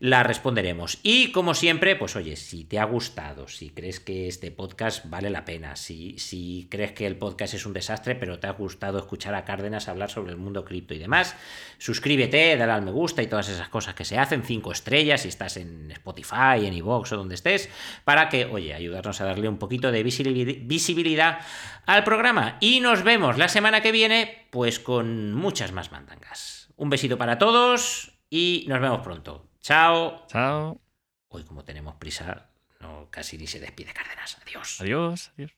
la 0.00 0.22
responderemos. 0.22 0.98
Y 1.02 1.32
como 1.32 1.54
siempre, 1.54 1.96
pues 1.96 2.16
oye, 2.16 2.36
si 2.36 2.64
te 2.64 2.78
ha 2.78 2.84
gustado, 2.84 3.48
si 3.48 3.70
crees 3.70 4.00
que 4.00 4.28
este 4.28 4.50
podcast 4.50 5.04
vale 5.08 5.30
la 5.30 5.44
pena, 5.44 5.76
si, 5.76 6.18
si 6.18 6.68
crees 6.70 6.92
que 6.92 7.06
el 7.06 7.16
podcast 7.16 7.54
es 7.54 7.66
un 7.66 7.72
desastre, 7.72 8.14
pero 8.14 8.38
te 8.38 8.46
ha 8.46 8.52
gustado 8.52 8.98
escuchar 8.98 9.34
a 9.34 9.44
Cárdenas 9.44 9.88
hablar 9.88 10.10
sobre 10.10 10.32
el 10.32 10.38
mundo 10.38 10.64
cripto 10.64 10.94
y 10.94 10.98
demás, 10.98 11.36
suscríbete, 11.78 12.56
dale 12.56 12.72
al 12.72 12.82
me 12.82 12.90
gusta 12.90 13.22
y 13.22 13.26
todas 13.26 13.48
esas 13.48 13.68
cosas 13.68 13.94
que 13.94 14.04
se 14.04 14.18
hacen, 14.18 14.42
cinco 14.42 14.72
estrellas 14.72 15.22
si 15.22 15.28
estás 15.28 15.56
en 15.56 15.90
Spotify, 15.90 16.64
en 16.66 16.74
iVoox 16.74 17.12
o 17.12 17.16
donde 17.16 17.34
estés, 17.34 17.68
para 18.04 18.28
que, 18.28 18.44
oye, 18.46 18.74
ayudarnos 18.74 19.20
a 19.20 19.24
darle 19.24 19.48
un 19.48 19.58
poquito 19.58 19.90
de 19.90 20.02
visibilidad 20.02 21.38
al 21.86 22.04
programa. 22.04 22.58
Y 22.60 22.80
nos 22.80 23.02
vemos 23.02 23.38
la 23.38 23.48
semana 23.48 23.80
que 23.80 23.92
viene, 23.92 24.46
pues 24.50 24.78
con 24.78 25.34
muchas 25.34 25.72
más 25.72 25.92
mandangas. 25.92 26.68
Un 26.76 26.90
besito 26.90 27.16
para 27.18 27.38
todos 27.38 28.12
y 28.30 28.66
nos 28.68 28.80
vemos 28.80 29.00
pronto. 29.00 29.48
Chao. 29.66 30.24
Chao. 30.28 30.80
Hoy 31.26 31.42
como 31.42 31.64
tenemos 31.64 31.96
prisa, 31.96 32.50
no, 32.78 33.08
casi 33.10 33.36
ni 33.36 33.48
se 33.48 33.58
despide 33.58 33.92
Cárdenas. 33.92 34.38
Adiós. 34.40 34.80
Adiós. 34.80 35.32
Adiós. 35.34 35.50